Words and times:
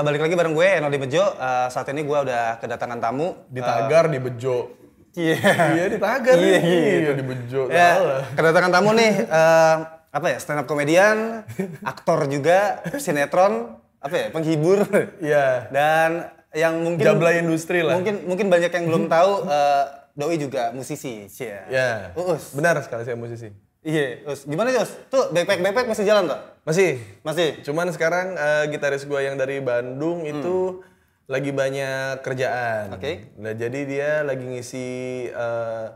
Eh, 0.00 0.04
balik 0.08 0.24
lagi 0.24 0.32
bareng 0.32 0.56
gue 0.56 0.64
Eno 0.80 0.88
di 0.88 0.96
Bejo. 0.96 1.20
Eh, 1.36 1.68
saat 1.68 1.84
ini 1.92 2.08
gue 2.08 2.18
udah 2.24 2.56
kedatangan 2.56 3.04
tamu. 3.04 3.36
Di 3.52 3.60
tagar, 3.60 4.08
di 4.08 4.16
bejo. 4.16 4.72
Iya. 5.12 5.36
Iya, 5.76 5.84
di 5.92 5.98
tagar. 6.00 6.40
Iya, 6.40 6.56
nih. 6.56 6.72
gitu. 7.04 7.12
di 7.20 7.24
bejo. 7.28 7.62
Ya, 7.68 8.00
salah. 8.00 8.24
kedatangan 8.32 8.70
tamu 8.72 8.90
nih 8.96 9.12
eh, 9.28 9.76
apa 10.08 10.26
ya? 10.32 10.36
Stand 10.40 10.64
up 10.64 10.66
komedian, 10.72 11.44
aktor 11.84 12.24
juga, 12.32 12.80
sinetron, 12.96 13.76
apa 14.00 14.14
ya? 14.16 14.26
Penghibur. 14.32 14.88
Iya. 15.20 15.68
Dan 15.68 16.32
yang 16.56 16.80
mungkin 16.80 17.04
Jablay 17.04 17.44
industri 17.44 17.84
lah. 17.84 18.00
Mungkin 18.00 18.24
mungkin 18.24 18.48
banyak 18.48 18.72
yang 18.72 18.84
belum 18.88 19.04
tahu 19.12 19.52
eh, 19.52 19.84
Doi 20.16 20.36
juga 20.40 20.72
musisi. 20.72 21.28
Cia. 21.28 21.68
Ya. 21.68 22.16
Uus. 22.16 22.56
Benar 22.56 22.80
sekali 22.80 23.04
saya 23.04 23.20
musisi. 23.20 23.52
Iya, 23.80 24.28
Us. 24.28 24.44
Gimana, 24.44 24.68
Us? 24.76 24.92
Tuh, 25.08 25.32
backpack 25.32 25.64
backpack 25.64 25.86
masih 25.88 26.04
jalan, 26.04 26.28
tuh? 26.28 26.40
Masih. 26.68 27.00
Masih. 27.24 27.64
Cuman 27.64 27.88
sekarang 27.88 28.36
eh, 28.36 28.64
gitaris 28.68 29.08
gua 29.08 29.24
yang 29.24 29.40
dari 29.40 29.64
Bandung 29.64 30.28
itu 30.28 30.84
lagi 31.24 31.48
banyak 31.48 32.20
kerjaan. 32.20 32.92
Oke. 32.92 33.32
Nah, 33.40 33.56
jadi 33.56 33.80
dia 33.88 34.10
lagi 34.20 34.44
ngisi 34.44 34.88
eh, 35.32 35.86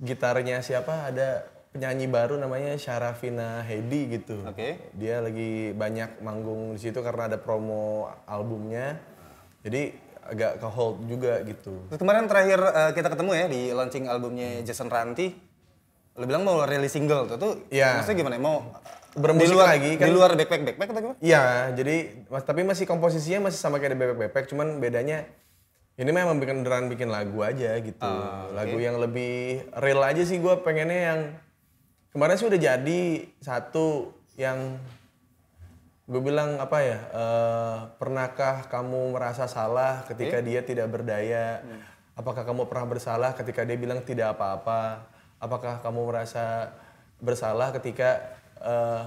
gitarnya 0.00 0.64
siapa? 0.64 1.12
Ada 1.12 1.44
penyanyi 1.76 2.08
baru 2.08 2.40
namanya 2.40 2.72
Syarafina 2.80 3.60
Hedi 3.68 4.16
gitu. 4.16 4.40
Oke. 4.48 4.88
Dia 4.96 5.20
lagi 5.20 5.76
banyak 5.76 6.24
manggung 6.24 6.72
di 6.72 6.80
situ 6.80 7.04
karena 7.04 7.28
ada 7.28 7.36
promo 7.36 8.08
albumnya. 8.24 8.96
Jadi 9.60 9.92
agak 10.24 10.56
ke 10.56 10.68
hold 10.72 11.04
juga 11.04 11.44
gitu. 11.44 11.84
Terus 11.92 12.00
kemarin 12.00 12.24
terakhir 12.24 12.64
eh, 12.64 12.90
kita 12.96 13.12
ketemu 13.12 13.30
ya 13.36 13.46
di 13.52 13.60
launching 13.76 14.08
albumnya 14.08 14.64
Jason 14.64 14.88
Ranti. 14.88 15.52
Lo 16.14 16.24
bilang 16.24 16.46
mau 16.46 16.62
rilis 16.62 16.94
single 16.94 17.26
tuh, 17.26 17.36
tuh 17.36 17.52
Iya. 17.68 17.98
maksudnya 17.98 18.18
gimana? 18.22 18.38
Mau 18.38 18.62
Bermusik 19.14 19.46
di 19.46 19.54
luar, 19.54 19.68
lagi, 19.78 19.90
kan? 19.94 20.06
Di 20.06 20.12
luar 20.14 20.30
backpack 20.34 20.62
backpack 20.66 20.88
atau 20.90 21.00
gimana? 21.06 21.18
Iya, 21.22 21.70
jadi 21.70 21.96
mas, 22.26 22.42
tapi 22.42 22.66
masih 22.66 22.82
komposisinya 22.82 23.46
masih 23.46 23.62
sama 23.62 23.78
kayak 23.78 23.94
di 23.94 23.98
Bebek 24.02 24.18
Bebek, 24.18 24.44
cuman 24.50 24.82
bedanya 24.82 25.22
ini 25.94 26.10
memang 26.10 26.42
bikin 26.42 26.66
beneran 26.66 26.90
bikin 26.90 27.06
lagu 27.06 27.38
aja 27.38 27.78
gitu. 27.78 28.02
Ah, 28.02 28.50
Lagu 28.50 28.74
yang 28.74 28.98
lebih 28.98 29.62
real 29.78 30.02
aja 30.02 30.18
sih 30.26 30.42
gue 30.42 30.54
pengennya 30.66 31.00
yang 31.14 31.20
kemarin 32.10 32.34
sih 32.34 32.50
udah 32.50 32.58
jadi 32.58 33.02
satu 33.38 34.10
yang 34.34 34.82
gue 36.10 36.18
bilang 36.18 36.58
apa 36.58 36.82
ya? 36.82 36.98
eh, 36.98 37.76
pernahkah 37.94 38.66
kamu 38.66 39.14
merasa 39.14 39.46
salah 39.46 40.02
ketika 40.10 40.42
dia 40.42 40.66
tidak 40.66 40.90
berdaya? 40.90 41.62
Apakah 42.18 42.42
kamu 42.42 42.66
pernah 42.66 42.90
bersalah 42.90 43.30
ketika 43.38 43.62
dia 43.62 43.78
bilang 43.78 44.02
tidak 44.02 44.34
apa-apa? 44.34 45.06
Apakah 45.44 45.84
kamu 45.84 46.08
merasa 46.08 46.72
bersalah 47.20 47.68
ketika 47.76 48.40
eh, 48.64 49.04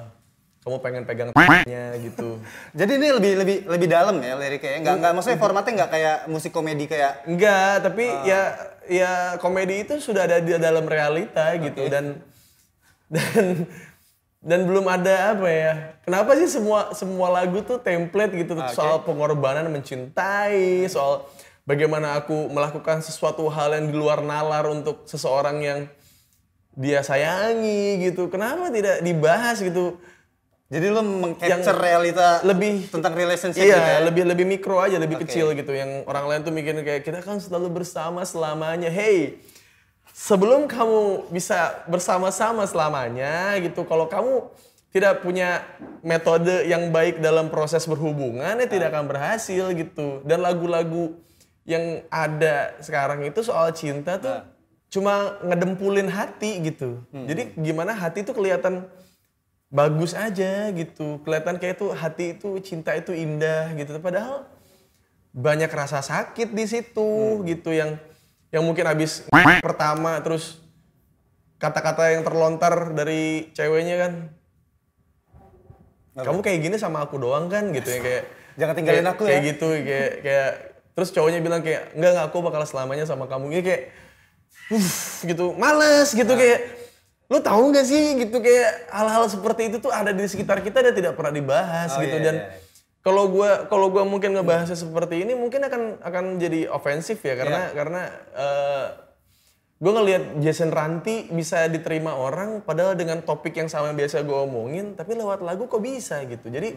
kamu 0.61 0.77
pengen 0.83 1.03
pegang 1.09 1.29
nya 1.65 1.97
gitu? 1.97 2.37
Jadi 2.79 2.91
ini 3.01 3.07
lebih 3.09 3.33
lebih 3.41 3.57
lebih 3.65 3.87
dalam 3.89 4.21
ya 4.21 4.37
liriknya. 4.37 4.85
Enggak 4.85 4.95
enggak 5.01 5.13
maksudnya 5.17 5.39
formatnya 5.41 5.73
enggak 5.81 5.91
kayak 5.97 6.17
musik 6.29 6.51
komedi 6.53 6.85
kayak 6.85 7.25
Enggak, 7.25 7.87
tapi 7.89 8.05
ya 8.27 8.41
ya 8.85 9.11
komedi 9.41 9.81
itu 9.81 9.97
sudah 9.97 10.29
ada 10.29 10.37
di 10.37 10.53
dalam 10.61 10.85
realita 10.85 11.57
gitu 11.57 11.89
dan 11.89 12.21
dan 13.09 13.65
dan 14.43 14.59
belum 14.67 14.85
ada 14.85 15.33
apa 15.33 15.49
ya? 15.49 15.73
Kenapa 16.05 16.37
sih 16.37 16.51
semua 16.51 16.93
semua 16.93 17.33
lagu 17.33 17.63
tuh 17.65 17.81
template 17.81 18.35
gitu 18.37 18.53
soal 18.75 19.01
pengorbanan 19.07 19.71
mencintai, 19.73 20.85
soal 20.91 21.25
bagaimana 21.67 22.19
aku 22.19 22.47
melakukan 22.47 23.03
sesuatu 23.03 23.47
hal 23.51 23.75
yang 23.75 23.87
di 23.91 23.95
luar 23.95 24.23
nalar 24.23 24.67
untuk 24.67 25.03
seseorang 25.03 25.57
yang 25.63 25.79
dia 26.77 27.01
sayangi 27.01 28.05
gitu. 28.05 28.29
Kenapa 28.29 28.69
tidak 28.69 29.01
dibahas 29.01 29.57
gitu? 29.59 29.97
jadi 30.67 30.91
lu 30.91 30.99
mengcapture 30.99 31.79
realita 31.79 32.43
lebih 32.43 32.91
tentang 32.91 33.15
relationship 33.15 33.63
Iya, 33.63 33.79
gitu 33.79 33.87
ya. 33.87 33.99
lebih 34.03 34.23
lebih 34.27 34.43
mikro 34.43 34.83
aja, 34.83 34.99
lebih 34.99 35.15
Oke. 35.15 35.23
kecil 35.23 35.55
gitu. 35.55 35.71
Yang 35.71 36.03
orang 36.03 36.27
lain 36.27 36.39
tuh 36.43 36.51
mikirin 36.51 36.83
kayak 36.83 37.07
kita 37.07 37.23
kan 37.23 37.39
selalu 37.39 37.71
bersama 37.71 38.27
selamanya. 38.27 38.91
Hey, 38.91 39.39
sebelum 40.11 40.67
kamu 40.67 41.31
bisa 41.31 41.87
bersama-sama 41.87 42.67
selamanya 42.67 43.55
gitu, 43.63 43.87
kalau 43.87 44.11
kamu 44.11 44.51
tidak 44.91 45.23
punya 45.23 45.63
metode 46.03 46.67
yang 46.67 46.91
baik 46.91 47.23
dalam 47.23 47.47
proses 47.47 47.87
berhubungan, 47.87 48.59
ya 48.59 48.67
tidak 48.67 48.91
akan 48.91 49.07
berhasil 49.07 49.71
gitu. 49.71 50.19
Dan 50.27 50.43
lagu-lagu 50.43 51.15
yang 51.63 52.03
ada 52.11 52.75
sekarang 52.83 53.23
itu 53.23 53.39
soal 53.39 53.71
cinta 53.71 54.19
tuh 54.19 54.43
cuma 54.87 55.35
ngedempulin 55.41 56.07
hati 56.07 56.63
gitu. 56.63 57.03
Jadi 57.11 57.53
gimana 57.55 57.91
hati 57.91 58.23
tuh 58.23 58.31
kelihatan 58.31 58.87
bagus 59.67 60.15
aja 60.15 60.71
gitu. 60.71 61.19
Kelihatan 61.21 61.59
kayak 61.59 61.75
tuh 61.77 61.91
hati 61.91 62.35
itu 62.35 62.55
cinta 62.59 62.95
itu 62.95 63.11
indah 63.11 63.75
gitu. 63.75 63.99
Padahal 63.99 64.47
banyak 65.31 65.69
rasa 65.69 65.99
sakit 65.99 66.49
di 66.51 66.65
situ 66.65 67.43
gitu 67.43 67.69
yang 67.69 67.99
yang 68.49 68.63
mungkin 68.63 68.87
habis 68.87 69.27
pertama 69.59 70.17
terus 70.23 70.57
kata-kata 71.59 72.15
yang 72.15 72.23
terlontar 72.23 72.95
dari 72.95 73.51
ceweknya 73.51 73.95
kan 73.99 74.13
kamu 76.17 76.39
kayak 76.41 76.59
gini 76.63 76.75
sama 76.81 77.05
aku 77.05 77.21
doang 77.21 77.45
kan 77.45 77.69
gitu 77.69 77.85
ya 77.87 77.99
kayak 78.01 78.23
Jangan 78.57 78.73
tinggalin 78.73 79.05
kayak- 79.05 79.13
aku 79.13 79.23
kayak 79.29 79.37
ya. 79.37 79.47
gitu 79.53 79.67
kayak 79.77 80.11
kayak 80.25 80.51
terus 80.97 81.09
cowoknya 81.13 81.39
bilang 81.45 81.61
kayak 81.61 81.93
enggak 81.93 82.11
enggak 82.17 82.25
aku 82.33 82.37
bakal 82.41 82.61
selamanya 82.65 83.05
sama 83.05 83.29
kamu 83.29 83.53
Ini 83.53 83.61
kayak 83.61 83.81
uff 84.69 85.23
gitu 85.23 85.55
males 85.55 86.11
gitu 86.11 86.27
Nah. 86.27 86.37
kayak 86.37 86.59
lu 87.27 87.39
tahu 87.39 87.71
nggak 87.71 87.85
sih 87.85 88.03
gitu 88.17 88.39
kayak 88.39 88.87
hal-hal 88.87 89.27
seperti 89.27 89.67
itu 89.67 89.77
tuh 89.77 89.91
ada 89.91 90.11
di 90.11 90.23
sekitar 90.23 90.59
kita 90.59 90.79
dan 90.79 90.93
tidak 90.95 91.13
pernah 91.13 91.31
dibahas 91.31 91.91
Oh, 91.91 91.99
gitu 91.99 92.17
iya, 92.19 92.23
dan 92.23 92.35
iya. 92.39 92.47
kalau 92.99 93.27
gua 93.27 93.67
kalau 93.67 93.91
gua 93.91 94.03
mungkin 94.03 94.31
ngebahasnya 94.31 94.79
seperti 94.79 95.27
ini 95.27 95.35
mungkin 95.35 95.59
akan 95.61 95.99
akan 95.99 96.23
jadi 96.37 96.71
ofensif 96.71 97.19
ya 97.19 97.35
karena 97.35 97.61
Iya. 97.67 97.75
karena 97.75 98.01
eh, 98.31 98.87
gue 99.77 99.91
ngelihat 99.93 100.23
Jason 100.41 100.73
Ranti 100.73 101.29
bisa 101.29 101.69
diterima 101.69 102.17
orang 102.17 102.65
padahal 102.65 102.97
dengan 102.97 103.21
topik 103.21 103.53
yang 103.53 103.69
sama 103.69 103.93
yang 103.93 103.97
biasa 103.99 104.25
gue 104.25 104.33
omongin 104.33 104.97
tapi 104.97 105.13
lewat 105.13 105.45
lagu 105.45 105.69
kok 105.69 105.77
bisa 105.77 106.17
gitu 106.25 106.49
jadi 106.49 106.73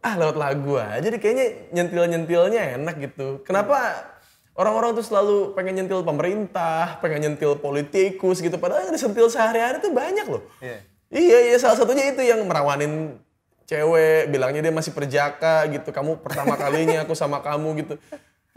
ah 0.00 0.16
lewat 0.16 0.40
lagu 0.40 0.80
aja 0.80 1.04
jadi 1.04 1.20
kayaknya 1.20 1.46
nyentil 1.68 2.08
nyentilnya 2.08 2.80
enak 2.80 2.96
gitu 2.96 3.44
kenapa 3.44 4.08
orang-orang 4.58 4.90
tuh 4.92 5.06
selalu 5.06 5.54
pengen 5.54 5.78
nyentil 5.78 6.02
pemerintah 6.02 6.98
pengen 6.98 7.22
nyentil 7.24 7.54
politikus 7.56 8.42
gitu 8.42 8.58
padahal 8.58 8.90
yang 8.90 8.94
disentil 8.94 9.30
sehari-hari 9.30 9.78
tuh 9.78 9.94
banyak 9.94 10.26
loh 10.26 10.42
Iya. 10.58 10.78
iya 11.08 11.38
iya 11.48 11.56
salah 11.56 11.78
satunya 11.78 12.10
itu 12.10 12.20
yang 12.20 12.42
merawanin 12.42 13.16
cewek 13.64 14.28
bilangnya 14.28 14.66
dia 14.66 14.74
masih 14.74 14.90
perjaka 14.90 15.70
gitu 15.70 15.88
kamu 15.88 16.18
pertama 16.18 16.58
kalinya 16.58 17.06
aku 17.06 17.14
sama 17.14 17.38
kamu 17.38 17.86
gitu 17.86 17.94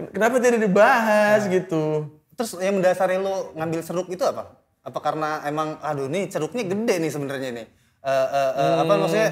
kenapa 0.09 0.41
tidak 0.41 0.59
dibahas 0.59 1.45
gitu 1.45 2.09
Terus 2.31 2.57
yang 2.57 2.79
mendasari 2.79 3.21
lu 3.21 3.53
ngambil 3.53 3.85
ceruk 3.85 4.07
itu 4.09 4.23
apa? 4.25 4.57
Apa 4.81 4.97
karena 4.97 5.45
emang 5.45 5.77
aduh 5.77 6.09
nih 6.09 6.25
ceruknya 6.25 6.65
gede 6.65 6.97
nih 6.97 7.11
sebenarnya 7.13 7.49
nih. 7.53 7.67
Eh 8.01 8.09
eh, 8.33 8.51
eh, 8.57 8.73
apa 8.81 8.87
Hmm. 8.89 9.01
maksudnya 9.03 9.29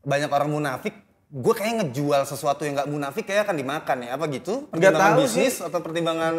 banyak 0.00 0.30
orang 0.32 0.48
munafik 0.48 0.94
gue 1.32 1.54
kayak 1.56 1.74
ngejual 1.80 2.28
sesuatu 2.28 2.68
yang 2.68 2.76
nggak 2.76 2.90
munafik 2.92 3.24
kayak 3.24 3.48
akan 3.48 3.56
dimakan 3.56 4.04
ya. 4.04 4.20
Apa 4.20 4.28
gitu? 4.28 4.68
Pertimbangan 4.68 5.16
tahu 5.16 5.24
bisnis 5.24 5.54
atau 5.64 5.80
pertimbangan 5.80 6.34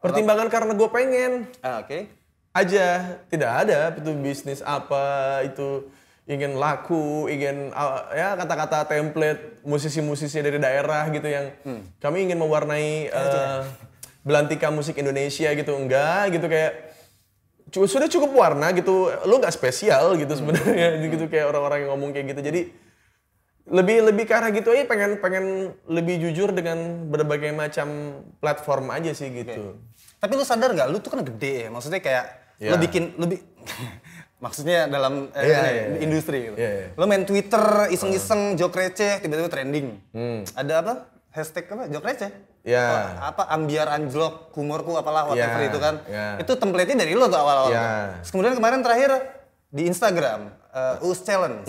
pertimbangan 0.00 0.48
karena 0.48 0.72
gue 0.72 0.88
pengen. 0.88 1.32
Ah, 1.60 1.84
oke. 1.84 2.08
Aja 2.56 3.20
tidak 3.28 3.50
ada 3.52 3.92
itu 3.92 4.10
bisnis 4.16 4.64
apa 4.64 5.44
itu 5.44 5.92
ingin 6.24 6.56
laku 6.56 7.28
ingin 7.28 7.68
ah, 7.76 8.08
ya 8.16 8.32
kata-kata 8.40 8.88
template 8.88 9.60
musisi-musisi 9.68 10.40
dari 10.40 10.56
daerah 10.56 11.04
gitu 11.12 11.28
yang 11.28 11.52
kami 12.00 12.24
ingin 12.24 12.40
mewarnai 12.40 13.12
eh, 13.12 13.60
belantika 14.24 14.72
musik 14.72 14.96
Indonesia 14.96 15.52
gitu. 15.52 15.76
Enggak 15.76 16.32
gitu 16.32 16.48
kayak 16.48 16.96
sudah 17.68 18.08
cukup 18.08 18.32
warna 18.32 18.72
gitu. 18.72 19.12
Lu 19.28 19.36
nggak 19.36 19.52
spesial 19.52 20.16
gitu 20.16 20.32
sebenarnya. 20.32 20.96
Gitu 21.04 21.28
kayak 21.28 21.52
orang-orang 21.52 21.84
yang 21.84 21.92
ngomong 21.92 22.16
kayak 22.16 22.32
gitu. 22.32 22.40
Jadi 22.40 22.87
lebih 23.68 24.00
lebih 24.02 24.24
ke 24.24 24.32
arah 24.32 24.48
gitu 24.48 24.68
aja 24.68 24.84
pengen 24.84 25.16
pengen 25.18 25.44
lebih 25.84 26.16
jujur 26.18 26.50
dengan 26.50 26.78
berbagai 27.06 27.52
macam 27.52 27.88
platform 28.36 28.88
aja 28.90 29.12
sih 29.12 29.28
gitu 29.30 29.76
tapi 30.16 30.32
lu 30.32 30.42
sadar 30.42 30.72
nggak 30.72 30.88
lu 30.88 30.98
tuh 30.98 31.10
kan 31.10 31.20
gede 31.22 31.64
ya 31.64 31.68
maksudnya 31.68 32.00
kayak 32.00 32.24
lu 32.58 32.74
Iya. 32.74 32.80
bikin 32.80 33.04
lebih 33.14 33.38
maksudnya 34.38 34.86
dalam 34.86 35.30
eh, 35.30 35.44
Iya, 35.44 35.58
ini, 35.58 35.70
iya, 35.70 35.84
industri 36.00 36.38
gitu. 36.44 36.56
Iya, 36.56 36.70
iya. 36.72 36.86
lu 36.92 37.04
main 37.04 37.22
Twitter 37.22 37.62
iseng-iseng 37.88 38.54
jok 38.54 38.72
receh 38.72 39.18
tiba-tiba 39.18 39.46
trending 39.46 39.98
Hmm. 40.10 40.42
ada 40.54 40.74
apa 40.78 40.92
hashtag 41.30 41.68
apa 41.68 41.86
jok 41.86 42.04
receh 42.04 42.32
Ya. 42.62 42.84
Oh, 42.84 43.06
apa 43.24 43.48
ambiar 43.48 43.88
anjlok 43.88 44.52
humorku 44.52 44.92
apalah 44.92 45.24
whatever 45.26 45.56
Ya, 45.56 45.66
itu 45.66 45.78
kan 45.78 45.94
ya. 46.04 46.26
itu 46.36 46.52
template-nya 46.52 46.96
dari 46.98 47.14
lu 47.14 47.24
tuh 47.24 47.38
awal-awal 47.38 47.70
Ya. 47.70 48.18
Kemudian 48.24 48.52
kemarin 48.52 48.82
terakhir 48.82 49.10
di 49.68 49.84
Instagram 49.84 50.52
uh, 50.68 51.00
us 51.02 51.22
challenge 51.22 51.64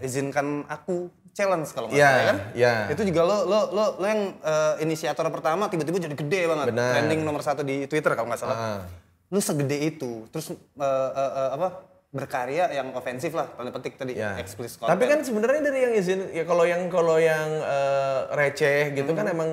izinkan 0.00 0.64
aku 0.66 1.12
challenge 1.34 1.68
kalau 1.68 1.86
nggak 1.86 1.98
Ya, 1.98 2.08
salah 2.08 2.24
kan 2.24 2.36
ya. 2.54 2.74
itu 2.88 3.02
juga 3.04 3.22
lo 3.22 3.38
lo 3.42 3.60
lo 3.68 3.84
lo 3.98 4.06
yang 4.06 4.22
uh, 4.40 4.78
inisiator 4.78 5.26
pertama 5.28 5.66
tiba-tiba 5.66 5.98
jadi 6.00 6.14
gede 6.14 6.40
banget 6.46 6.66
Benar. 6.70 6.90
trending 6.94 7.20
nomor 7.20 7.42
satu 7.42 7.60
di 7.60 7.84
Twitter 7.84 8.14
kalau 8.14 8.26
nggak 8.26 8.40
salah 8.40 8.56
Ah. 8.56 8.80
lu 9.28 9.38
segede 9.38 9.74
itu 9.76 10.24
terus 10.28 10.48
uh, 10.48 10.54
uh, 10.78 11.10
uh, 11.12 11.50
apa 11.52 11.68
berkarya 12.08 12.70
yang 12.70 12.94
ofensif 12.94 13.34
lah 13.34 13.50
tanda 13.50 13.68
petik 13.68 13.98
tadi 13.98 14.14
Ya. 14.14 14.38
explicit 14.38 14.78
Tapi 14.78 15.02
kan 15.02 15.18
sebenarnya 15.20 15.60
dari 15.60 15.82
yang 15.82 15.92
izin 15.92 16.30
ya 16.30 16.46
kalau 16.46 16.62
yang 16.62 16.86
kalau 16.86 17.18
yang 17.18 17.50
eh, 17.50 18.18
receh 18.30 18.94
gitu 18.94 19.10
kan 19.12 19.26
Hmm. 19.26 19.34
emang 19.34 19.50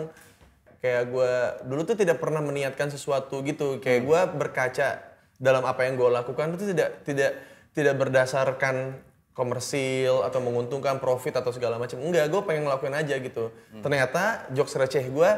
kayak 0.77 1.09
gue 1.09 1.33
dulu 1.65 1.81
tuh 1.83 1.93
tidak 1.95 2.17
pernah 2.17 2.37
meniatkan 2.39 2.87
sesuatu 2.87 3.41
gitu. 3.41 3.75
Hmm. 3.75 3.81
Kayak 3.81 4.01
gue 4.05 4.19
berkaca 4.37 4.87
dalam 5.35 5.65
apa 5.65 5.81
yang 5.83 5.97
gue 5.97 6.09
lakukan 6.11 6.53
itu 6.53 6.69
tidak 6.69 7.01
tidak 7.01 7.31
tidak 7.71 7.95
berdasarkan 7.97 8.93
komersil 9.31 10.27
atau 10.27 10.43
menguntungkan 10.43 10.99
profit 10.99 11.39
atau 11.39 11.55
segala 11.55 11.79
macam. 11.79 11.97
Enggak, 12.03 12.27
gue 12.27 12.41
pengen 12.43 12.67
ngelakuin 12.67 12.95
aja 12.95 13.15
gitu. 13.15 13.49
Hmm. 13.71 13.81
Ternyata 13.81 14.51
jokes 14.51 14.75
receh 14.75 15.05
gue 15.07 15.29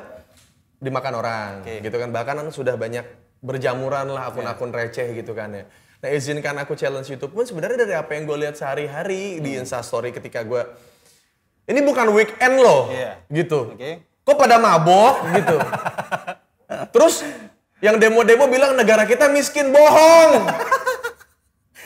dimakan 0.81 1.13
orang 1.21 1.49
gitu 1.63 1.95
kan. 1.95 2.09
Bahkan 2.09 2.33
kan 2.41 2.47
sudah 2.49 2.75
banyak 2.75 3.05
berjamuran 3.43 4.09
lah 4.09 4.31
akun-akun 4.31 4.71
receh 4.73 5.13
gitu 5.13 5.35
kan 5.35 5.51
ya. 5.53 5.63
Nah 6.03 6.09
izinkan 6.11 6.55
aku 6.59 6.75
challenge 6.75 7.07
YouTube 7.07 7.31
pun 7.31 7.47
sebenarnya 7.47 7.87
dari 7.87 7.95
apa 7.95 8.11
yang 8.11 8.27
gue 8.27 8.37
lihat 8.43 8.59
sehari-hari 8.59 9.39
di 9.39 9.55
Instastory 9.55 10.11
ketika 10.11 10.43
gue 10.43 10.59
ini 11.63 11.79
bukan 11.79 12.11
weekend 12.11 12.59
loh 12.59 12.91
Iya. 12.91 13.23
gitu. 13.31 13.71
Oke. 13.71 14.03
Kok 14.23 14.35
pada 14.35 14.59
mabok 14.59 15.23
gitu. 15.31 15.55
Terus 16.95 17.23
yang 17.79 17.99
demo-demo 17.99 18.47
bilang 18.47 18.75
negara 18.75 19.03
kita 19.07 19.27
miskin 19.31 19.71
bohong. 19.71 20.43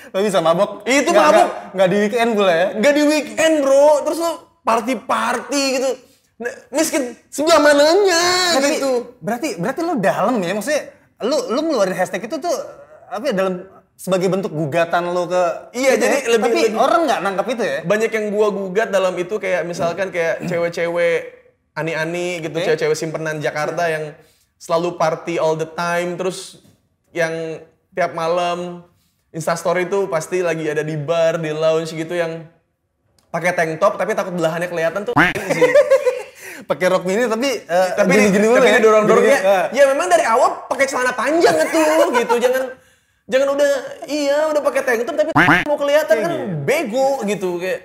Lo 0.09 0.19
bisa 0.19 0.39
mabok? 0.39 0.83
Itu 0.83 1.09
Nggak- 1.09 1.25
mabok. 1.25 1.47
nggak- 1.47 1.73
Nggak 1.73 1.87
di 1.87 1.97
weekend 1.99 2.29
pula 2.33 2.51
ya? 2.51 2.67
Gak 2.75 2.93
di 2.93 3.03
weekend 3.03 3.55
bro. 3.59 3.87
Terus 4.03 4.17
lo 4.17 4.31
party-party 4.61 5.63
gitu. 5.73 5.89
Nah, 6.37 6.53
miskin 6.69 7.17
sebelah 7.27 7.57
mananya 7.57 8.21
Tapi 8.53 8.77
gitu. 8.77 9.17
berarti 9.17 9.57
berarti 9.57 9.81
lo 9.81 9.97
dalam 9.97 10.37
ya 10.37 10.53
maksudnya 10.53 10.93
lu 11.25 11.49
lu 11.49 11.65
ngeluarin 11.65 11.97
hashtag 11.97 12.23
itu 12.23 12.37
tuh 12.37 12.53
apa 13.07 13.25
ya 13.25 13.33
dalam 13.33 13.65
sebagai 13.97 14.29
bentuk 14.29 14.53
gugatan 14.53 15.09
lo 15.09 15.25
ke 15.25 15.43
Iya, 15.73 15.97
itu 15.97 16.03
jadi 16.03 16.17
ya? 16.21 16.29
lebih- 16.29 16.45
tapi 16.45 16.59
lebih- 16.61 16.77
orang 16.77 17.01
nggak 17.03 17.19
nangkap 17.19 17.47
itu 17.49 17.63
ya 17.63 17.77
banyak 17.81 18.11
yang 18.11 18.25
gua 18.29 18.47
gugat 18.53 18.89
dalam 18.91 19.17
itu 19.17 19.35
kayak 19.35 19.65
misalkan 19.65 20.07
kayak 20.07 20.45
cewek-cewek 20.45 21.17
ani-ani 21.73 22.37
gitu, 22.39 22.53
Oke. 22.53 22.65
cewek-cewek 22.67 22.93
simpenan 22.95 23.37
Jakarta 23.37 23.83
yang 23.87 24.13
selalu 24.55 24.93
party 24.93 25.37
all 25.37 25.53
the 25.53 25.65
time, 25.67 26.13
terus 26.13 26.61
yang 27.09 27.61
tiap 27.89 28.13
malam 28.13 28.85
instastory 29.35 29.87
itu 29.87 30.07
pasti 30.07 30.39
lagi 30.39 30.67
ada 30.67 30.83
di 30.83 30.95
bar, 30.95 31.39
di 31.39 31.51
lounge 31.51 31.91
gitu 31.91 32.15
yang 32.15 32.47
pakai 33.27 33.51
tank 33.53 33.77
top 33.77 33.99
tapi 33.99 34.15
takut 34.15 34.33
belahannya 34.33 34.69
kelihatan 34.71 35.01
tuh. 35.03 35.13
Sih. 35.15 35.63
pakai 36.69 36.89
rok 36.89 37.07
mini 37.07 37.29
tapi 37.31 37.63
eh, 37.63 37.89
tapi 37.95 38.11
gini-gini 38.11 38.43
di, 38.43 38.47
mulu 38.49 38.59
tapi 38.59 38.67
ya. 38.67 38.77
didorong-dorongnya 38.81 39.39
Gini-gini, 39.39 39.77
ya. 39.77 39.83
Memang 39.93 40.07
dari 40.09 40.25
awal 40.25 40.49
pakai 40.67 40.85
celana 40.89 41.13
panjang 41.13 41.55
tuh 41.69 42.11
gitu. 42.17 42.35
Jangan 42.43 42.63
jangan 43.27 43.47
udah 43.55 43.71
iya 44.07 44.37
udah 44.51 44.61
pakai 44.63 44.81
tank 44.83 45.01
top 45.05 45.15
tapi 45.15 45.31
mau 45.67 45.77
kelihatan 45.79 46.15
kan 46.17 46.33
bego 46.63 47.23
gitu 47.27 47.59
kayak. 47.61 47.81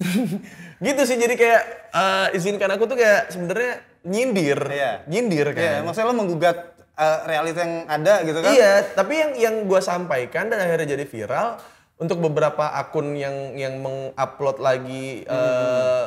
Gitu 0.80 1.04
sih 1.04 1.20
jadi 1.20 1.36
kayak 1.36 1.62
eh, 1.92 2.36
izinkan 2.40 2.72
aku 2.72 2.88
tuh 2.88 2.96
kayak 2.96 3.28
sebenarnya 3.28 3.84
nyindir. 4.00 4.56
Iya. 4.64 5.04
nyindir 5.12 5.52
eh, 5.52 5.52
kan. 5.52 5.60
iya 5.60 5.76
maksudnya 5.84 6.08
lo 6.08 6.16
menggugat 6.16 6.56
eh, 7.00 7.18
realita 7.24 7.64
yang 7.64 7.74
ada 7.88 8.14
gitu 8.28 8.38
kan? 8.44 8.52
Iya, 8.52 8.72
tapi 8.92 9.16
yang 9.16 9.32
yang 9.40 9.54
gue 9.64 9.80
sampaikan 9.80 10.52
dan 10.52 10.60
akhirnya 10.60 10.94
jadi 11.00 11.04
viral 11.08 11.56
untuk 12.00 12.20
beberapa 12.20 12.76
akun 12.76 13.16
yang 13.16 13.56
yang 13.56 13.80
mengupload 13.80 14.60
lagi 14.60 15.24
eh, 15.24 16.06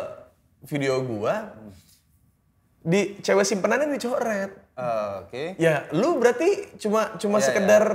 video 0.65 1.01
gua 1.05 1.53
di 2.83 3.17
cewek 3.23 3.47
simpenannya 3.47 3.95
dicoret. 3.95 4.51
Eh, 4.73 5.11
oke. 5.23 5.43
Ya, 5.61 5.85
lu 5.93 6.17
berarti 6.17 6.73
cuma 6.81 7.13
cuma 7.21 7.37
Iya, 7.39 7.45
sekedar 7.53 7.85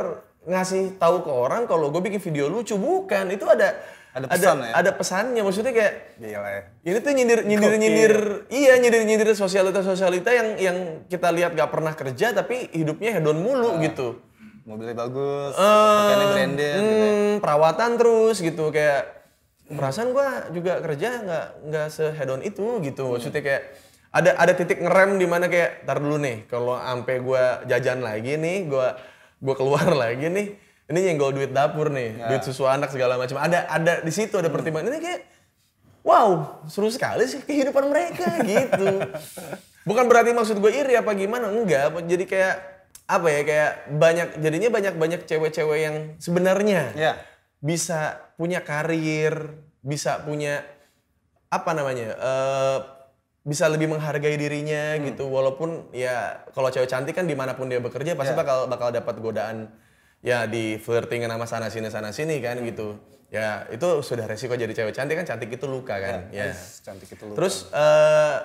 ngasih 0.49 0.97
tahu 0.97 1.27
ke 1.27 1.31
orang 1.35 1.69
kalau 1.69 1.93
gue 1.93 2.01
bikin 2.01 2.23
video 2.23 2.49
lucu 2.49 2.79
bukan. 2.79 3.29
Itu 3.35 3.45
ada 3.51 3.77
Ada 4.11 4.27
pesan 4.27 4.57
ya? 4.59 4.73
ada 4.73 4.91
pesannya 4.93 5.43
maksudnya 5.43 5.71
kayak 5.71 5.93
gila 6.17 6.49
ya 6.49 6.63
ini 6.83 6.99
tuh 6.99 7.13
nyindir 7.13 7.41
nyindir 7.45 7.71
Gokil. 7.71 7.79
nyindir 7.79 8.15
iya 8.49 8.73
nyindir 8.77 9.03
nyindir 9.05 9.29
sosialita 9.33 9.81
sosialita 9.81 10.31
yang 10.31 10.49
yang 10.57 10.77
kita 11.05 11.29
lihat 11.29 11.53
gak 11.53 11.69
pernah 11.69 11.93
kerja 11.93 12.33
tapi 12.33 12.73
hidupnya 12.73 13.15
hedon 13.15 13.37
mulu 13.37 13.79
gitu 13.79 14.19
mobilnya 14.65 14.93
bagus 14.95 15.55
Eh, 15.55 15.63
pakaiannya 15.63 16.27
branded 16.29 16.59
gitu 16.75 16.95
ya. 16.95 17.07
hmm, 17.07 17.33
perawatan 17.39 17.91
terus 17.95 18.37
gitu 18.39 18.65
kayak 18.69 19.03
perasaan 19.69 20.11
gua 20.11 20.27
juga 20.49 20.73
kerja 20.79 21.09
nggak 21.21 21.47
nggak 21.67 21.87
sehedon 21.89 22.41
itu 22.41 22.67
gitu 22.83 23.05
maksudnya 23.11 23.41
kayak 23.41 23.63
ada 24.09 24.31
ada 24.35 24.53
titik 24.53 24.79
ngerem 24.79 25.17
di 25.17 25.25
mana 25.25 25.47
kayak 25.47 25.85
tar 25.85 26.01
dulu 26.01 26.17
nih 26.17 26.45
kalau 26.45 26.73
ampe 26.75 27.17
gua 27.19 27.61
jajan 27.65 28.01
lagi 28.01 28.35
nih 28.35 28.65
gua 28.65 28.97
gua 29.39 29.55
keluar 29.55 29.89
lagi 30.03 30.27
nih 30.27 30.47
ini 30.89 30.99
nyenggol 31.05 31.33
duit 31.33 31.53
dapur 31.53 31.89
nih 31.89 32.17
duit 32.27 32.43
susu 32.43 32.65
anak 32.65 32.89
segala 32.89 33.15
macam. 33.15 33.37
Ada 33.37 33.69
ada 33.69 33.93
di 34.01 34.09
situ 34.09 34.35
ada 34.35 34.49
pertimbangan. 34.49 34.89
Ini 34.89 34.99
kayak 34.99 35.21
wow 36.01 36.65
seru 36.65 36.89
sekali 36.89 37.29
sih 37.29 37.45
kehidupan 37.45 37.85
mereka 37.87 38.25
gitu. 38.49 39.05
Bukan 39.85 40.05
berarti 40.05 40.33
maksud 40.33 40.57
gue 40.57 40.73
iri 40.73 40.97
apa 40.97 41.13
gimana 41.13 41.49
enggak. 41.49 41.93
Jadi 42.05 42.25
kayak 42.25 42.57
apa 43.09 43.29
ya 43.29 43.41
kayak 43.41 43.73
banyak 43.97 44.29
jadinya 44.37 44.69
banyak 44.69 44.95
banyak 44.97 45.21
cewek-cewek 45.25 45.79
yang 45.81 45.97
sebenarnya 46.17 46.93
Iya. 46.93 47.13
bisa 47.59 48.21
punya 48.37 48.61
karir 48.61 49.57
bisa 49.81 50.21
punya 50.21 50.61
apa 51.49 51.73
namanya 51.73 52.13
eh, 52.13 52.79
bisa 53.45 53.65
lebih 53.69 53.89
menghargai 53.89 54.37
dirinya 54.37 54.97
gitu. 55.01 55.25
Walaupun 55.25 55.89
ya 55.93 56.45
kalau 56.53 56.69
cewek 56.69 56.89
cantik 56.89 57.17
kan 57.17 57.25
di 57.25 57.33
mana 57.33 57.57
pun 57.57 57.69
dia 57.69 57.81
bekerja 57.81 58.13
pasti 58.13 58.33
Iya. 58.33 58.41
bakal 58.41 58.59
bakal 58.69 58.89
dapat 58.89 59.17
godaan 59.21 59.69
ya 60.25 60.49
di 60.51 60.77
flirting 60.81 61.25
sama 61.27 61.47
sana 61.47 61.69
sini 61.71 61.89
sana 61.89 62.11
sini 62.11 62.39
kan 62.43 62.59
gitu. 62.65 62.99
Ya 63.29 63.69
itu 63.69 64.01
sudah 64.01 64.25
resiko 64.25 64.57
jadi 64.57 64.73
cewek 64.73 64.97
cantik 64.97 65.21
kan 65.21 65.29
cantik 65.29 65.53
itu 65.53 65.69
luka 65.69 66.01
kan 66.01 66.33
ya 66.33 66.49
Guys, 66.49 66.81
cantik 66.81 67.13
itu 67.13 67.29
lo 67.29 67.37
terus 67.37 67.69
eh, 67.77 68.37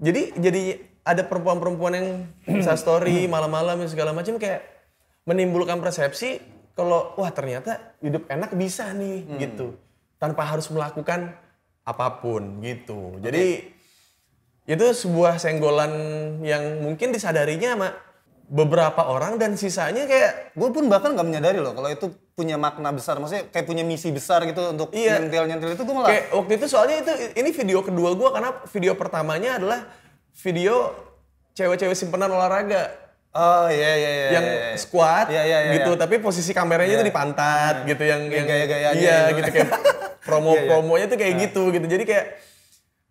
jadi 0.00 0.22
jadi 0.40 0.62
ada 1.04 1.22
perempuan-perempuan 1.28 1.92
yang 1.92 2.08
bisa 2.64 2.80
story 2.80 3.24
malam-malam 3.34 3.84
dan 3.84 3.88
segala 3.92 4.16
macam 4.16 4.40
kayak 4.40 4.64
menimbulkan 5.28 5.84
persepsi 5.84 6.40
kalau 6.72 7.14
wah 7.20 7.30
ternyata 7.30 7.94
hidup 8.02 8.26
enak 8.26 8.56
bisa 8.56 8.90
nih 8.96 9.28
gitu. 9.38 9.76
Tanpa 10.18 10.48
harus 10.48 10.66
melakukan 10.72 11.36
apa 11.84 12.08
pun 12.24 12.64
gitu. 12.64 13.20
Jadi 13.20 13.68
itu 14.64 14.86
sebuah 14.96 15.36
senggolan 15.36 15.92
yang 16.40 16.80
mungkin 16.80 17.12
disadarinya 17.12 17.76
sama 17.76 17.88
beberapa 18.44 19.08
orang 19.08 19.40
dan 19.40 19.56
sisanya 19.56 20.04
kayak 20.04 20.52
gue 20.52 20.68
pun 20.68 20.84
bahkan 20.86 21.16
nggak 21.16 21.24
menyadari 21.24 21.58
loh 21.58 21.72
kalau 21.72 21.88
itu 21.88 22.06
punya 22.36 22.60
makna 22.60 22.92
besar 22.92 23.16
maksudnya 23.16 23.48
kayak 23.48 23.64
punya 23.64 23.80
misi 23.80 24.12
besar 24.12 24.44
gitu 24.44 24.68
untuk 24.68 24.92
Iya. 24.92 25.16
nyentil 25.16 25.44
nyentil 25.48 25.70
itu 25.72 25.82
gue 25.82 25.94
malah 25.94 26.08
Kayak 26.12 26.24
waktu 26.34 26.52
itu 26.60 26.66
soalnya 26.68 26.96
itu 27.00 27.12
ini 27.34 27.50
video 27.50 27.78
kedua 27.80 28.10
gua 28.12 28.30
karena 28.36 28.50
video 28.68 28.92
pertamanya 28.94 29.56
adalah 29.56 29.80
video 30.36 30.92
cewek-cewek 31.54 31.96
simpenan 31.96 32.28
olahraga 32.28 32.90
oh 33.32 33.66
iya 33.70 33.90
iya 33.96 34.10
iya 34.10 34.26
yang 34.34 34.44
iya, 34.44 34.64
iya. 34.70 34.76
squat 34.76 35.26
Iya, 35.30 35.42
iya, 35.42 35.58
iya, 35.64 35.72
gitu 35.80 35.90
iya. 35.94 36.00
tapi 36.04 36.14
posisi 36.20 36.52
kameranya 36.52 37.00
itu 37.00 37.06
di 37.06 37.14
pantat 37.14 37.86
gitu 37.86 38.02
yang 38.02 38.28
yang 38.28 38.44
gaya-gayanya 38.44 38.98
iya 38.98 39.18
gitu. 39.32 39.40
gitu 39.40 39.50
kayak 39.56 39.70
promo 40.20 40.52
Iya, 40.52 40.60
iya. 40.60 40.68
promonya 40.68 41.06
tuh 41.08 41.18
kayak 41.18 41.34
gitu 41.48 41.62
gitu 41.72 41.86
jadi 41.86 42.04
kayak 42.04 42.26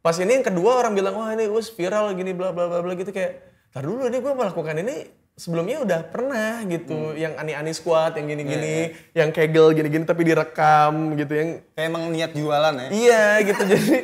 pas 0.03 0.15
ini 0.19 0.31
yang 0.35 0.45
kedua 0.45 0.77
orang 0.77 0.93
bilang 0.93 1.15
wah 1.15 1.31
ini 1.31 1.47
us 1.47 1.71
viral 1.71 2.11
gini 2.13 2.35
bla 2.35 2.51
bla 2.51 2.67
bla 2.67 2.83
bla 2.83 2.93
gitu 2.93 3.09
kayak 3.09 3.39
tar 3.71 3.81
dulu 3.81 4.05
ini 4.05 4.19
gue 4.19 4.33
melakukan 4.35 4.75
ini 4.83 5.22
sebelumnya 5.33 5.81
udah 5.81 5.99
pernah 6.05 6.61
gitu 6.63 6.93
Hmm. 6.93 7.17
yang 7.17 7.33
ani-ani 7.35 7.73
squat 7.73 8.15
yang 8.21 8.29
gini-gini 8.29 8.93
Iya, 8.93 9.25
yang 9.25 9.29
kegel 9.33 9.73
gini-gini 9.73 10.05
tapi 10.05 10.21
direkam 10.21 11.17
gitu 11.17 11.33
yang 11.33 11.49
kayak 11.73 11.87
emang 11.89 12.03
niat 12.13 12.31
jualan 12.31 12.73
ya 12.77 12.87
Iya 12.93 13.25
gitu 13.41 13.61
jadi 13.65 13.95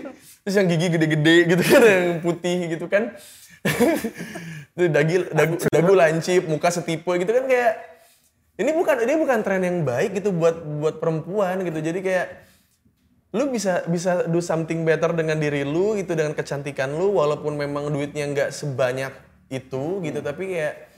terus 0.41 0.55
yang 0.57 0.67
gigi 0.67 0.88
gede-gede 0.89 1.36
gitu 1.45 1.63
kan 1.63 1.81
yang 1.86 2.05
putih 2.19 2.57
gitu 2.74 2.86
kan. 2.89 3.13
Dagil 4.79 5.27
dagu, 5.36 5.59
dagu 5.67 5.93
lancip, 5.93 6.48
muka 6.48 6.71
setipe 6.71 7.12
gitu 7.19 7.29
kan 7.29 7.45
kayak 7.45 7.74
ini 8.55 8.71
bukan 8.71 9.03
ini 9.03 9.13
bukan 9.19 9.39
tren 9.43 9.62
yang 9.62 9.83
baik 9.83 10.15
gitu 10.15 10.31
buat 10.31 10.55
buat 10.79 10.95
perempuan 10.98 11.62
gitu. 11.62 11.83
Jadi 11.83 12.00
kayak 12.00 12.27
lu 13.29 13.53
bisa 13.53 13.86
bisa 13.86 14.25
do 14.25 14.41
something 14.41 14.81
better 14.81 15.13
dengan 15.13 15.38
diri 15.38 15.62
lu 15.62 15.93
gitu 15.93 16.17
dengan 16.17 16.33
kecantikan 16.33 16.89
lu 16.89 17.13
walaupun 17.13 17.53
memang 17.53 17.93
duitnya 17.93 18.25
nggak 18.25 18.50
sebanyak 18.50 19.13
itu 19.53 20.01
gitu 20.01 20.17
tapi 20.25 20.50
kayak 20.50 20.88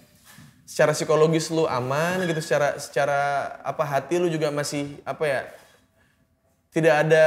secara 0.71 0.95
psikologis 0.95 1.51
lu 1.51 1.67
aman 1.67 2.23
gitu 2.23 2.39
secara 2.39 2.79
secara 2.79 3.19
apa 3.59 3.83
hati 3.83 4.15
lu 4.15 4.31
juga 4.31 4.47
masih 4.49 5.03
apa 5.03 5.23
ya 5.27 5.41
tidak 6.71 6.95
ada 7.03 7.25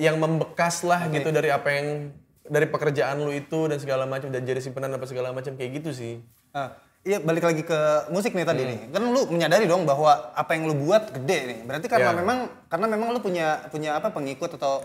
yang 0.00 0.16
membekas 0.16 0.80
lah 0.82 1.04
gitu 1.10 1.28
dari 1.28 1.52
apa 1.52 1.68
yang 1.68 2.08
dari 2.48 2.64
pekerjaan 2.64 3.20
lu 3.20 3.28
itu 3.28 3.68
dan 3.68 3.76
segala 3.76 4.08
macam 4.08 4.32
dan 4.32 4.40
jadi 4.40 4.56
simpenan 4.58 4.88
apa 4.88 5.04
segala 5.04 5.36
macam 5.36 5.52
kayak 5.52 5.84
gitu 5.84 5.90
sih. 5.92 6.24
Ah, 6.48 6.72
iya 7.04 7.20
balik 7.20 7.44
lagi 7.44 7.60
ke 7.60 7.78
musik 8.08 8.32
nih 8.32 8.48
Hmm. 8.48 8.52
tadi 8.56 8.62
nih. 8.64 8.78
Kan 8.88 9.02
lu 9.04 9.28
menyadari 9.28 9.68
dong 9.68 9.84
bahwa 9.84 10.32
apa 10.32 10.56
yang 10.56 10.64
lu 10.64 10.80
buat 10.80 11.12
gede 11.12 11.38
nih. 11.44 11.58
Berarti 11.68 11.86
karena 11.92 12.16
Ya. 12.16 12.16
memang 12.16 12.38
karena 12.66 12.86
memang 12.88 13.08
lu 13.12 13.20
punya 13.20 13.68
punya 13.68 14.00
apa 14.00 14.08
pengikut 14.08 14.56
atau 14.56 14.80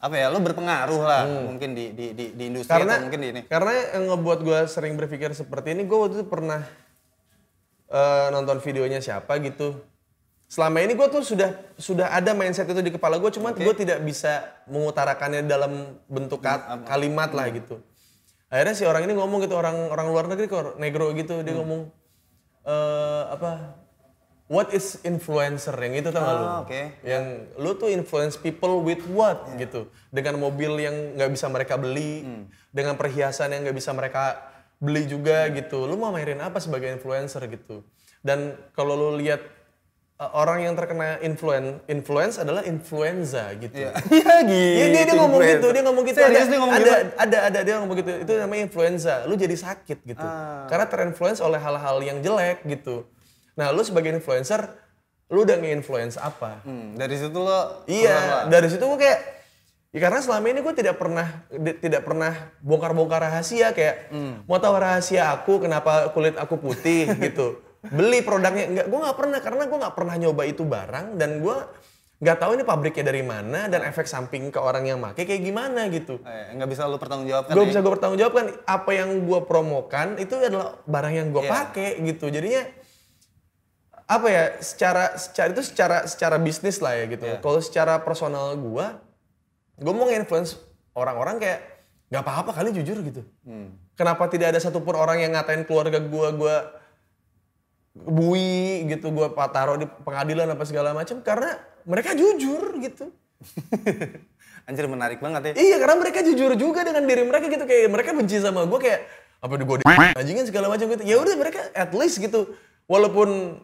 apa 0.00 0.14
ya? 0.16 0.32
Lu 0.32 0.40
berpengaruh 0.40 1.02
lah 1.04 1.22
mungkin 1.28 1.76
di 1.76 1.92
di 1.92 2.16
di, 2.16 2.24
di 2.32 2.44
industri 2.48 2.72
Hmm. 2.72 2.80
Karena 2.80 2.94
atau 2.96 3.04
mungkin 3.04 3.20
di 3.20 3.28
ini. 3.28 3.40
karena 3.44 3.72
yang 3.92 4.04
ngebuat 4.08 4.38
gue 4.40 4.58
sering 4.66 4.96
berpikir 4.96 5.36
seperti 5.36 5.76
ini 5.76 5.84
gue 5.84 5.98
waktu 6.00 6.16
itu 6.16 6.24
pernah 6.24 6.64
eh, 7.92 8.26
nonton 8.32 8.56
videonya 8.64 9.04
siapa 9.04 9.36
gitu. 9.44 9.76
Selama 10.48 10.84
ini 10.84 10.92
gue 10.92 11.08
tuh 11.08 11.24
sudah 11.24 11.48
sudah 11.80 12.12
ada 12.12 12.36
mindset 12.36 12.68
itu 12.68 12.80
di 12.84 12.92
kepala 12.92 13.16
gue, 13.16 13.30
cuman 13.32 13.56
gue 13.56 13.72
tidak 13.72 14.04
bisa 14.04 14.52
mengutarakannya 14.68 15.48
dalam 15.48 15.96
bentuk 16.08 16.44
ka- 16.44 16.84
kalimat 16.84 17.32
lah 17.32 17.48
gitu. 17.52 17.80
Akhirnya 18.52 18.76
si 18.76 18.84
orang 18.84 19.08
ini 19.08 19.16
ngomong 19.16 19.48
gitu 19.48 19.56
orang 19.56 19.88
orang 19.88 20.12
luar 20.12 20.28
negeri 20.28 20.44
kok 20.52 20.76
negro 20.76 21.08
gitu 21.16 21.40
dia 21.40 21.56
ngomong 21.56 21.88
eh 22.68 23.22
apa 23.32 23.80
what 24.52 24.68
is 24.76 25.00
influencer? 25.08 25.72
Yang 25.72 26.04
itu 26.04 26.08
tau 26.12 26.20
gak 26.20 26.36
lu? 26.36 26.44
Ah, 26.44 26.56
oke. 26.60 26.80
Yang 27.00 27.24
lu 27.56 27.70
tuh 27.80 27.88
influence 27.88 28.36
people 28.36 28.84
with 28.84 29.00
what? 29.08 29.48
Gitu. 29.56 29.88
Dengan 30.12 30.36
mobil 30.36 30.84
yang 30.84 31.16
nggak 31.16 31.32
bisa 31.32 31.48
mereka 31.48 31.80
beli, 31.80 32.28
dengan 32.68 33.00
perhiasan 33.00 33.56
yang 33.56 33.64
nggak 33.64 33.78
bisa 33.80 33.96
mereka 33.96 34.51
beli 34.82 35.06
juga 35.06 35.46
gitu. 35.54 35.86
Lu 35.86 35.94
mau 35.94 36.10
mainin 36.10 36.42
apa 36.42 36.58
sebagai 36.58 36.90
influencer 36.90 37.46
gitu. 37.46 37.86
Dan 38.18 38.58
kalau 38.74 38.98
lu 38.98 39.22
lihat 39.22 39.38
uh, 40.18 40.30
orang 40.34 40.66
yang 40.66 40.74
terkena 40.74 41.22
influen 41.22 41.78
influence 41.86 42.42
adalah 42.42 42.66
influenza 42.66 43.54
gitu. 43.54 43.78
Iya 43.78 43.94
gitu. 44.50 44.78
Iya 44.82 44.86
dia, 44.90 45.02
dia 45.06 45.14
ngomong 45.14 45.40
gitu, 45.46 45.66
dia 45.70 45.82
ngomong 45.86 46.04
gitu. 46.10 46.18
Serius 46.18 46.46
ada, 46.46 46.50
dia 46.50 46.58
ngomong 46.58 46.74
ada, 46.74 46.82
gitu? 46.82 47.14
ada, 47.14 47.38
ada, 47.46 47.58
dia 47.62 47.74
ngomong 47.78 47.96
gitu. 48.02 48.10
Itu 48.26 48.32
namanya 48.42 48.62
influenza. 48.66 49.14
Lu 49.30 49.38
jadi 49.38 49.54
sakit 49.54 49.98
gitu. 50.02 50.26
Ah. 50.26 50.66
Karena 50.66 50.90
terinfluence 50.90 51.38
oleh 51.38 51.62
hal-hal 51.62 52.02
yang 52.02 52.18
jelek 52.18 52.66
gitu. 52.66 53.06
Nah, 53.54 53.70
lu 53.70 53.86
sebagai 53.86 54.10
influencer, 54.10 54.66
lu 55.28 55.44
udah 55.44 55.60
nge-influence 55.60 56.16
apa? 56.16 56.64
Hmm, 56.64 56.96
dari 56.96 57.16
situ 57.20 57.36
lo 57.36 57.84
Iya, 57.84 58.48
dari 58.48 58.66
situ 58.66 58.80
gue 58.80 58.98
kayak 58.98 59.41
ya 59.92 60.00
karena 60.00 60.18
selama 60.18 60.46
ini 60.48 60.60
gue 60.60 60.74
tidak 60.74 60.96
pernah 60.96 61.44
tidak 61.52 62.02
pernah 62.02 62.32
bongkar-bongkar 62.58 63.20
rahasia 63.22 63.70
kayak 63.70 64.08
Hmm. 64.08 64.40
mau 64.44 64.56
tahu 64.56 64.72
rahasia 64.74 65.28
aku 65.30 65.60
kenapa 65.60 66.08
kulit 66.10 66.34
aku 66.34 66.56
putih 66.56 67.12
gitu. 67.24 67.60
Beli 67.82 68.22
produknya 68.22 68.64
enggak 68.64 68.86
gue 68.88 68.98
nggak 68.98 69.16
pernah 69.16 69.38
karena 69.38 69.62
gue 69.66 69.78
nggak 69.78 69.92
pernah 69.92 70.14
nyoba 70.16 70.42
itu 70.44 70.62
barang 70.62 71.06
dan 71.14 71.38
gue 71.38 71.56
nggak 72.22 72.38
tahu 72.38 72.54
ini 72.54 72.62
pabriknya 72.62 73.04
dari 73.04 73.20
mana 73.20 73.66
dan 73.66 73.82
efek 73.82 74.06
samping 74.06 74.48
ke 74.48 74.56
orang 74.56 74.86
yang 74.86 74.96
make 74.96 75.18
kayak 75.18 75.42
gimana 75.42 75.90
gitu. 75.90 76.22
Eh, 76.22 76.54
nggak 76.54 76.70
bisa 76.70 76.86
lo 76.86 76.96
pertanggungjawabkan. 76.96 77.50
Gue 77.50 77.66
ya? 77.66 77.68
bisa 77.68 77.78
gue 77.82 77.92
pertanggungjawabkan 77.92 78.46
apa 78.62 78.90
yang 78.94 79.26
gue 79.26 79.40
promokan 79.42 80.16
itu 80.16 80.38
adalah 80.38 80.78
barang 80.86 81.12
yang 81.12 81.28
gue 81.28 81.42
Iya. 81.42 81.50
pakai 81.50 81.88
gitu. 82.00 82.30
Jadinya 82.30 82.62
apa 84.06 84.26
ya 84.28 84.44
secara 84.60 85.16
secara 85.16 85.48
itu 85.50 85.62
secara 85.64 85.96
secara 86.06 86.36
bisnis 86.38 86.78
lah 86.78 86.94
ya 86.94 87.04
gitu. 87.10 87.26
Iya. 87.26 87.38
Kalau 87.40 87.58
secara 87.58 87.98
personal 87.98 88.54
gue, 88.54 88.86
gue 89.82 89.92
mau 89.92 90.06
nge-influence 90.06 90.56
orang-orang 90.94 91.42
kayak 91.42 91.60
nggak 92.12 92.22
apa-apa 92.22 92.50
kali 92.54 92.70
jujur 92.76 93.00
gitu. 93.02 93.22
Hmm. 93.42 93.72
Kenapa 93.96 94.28
tidak 94.28 94.56
ada 94.56 94.60
satupun 94.60 94.96
orang 94.96 95.20
yang 95.20 95.32
ngatain 95.32 95.64
keluarga 95.64 96.00
gue, 96.00 96.28
gue 96.36 96.56
bui 97.92 98.88
gitu, 98.88 99.12
gue 99.12 99.26
taruh 99.52 99.76
di 99.76 99.86
pengadilan 100.04 100.48
apa 100.48 100.64
segala 100.64 100.96
macam 100.96 101.20
karena 101.20 101.60
mereka 101.84 102.16
jujur 102.16 102.78
gitu. 102.80 103.12
Anjir 104.68 104.86
menarik 104.86 105.18
banget 105.18 105.52
ya. 105.52 105.52
Iya 105.58 105.76
karena 105.82 105.96
mereka 105.98 106.22
jujur 106.22 106.54
juga 106.54 106.86
dengan 106.86 107.02
diri 107.02 107.26
mereka 107.26 107.50
gitu 107.50 107.64
kayak 107.66 107.90
mereka 107.90 108.10
benci 108.14 108.38
sama 108.38 108.62
gue 108.64 108.80
kayak 108.80 109.00
apa 109.42 109.54
di 109.58 109.64
gue 109.66 109.76
di 109.82 109.84
anjingan 110.20 110.46
segala 110.46 110.70
macam 110.70 110.86
gitu. 110.86 111.02
Ya 111.02 111.18
udah 111.18 111.34
mereka 111.34 111.60
at 111.74 111.90
least 111.96 112.22
gitu 112.22 112.54
walaupun 112.86 113.58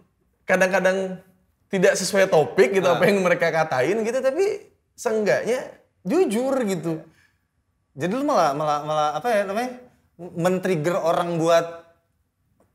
kadang-kadang 0.49 1.21
tidak 1.69 1.95
sesuai 2.01 2.33
topik 2.33 2.81
gitu 2.81 2.89
apa 2.89 3.05
yang 3.05 3.21
mereka 3.21 3.53
katain 3.53 4.01
gitu 4.01 4.19
tapi 4.25 4.73
seenggaknya 4.97 5.69
jujur 6.03 6.55
gitu. 6.65 7.03
Jadi 7.95 8.13
lu 8.15 8.23
malah 8.23 8.55
malah 8.55 8.79
malah 8.83 9.09
apa 9.17 9.29
ya 9.31 9.43
namanya? 9.43 9.71
Men-trigger 10.19 10.99
orang 10.99 11.39
buat 11.39 11.67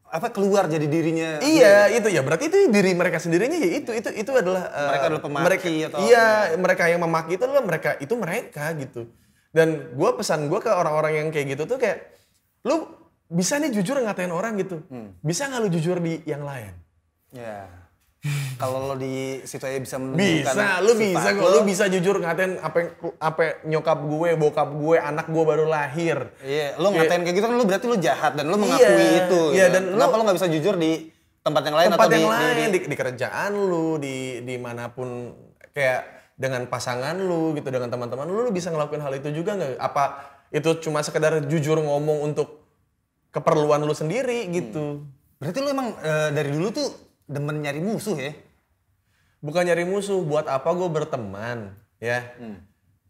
apa 0.08 0.30
keluar 0.30 0.70
jadi 0.70 0.86
dirinya. 0.86 1.42
Iya 1.42 1.90
itu 1.90 2.06
ya 2.08 2.22
berarti 2.22 2.46
itu 2.46 2.70
diri 2.70 2.94
mereka 2.94 3.18
sendirinya 3.18 3.58
ya 3.58 3.82
itu 3.82 3.92
itu 3.92 4.10
itu 4.14 4.32
adalah 4.32 4.70
eh, 4.70 4.88
Mereka 4.94 5.06
adalah 5.10 5.24
pemaki 5.26 5.44
mereka, 5.44 5.68
atau 5.90 5.98
iya 6.06 6.28
mereka 6.54 6.84
yang 6.86 7.02
memaki 7.02 7.32
itu 7.34 7.44
adalah 7.50 7.66
mereka 7.66 7.90
itu 7.98 8.14
mereka 8.14 8.66
gitu 8.78 9.10
dan 9.50 9.94
gue 9.94 10.10
pesan 10.14 10.50
gue 10.50 10.60
ke 10.62 10.70
orang-orang 10.70 11.18
yang 11.18 11.28
kayak 11.30 11.58
gitu 11.58 11.66
tuh 11.66 11.78
kayak 11.78 12.14
lu 12.62 12.90
bisa 13.26 13.58
nih 13.58 13.74
jujur 13.74 13.98
ngatain 13.98 14.30
orang 14.30 14.54
gitu 14.58 14.86
Hmm. 14.86 15.18
bisa 15.22 15.50
nggak 15.50 15.62
lu 15.62 15.70
jujur 15.74 15.98
di 15.98 16.22
yang 16.26 16.46
lain 16.46 16.74
Ya. 17.34 17.66
Kalau 18.56 18.88
lo 18.88 18.96
di 18.96 19.44
situ 19.44 19.60
aja 19.68 19.76
bisa 19.76 20.00
menunjukkan 20.00 20.56
bisa 20.56 20.80
lu 20.80 20.92
bisa 20.96 21.30
kok. 21.36 21.44
Lu 21.44 21.60
bisa 21.68 21.84
jujur 21.92 22.16
ngatain 22.24 22.56
apa 22.58 22.96
apa 23.20 23.42
nyokap 23.68 24.00
gue 24.00 24.30
bokap 24.40 24.70
gue 24.72 24.96
anak 24.96 25.28
gue 25.28 25.44
baru 25.44 25.68
lahir. 25.68 26.32
Iya, 26.40 26.80
lo 26.80 26.96
ngatain 26.96 27.28
kayak 27.28 27.36
gitu 27.36 27.46
kan 27.46 27.56
lo 27.60 27.68
berarti 27.68 27.86
lo 27.86 27.98
jahat 28.00 28.40
dan 28.40 28.48
lo 28.48 28.56
mengakui 28.56 28.88
Iya, 28.88 29.28
itu. 29.28 29.42
iya, 29.52 29.66
gitu. 29.68 29.74
dan 29.76 29.84
lo- 29.92 30.00
Kenapa 30.00 30.16
lo 30.16 30.24
nggak 30.24 30.38
bisa 30.40 30.48
jujur 30.48 30.76
di 30.80 31.12
tempat 31.44 31.62
yang 31.68 31.76
lain 31.76 31.90
tempat 31.92 32.08
atau 32.08 32.16
yang 32.16 32.24
di, 32.24 32.32
lain 32.32 32.56
di, 32.72 32.80
di, 32.80 32.88
di 32.88 32.96
kerjaan 32.96 33.52
lu 33.52 34.00
di 34.00 34.16
di 34.40 34.56
mana 34.56 34.88
pun. 34.88 35.10
Kayak 35.74 36.02
dengan 36.40 36.70
pasangan 36.70 37.18
lu 37.18 37.52
gitu 37.54 37.68
dengan 37.68 37.90
teman-teman 37.90 38.24
lu, 38.24 38.40
lu 38.40 38.54
bisa 38.54 38.70
ngelakuin 38.70 39.02
hal 39.02 39.14
itu 39.18 39.34
juga 39.34 39.58
nggak? 39.58 39.76
Apa 39.76 40.04
itu 40.48 40.80
cuma 40.80 41.02
sekedar 41.02 41.44
jujur 41.44 41.76
ngomong 41.76 42.24
untuk 42.24 42.62
keperluan 43.32 43.82
lu 43.82 43.92
sendiri 43.92 44.48
gitu? 44.48 45.04
Berarti 45.42 45.60
lo 45.60 45.68
emang 45.68 45.98
eh, 46.00 46.30
dari 46.32 46.54
dulu 46.54 46.72
tuh 46.72 46.88
demen 47.26 47.60
nyari 47.60 47.80
musuh 47.80 48.16
ya? 48.16 48.34
bukan 49.40 49.68
nyari 49.68 49.84
musuh 49.84 50.24
buat 50.24 50.48
apa 50.48 50.72
gue 50.72 50.88
berteman 50.88 51.76
ya 52.00 52.24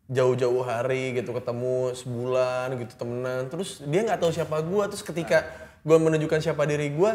jauh-jauh 0.05 0.61
hari 0.61 1.13
gitu 1.13 1.31
ketemu 1.31 1.93
sebulan 1.93 2.73
gitu 2.75 2.93
temenan 2.97 3.47
terus 3.47 3.81
dia 3.81 4.01
nggak 4.01 4.19
tahu 4.19 4.29
siapa 4.29 4.57
gue 4.59 4.83
terus 4.89 5.01
ketika 5.01 5.45
gue 5.81 5.93
menunjukkan 5.95 6.41
siapa 6.41 6.65
diri 6.65 6.89
gue 6.89 7.11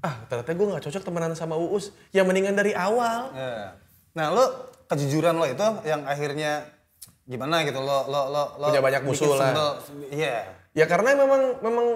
ah 0.00 0.14
ternyata 0.28 0.52
gue 0.52 0.66
nggak 0.66 0.84
cocok 0.84 1.02
temenan 1.02 1.32
sama 1.32 1.56
uus 1.56 1.92
ya 2.10 2.24
mendingan 2.24 2.52
dari 2.52 2.72
awal 2.72 3.32
Ya. 3.32 3.76
Nah 4.14 4.30
lo 4.30 4.44
kejujuran 4.86 5.34
lo 5.34 5.44
itu 5.44 5.68
yang 5.82 6.04
akhirnya 6.04 6.68
gimana 7.24 7.64
gitu 7.64 7.80
lo 7.80 8.06
lo 8.06 8.28
lo, 8.28 8.42
lo 8.60 8.66
Punya 8.68 8.80
banyak 8.80 9.02
musuh 9.02 9.32
lah. 9.34 9.50
Iya. 10.08 10.36
Ya 10.72 10.84
karena 10.84 11.16
memang 11.16 11.58
memang 11.58 11.86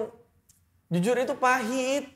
jujur 0.89 1.15
itu 1.15 1.31
pahit. 1.33 2.09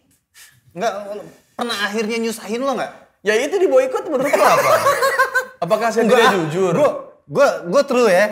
Nggak 0.73 0.93
lo- 1.13 1.29
pernah 1.53 1.77
akhirnya 1.87 2.17
nyusahin 2.19 2.61
lo 2.61 2.73
nggak? 2.77 2.91
Ya 3.23 3.33
itu 3.39 3.55
di 3.55 3.67
boykot 3.71 4.03
menurut 4.11 4.33
lo 4.33 4.45
apa? 4.45 4.71
Apakah 5.63 5.87
saya 5.95 6.03
tidak 6.03 6.35
jujur? 6.49 6.73
Gue 6.75 6.89
gue 7.23 7.47
gue 7.71 7.81
true 7.87 8.09
ya. 8.11 8.25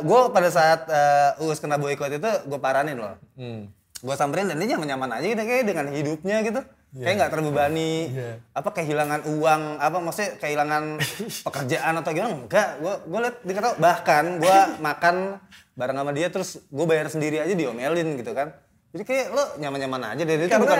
gue 0.00 0.20
pada 0.30 0.48
saat 0.52 0.86
eh, 0.86 1.42
Uus 1.42 1.58
kena 1.58 1.76
boykot 1.76 2.12
itu 2.14 2.30
gue 2.46 2.58
paranin 2.62 2.96
loh. 2.96 3.14
Hmm. 3.34 3.68
Gue 3.98 4.14
samperin 4.14 4.46
dan 4.46 4.60
dia 4.60 4.76
nyaman-nyaman 4.76 5.18
aja 5.18 5.26
gitu 5.26 5.42
kayak 5.42 5.64
dengan 5.66 5.86
hidupnya 5.90 6.36
gitu. 6.46 6.60
Kayak 6.96 7.14
nggak 7.20 7.32
terbebani. 7.32 7.92
Iya. 8.08 8.32
Apa 8.56 8.70
kehilangan 8.72 9.20
uang, 9.28 9.62
apa 9.82 9.96
maksudnya 10.00 10.30
kehilangan 10.40 10.82
pekerjaan 11.46 11.92
atau 12.00 12.10
gimana? 12.14 12.34
Enggak, 12.46 12.68
gue 12.80 12.94
gue 13.04 13.20
liat 13.20 13.36
dikata 13.44 13.68
bahkan 13.76 14.24
gue 14.40 14.58
makan 14.86 15.16
bareng 15.76 15.96
sama 16.00 16.12
dia 16.16 16.28
terus 16.32 16.62
gue 16.64 16.86
bayar 16.88 17.12
sendiri 17.12 17.42
aja 17.42 17.52
diomelin 17.52 18.16
gitu 18.16 18.32
kan. 18.32 18.54
Jadi 18.96 19.02
kayak 19.04 19.26
lo 19.34 19.44
nyaman-nyaman 19.60 20.16
aja 20.16 20.22
dari 20.24 20.40
itu 20.46 20.48
Karena 20.48 20.64
bukan 20.64 20.78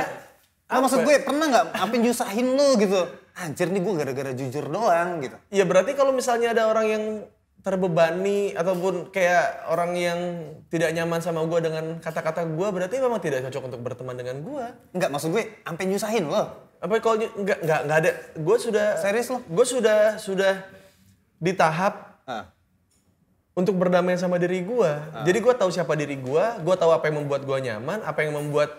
Apa 0.66 0.82
maksud 0.82 1.06
gue 1.06 1.14
pernah 1.22 1.46
nggak 1.46 1.64
apa 1.78 1.94
nyusahin 1.94 2.48
lo 2.58 2.74
gitu? 2.74 3.00
Anjir 3.36 3.68
nih 3.70 3.80
gue 3.84 3.94
gara-gara 3.94 4.32
jujur 4.34 4.64
doang 4.66 5.22
gitu. 5.22 5.36
Ya 5.54 5.62
berarti 5.62 5.94
kalau 5.94 6.10
misalnya 6.10 6.50
ada 6.50 6.66
orang 6.66 6.86
yang 6.90 7.04
terbebani 7.62 8.54
ataupun 8.54 9.10
kayak 9.10 9.66
orang 9.70 9.98
yang 9.98 10.18
tidak 10.70 10.94
nyaman 10.94 11.18
sama 11.18 11.42
gue 11.46 11.58
dengan 11.66 11.98
kata-kata 11.98 12.46
gue 12.46 12.68
berarti 12.70 13.02
memang 13.02 13.18
tidak 13.18 13.46
cocok 13.50 13.62
untuk 13.74 13.80
berteman 13.82 14.14
dengan 14.18 14.42
gue. 14.42 14.64
Enggak, 14.94 15.10
maksud 15.10 15.34
gue 15.34 15.42
sampai 15.66 15.84
nyusahin 15.86 16.26
lo. 16.26 16.42
Apa 16.78 16.98
kalau 17.02 17.18
nggak 17.18 17.58
nggak 17.62 17.80
nggak 17.86 17.98
ada 18.02 18.10
gue 18.38 18.56
sudah 18.58 18.86
Serius 18.98 19.30
lo? 19.30 19.42
Gue 19.46 19.66
sudah 19.66 20.18
sudah 20.18 20.62
di 21.36 21.52
tahap 21.52 22.16
Ah. 22.26 22.50
untuk 23.54 23.78
berdamai 23.78 24.18
sama 24.18 24.34
diri 24.34 24.66
gua. 24.66 24.98
Jadi 25.22 25.38
gua 25.38 25.54
tahu 25.54 25.70
siapa 25.70 25.94
diri 25.94 26.18
gua, 26.18 26.58
gua 26.58 26.74
tahu 26.74 26.90
apa 26.90 27.06
yang 27.06 27.22
membuat 27.22 27.46
gua 27.46 27.62
nyaman, 27.62 28.02
apa 28.02 28.26
yang 28.26 28.34
membuat 28.34 28.74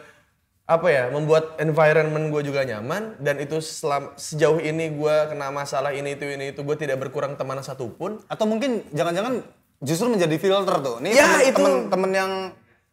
apa 0.68 0.88
ya, 0.92 1.08
membuat 1.08 1.56
environment 1.58 2.28
gua 2.28 2.44
juga 2.44 2.62
nyaman 2.62 3.16
dan 3.18 3.40
itu 3.40 3.64
selam, 3.64 4.12
sejauh 4.20 4.60
ini 4.60 4.92
gua 4.92 5.32
kena 5.32 5.48
masalah 5.48 5.96
ini 5.96 6.14
itu 6.14 6.28
ini 6.28 6.52
itu 6.52 6.60
gua 6.60 6.76
tidak 6.76 7.00
berkurang 7.00 7.40
teman 7.40 7.64
satupun. 7.64 8.20
Atau 8.28 8.44
mungkin 8.46 8.84
jangan-jangan 8.92 9.48
justru 9.80 10.12
menjadi 10.12 10.36
filter 10.36 10.76
tuh. 10.84 11.00
Nih 11.00 11.16
Ya, 11.16 11.24
temen, 11.24 11.48
itu. 11.48 11.56
temen-temen 11.56 12.12
yang 12.12 12.32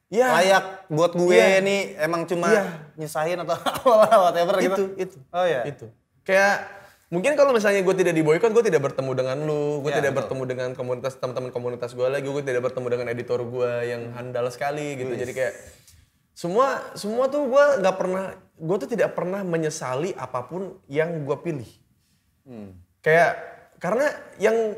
Ya. 0.06 0.30
layak 0.30 0.86
buat 0.86 1.16
gue 1.16 1.34
Ya. 1.34 1.58
nih 1.58 1.98
emang 1.98 2.22
cuma 2.28 2.46
Ya. 2.46 2.64
nyusahin 2.94 3.40
atau 3.42 3.58
whatever 4.22 4.54
gitu. 4.62 4.94
Itu 4.94 5.10
itu. 5.10 5.16
Oh 5.34 5.42
ya. 5.42 5.66
Itu. 5.66 5.90
Kayak 6.22 6.70
mungkin 7.10 7.34
kalau 7.34 7.50
misalnya 7.50 7.82
gue 7.82 7.94
tidak 7.98 8.14
diboykot, 8.14 8.52
gue 8.54 8.64
tidak 8.70 8.84
bertemu 8.84 9.10
dengan 9.18 9.36
lu, 9.42 9.82
gue 9.82 9.90
Ya, 9.90 9.98
tidak 9.98 10.14
betul. 10.14 10.18
bertemu 10.22 10.42
dengan 10.46 10.68
komunitas 10.78 11.18
teman-teman 11.18 11.50
komunitas 11.50 11.90
gue 11.90 12.06
lagi, 12.06 12.28
gue 12.30 12.44
tidak 12.46 12.62
bertemu 12.62 12.86
dengan 12.86 13.06
editor 13.10 13.40
gue 13.42 13.70
yang 13.90 14.14
handal 14.14 14.46
sekali 14.54 14.94
gitu. 14.94 15.10
Jadi 15.18 15.32
kayak 15.34 15.54
semua 16.34 16.82
semua 16.98 17.30
tuh 17.30 17.46
gue 17.46 17.64
nggak 17.78 17.96
pernah, 17.96 18.34
gue 18.58 18.76
tuh 18.82 18.90
tidak 18.90 19.14
pernah 19.14 19.46
menyesali 19.46 20.10
apa 20.18 20.42
pun 20.44 20.76
yang 20.90 21.22
gue 21.22 21.36
pilih. 21.38 21.70
Hmm. 22.44 22.74
Kayak 22.98 23.38
karena 23.78 24.10
yang 24.42 24.74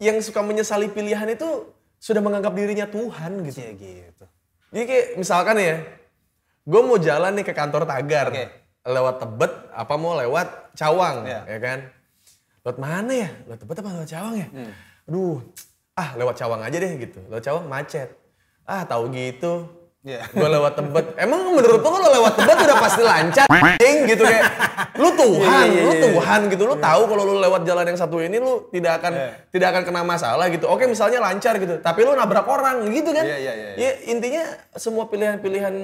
yang 0.00 0.16
suka 0.22 0.40
menyesali 0.40 0.88
pilihan 0.88 1.28
itu 1.28 1.68
sudah 2.00 2.22
menganggap 2.24 2.54
dirinya 2.56 2.88
Tuhan 2.88 3.44
gitu. 3.44 3.58
Iya 3.60 3.72
gitu. 3.76 4.24
Jadi 4.70 4.84
kayak 4.86 5.06
misalkan 5.18 5.56
ya, 5.58 5.76
gue 6.64 6.80
mau 6.80 6.96
jalan 6.96 7.34
nih 7.36 7.44
ke 7.44 7.52
kantor 7.52 7.84
tagar. 7.84 8.30
Oke. 8.30 8.46
lewat 8.80 9.20
Tebet 9.20 9.52
apa 9.76 9.94
mau 10.00 10.16
lewat 10.16 10.72
Cawang 10.72 11.28
Iya. 11.28 11.44
ya 11.44 11.58
kan 11.60 11.78
lewat 12.64 12.76
mana 12.80 13.12
ya 13.12 13.28
lewat 13.44 13.60
Tebet 13.60 13.76
apa 13.76 13.90
lewat 13.92 14.08
Cawang 14.08 14.34
ya 14.40 14.48
aduh 15.04 15.36
ah 16.00 16.16
lewat 16.16 16.40
Cawang 16.40 16.64
aja 16.64 16.76
deh 16.80 16.92
gitu 16.96 17.20
lewat 17.28 17.44
Cawang 17.44 17.68
macet 17.68 18.08
ah 18.64 18.80
tahu 18.88 19.12
gitu 19.12 19.68
Iya. 20.00 20.24
gue 20.32 20.48
lewat 20.48 20.80
Tebet 20.80 21.06
emang 21.20 21.52
menurut 21.52 21.84
lu 21.84 21.90
kalau 21.92 22.08
lewat 22.08 22.32
Tebet 22.40 22.56
udah 22.56 22.76
pasti 22.80 23.02
lancar 23.04 23.44
anjing 23.52 24.08
gitu 24.08 24.24
kayak 24.24 24.44
lu 24.96 25.12
Tuhan 25.12 25.64
Iya, 25.68 25.76
iya, 25.76 25.82
lu 25.84 25.92
iya, 25.92 26.02
Tuhan 26.08 26.40
gitu 26.48 26.62
lu 26.64 26.74
tahu 26.80 27.02
kalau 27.04 27.22
lu 27.28 27.34
lewat 27.36 27.68
jalan 27.68 27.84
yang 27.84 27.98
satu 28.00 28.16
ini 28.16 28.40
lu 28.40 28.64
tidak 28.72 29.04
akan 29.04 29.12
Iya. 29.12 29.30
tidak 29.52 29.68
akan 29.76 29.82
kena 29.84 30.00
masalah 30.00 30.48
gitu 30.48 30.64
oke 30.64 30.88
misalnya 30.88 31.20
lancar 31.20 31.60
gitu 31.60 31.76
tapi 31.78 32.00
lu 32.02 32.16
nabrak 32.16 32.48
orang 32.48 32.88
gitu 32.88 33.12
kan 33.12 33.28
Iya, 33.28 33.38
iya, 33.38 33.52
iya, 33.52 33.68
iya. 33.76 33.76
Ya, 33.76 33.90
intinya 34.08 34.42
semua 34.72 35.04
pilihan-pilihan 35.04 35.74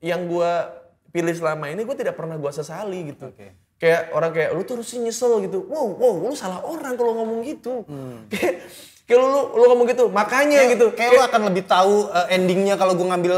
yang 0.00 0.24
gua 0.24 0.72
pilih 1.06 1.32
selama 1.32 1.68
ini 1.68 1.80
gue 1.80 1.96
tidak 1.96 2.12
pernah 2.12 2.36
gua 2.36 2.52
sesali 2.52 3.08
gitu. 3.08 3.28
Oke. 3.28 3.56
Kayak 3.76 4.12
orang 4.12 4.32
kayak 4.32 4.50
lu 4.52 4.64
tuh 4.64 4.76
harusnya 4.76 5.00
nyesel 5.02 5.40
gitu. 5.40 5.64
Wow, 5.64 5.96
wow, 5.96 6.14
lu 6.22 6.32
salah 6.32 6.60
orang 6.60 6.92
kalau 6.92 7.12
ngomong 7.14 7.40
gitu. 7.40 7.84
Kayak 8.28 8.64
kayak 9.06 9.18
lu, 9.22 9.26
lu 9.30 9.40
lu 9.54 9.64
ngomong 9.72 9.86
gitu. 9.88 10.10
Makanya 10.10 10.66
gitu. 10.74 10.92
Kayak 10.92 11.10
lu 11.16 11.22
akan 11.22 11.40
lebih 11.48 11.64
tahu 11.64 12.10
uh, 12.10 12.26
endingnya 12.28 12.74
kalau 12.76 12.92
gue 12.98 13.06
ngambil 13.06 13.36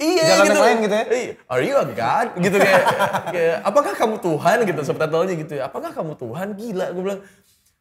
Iya 0.00 0.22
jalan 0.24 0.44
gitu. 0.48 0.56
yang 0.56 0.64
lain 0.64 0.78
gitu 0.80 0.94
ya. 0.96 1.04
Iya. 1.12 1.32
Are 1.44 1.60
you 1.60 1.76
a 1.76 1.84
god? 1.92 2.26
Gitu 2.40 2.56
kayak, 2.56 2.84
kayak 3.36 3.56
apakah 3.68 3.92
kamu 3.92 4.16
Tuhan 4.24 4.56
gitu 4.64 4.80
subtitlenya 4.80 5.34
gitu 5.36 5.52
ya. 5.60 5.62
Apakah 5.68 5.90
kamu 5.92 6.16
Tuhan? 6.16 6.46
Gila 6.56 6.86
gue 6.96 7.02
bilang. 7.04 7.20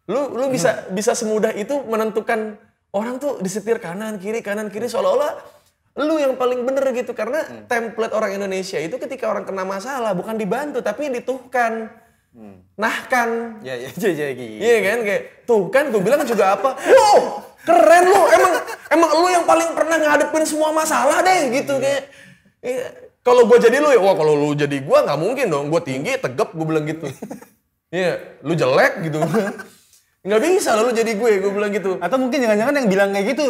Lu 0.09 0.21
lu 0.36 0.45
bisa 0.51 0.89
bisa 0.91 1.15
semudah 1.15 1.55
itu 1.55 1.79
menentukan 1.88 2.59
orang 2.91 3.21
tuh 3.24 3.39
disetir 3.39 3.79
kanan 3.79 4.19
kiri 4.19 4.43
kanan 4.43 4.67
kiri 4.67 4.89
seolah-olah 4.89 5.38
lu 6.00 6.15
yang 6.15 6.33
paling 6.39 6.63
bener 6.63 6.95
gitu 6.95 7.12
karena 7.12 7.43
template 7.67 8.15
orang 8.15 8.39
Indonesia 8.39 8.79
itu 8.79 8.95
ketika 8.95 9.27
orang 9.27 9.43
kena 9.43 9.63
masalah 9.63 10.12
bukan 10.12 10.36
dibantu 10.36 10.83
tapi 10.83 11.07
dituhkan. 11.07 11.88
Nahkan. 12.79 13.59
Ya 13.65 13.75
ya 13.75 13.89
ya, 14.03 14.09
ya 14.09 14.27
gitu. 14.33 14.62
Iya 14.62 14.77
kan 14.86 14.98
kayak 15.03 15.21
tuh 15.43 15.62
kan 15.74 15.83
gue 15.91 16.01
bilang 16.01 16.21
juga 16.24 16.55
apa? 16.55 16.77
Wow, 16.77 17.43
keren 17.65 18.05
lu. 18.07 18.21
Emang 18.31 18.53
emang 18.93 19.09
lu 19.19 19.27
yang 19.27 19.45
paling 19.45 19.69
pernah 19.75 19.98
ngadepin 20.00 20.45
semua 20.45 20.69
masalah 20.71 21.19
deh 21.25 21.51
gitu 21.51 21.75
kayak. 21.81 22.07
Iya. 22.63 22.86
Kalau 23.19 23.45
gue 23.45 23.57
jadi 23.59 23.77
lu 23.83 23.91
ya, 23.91 24.00
wah 24.00 24.15
kalau 24.15 24.33
lu 24.33 24.50
jadi 24.55 24.79
gue 24.79 24.98
nggak 25.05 25.19
mungkin 25.19 25.45
dong. 25.51 25.65
Gue 25.67 25.81
tinggi, 25.83 26.15
tegap, 26.17 26.55
gue 26.55 26.65
bilang 26.65 26.88
gitu. 26.88 27.07
Iya, 27.89 28.38
lu 28.45 28.53
jelek 28.53 29.01
gitu. 29.09 29.17
Nggak 30.29 30.41
bisa 30.45 30.77
lah 30.77 30.86
lu 30.86 30.93
jadi 30.93 31.09
gue, 31.09 31.41
gue 31.41 31.50
bilang 31.50 31.74
gitu. 31.74 31.98
Atau 31.98 32.21
mungkin 32.21 32.38
jangan-jangan 32.38 32.77
yang 32.77 32.86
bilang 32.86 33.09
kayak 33.09 33.33
gitu 33.33 33.45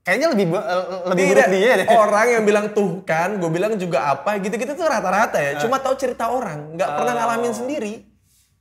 kayaknya 0.00 0.32
lebih 0.32 0.46
eh, 0.48 0.84
lebih 1.12 1.24
buruk 1.28 1.44
Tidak, 1.44 1.48
dia 1.52 1.72
deh. 1.76 1.86
orang 1.92 2.26
yang 2.40 2.44
bilang 2.48 2.66
tuh 2.72 3.04
kan, 3.04 3.36
gue 3.36 3.50
bilang 3.52 3.76
juga 3.76 4.16
apa, 4.16 4.40
gitu-gitu 4.40 4.72
tuh 4.72 4.88
rata-rata 4.88 5.36
ya. 5.36 5.60
Cuma 5.60 5.76
tahu 5.76 5.92
cerita 6.00 6.32
orang, 6.32 6.72
nggak 6.72 6.88
pernah 6.88 7.12
ngalamin 7.20 7.52
sendiri. 7.52 8.11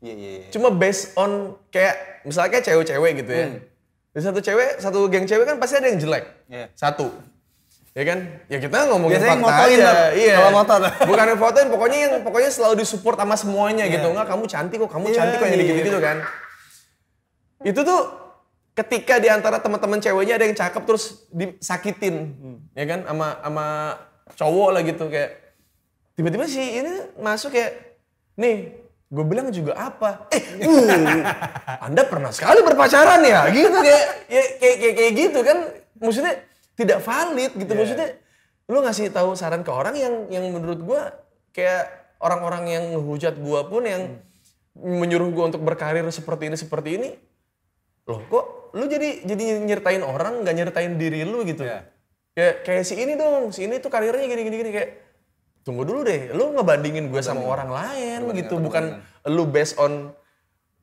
Iya 0.02 0.14
iya. 0.18 0.30
iya. 0.42 0.48
Cuma 0.50 0.74
based 0.74 1.14
on 1.14 1.54
kayak 1.70 2.26
misalnya 2.26 2.50
kayak 2.58 2.66
cewek-cewek 2.66 3.12
gitu 3.22 3.32
ya. 3.32 3.48
Di 4.12 4.20
satu 4.20 4.42
cewek, 4.44 4.82
satu 4.82 5.00
geng 5.08 5.24
cewek 5.24 5.46
kan 5.46 5.56
pasti 5.62 5.78
ada 5.78 5.88
yang 5.88 6.02
jelek. 6.02 6.26
Iya. 6.50 6.66
Satu. 6.74 7.08
Ya 7.92 8.04
kan? 8.08 8.20
Ya 8.48 8.58
kita 8.58 8.88
ngomongin 8.88 9.20
Biasanya 9.20 9.36
fakta 9.36 9.46
motoin 9.46 9.78
aja. 9.78 9.92
tuh, 9.92 10.08
Iya. 10.16 10.36
kalau 10.40 10.52
motor. 10.56 10.80
Bukan 11.12 11.26
yang 11.28 11.40
fotoin, 11.40 11.68
pokoknya 11.70 11.98
yang 12.08 12.14
pokoknya 12.24 12.50
selalu 12.52 12.76
disupport 12.82 13.18
sama 13.20 13.36
semuanya 13.38 13.86
gitu. 13.88 14.08
Enggak, 14.10 14.28
kamu 14.32 14.44
cantik 14.48 14.78
kok, 14.80 14.92
kamu 14.92 15.06
Iya, 15.12 15.16
cantik 15.16 15.38
kok 15.38 15.48
yang 15.48 15.56
iya. 15.56 15.64
gitu-gitu 15.70 16.00
kan. 16.02 16.18
Itu 17.62 17.80
tuh 17.86 18.02
ketika 18.74 19.20
di 19.20 19.28
antara 19.30 19.60
teman-teman 19.62 20.00
ceweknya 20.00 20.40
ada 20.40 20.46
yang 20.48 20.56
cakep 20.58 20.84
terus 20.88 21.28
disakitin, 21.30 22.16
ya 22.74 22.86
kan? 22.88 23.00
Sama 23.06 23.28
sama 23.44 23.68
cowok 24.34 24.70
lah 24.72 24.82
gitu 24.88 25.06
kayak 25.12 25.32
tiba-tiba 26.16 26.48
sih 26.48 26.80
ini 26.80 26.94
masuk 27.20 27.52
kayak 27.52 28.00
nih 28.40 28.81
gue 29.12 29.24
bilang 29.28 29.52
juga 29.52 29.76
apa? 29.76 30.32
Eh 30.32 30.44
uh, 30.64 31.20
anda 31.84 32.08
pernah 32.08 32.32
sekali 32.32 32.64
berpacaran 32.64 33.20
ya? 33.28 33.52
Gitu 33.52 33.76
kayak 33.76 34.06
ya, 34.32 34.44
kayak, 34.56 34.78
kayak 34.80 34.96
kayak 34.96 35.14
gitu 35.20 35.40
kan. 35.44 35.58
Maksudnya 36.00 36.34
tidak 36.80 37.04
valid 37.04 37.52
gitu. 37.60 37.72
Maksudnya 37.76 38.10
lu 38.72 38.80
ngasih 38.80 39.12
tahu 39.12 39.36
saran 39.36 39.68
ke 39.68 39.72
orang 39.72 40.00
yang 40.00 40.14
yang 40.32 40.48
menurut 40.48 40.80
gue 40.80 41.02
kayak 41.52 42.16
orang-orang 42.24 42.64
yang 42.72 42.84
ngehujat 42.96 43.36
gue 43.36 43.60
pun 43.68 43.84
yang 43.84 44.16
menyuruh 44.80 45.28
gue 45.36 45.44
untuk 45.52 45.62
berkarir 45.68 46.08
seperti 46.08 46.48
ini 46.48 46.56
seperti 46.56 46.90
ini. 46.96 47.10
Loh 48.08 48.24
kok 48.32 48.46
lu 48.80 48.88
jadi 48.88 49.28
jadi 49.28 49.60
nyertain 49.60 50.08
orang 50.08 50.48
nggak 50.48 50.56
nyertain 50.56 50.96
diri 50.96 51.28
lu 51.28 51.44
gitu? 51.44 51.68
Iya. 51.68 51.84
kayak 52.32 52.56
kayak 52.64 52.84
si 52.88 52.96
ini 52.96 53.20
dong. 53.20 53.52
Si 53.52 53.68
ini 53.68 53.84
tuh 53.84 53.92
karirnya 53.92 54.24
gini 54.24 54.48
gini 54.48 54.56
gini. 54.56 54.72
Kayak 54.72 54.90
tunggu 55.62 55.86
dulu 55.86 56.02
deh 56.02 56.34
lu 56.34 56.54
ngebandingin 56.54 57.08
gue 57.08 57.22
sama 57.22 57.42
orang 57.42 57.70
lain 57.70 58.20
gitu 58.34 58.58
bukan 58.58 58.98
lu 59.28 59.46
based 59.46 59.78
on 59.78 60.10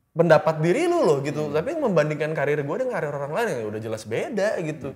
pendapat 0.09 0.59
diri 0.59 0.87
lu 0.87 1.03
loh 1.03 1.17
gitu 1.19 1.51
tapi 1.51 1.75
membandingkan 1.75 2.31
karir 2.31 2.59
gue 2.59 2.75
dengan 2.75 2.93
karir 2.93 3.11
orang 3.11 3.31
lain 3.31 3.47
ya 3.53 3.65
udah 3.67 3.81
jelas 3.81 4.03
beda 4.03 4.59
gitu 4.61 4.95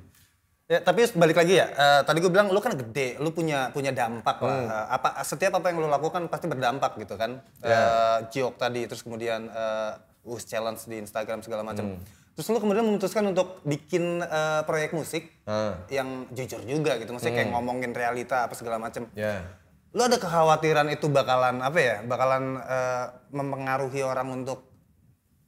Ya, 0.63 0.79
tapi 0.79 1.03
balik 1.11 1.35
lagi 1.35 1.59
ya. 1.59 1.67
eh, 1.69 2.01
tadi 2.07 2.23
gue 2.23 2.31
bilang 2.31 2.47
lu 2.47 2.57
kan 2.57 2.71
gede, 2.71 3.19
lu 3.19 3.35
punya 3.35 3.67
punya 3.69 3.91
dampak 3.91 4.39
lah. 4.39 4.57
Eh, 4.63 4.85
apa 4.95 5.19
setiap 5.21 5.59
apa 5.59 5.69
yang 5.69 5.83
lu 5.83 5.91
lakukan 5.91 6.31
pasti 6.31 6.47
berdampak 6.47 6.95
gitu 6.97 7.19
kan. 7.19 7.43
Eh 7.59 8.17
Jiok 8.31 8.55
tadi 8.55 8.87
terus 8.87 9.03
kemudian 9.03 9.51
eh 9.51 9.91
us 10.23 10.47
challenge 10.47 10.87
di 10.87 11.03
Instagram 11.03 11.43
segala 11.43 11.67
macam. 11.67 11.99
Terus 12.33 12.47
lu 12.47 12.63
kemudian 12.63 12.87
memutuskan 12.87 13.27
untuk 13.27 13.59
bikin 13.67 14.23
eh, 14.23 14.61
proyek 14.63 14.95
musik 14.95 15.35
Ah. 15.43 15.83
yang 15.91 16.31
jujur 16.31 16.63
juga 16.63 16.95
gitu. 16.95 17.11
Maksudnya 17.11 17.43
kayak 17.43 17.51
ngomongin 17.51 17.91
realita 17.91 18.47
apa 18.47 18.55
segala 18.55 18.79
macam. 18.79 19.03
ya 19.13 19.43
Lu 19.93 20.01
ada 20.01 20.17
kekhawatiran 20.17 20.89
itu 20.89 21.05
bakalan 21.05 21.61
apa 21.61 21.77
ya? 21.77 21.95
Bakalan 22.01 22.57
eh, 22.57 23.05
mempengaruhi 23.29 24.01
orang 24.01 24.43
untuk 24.43 24.65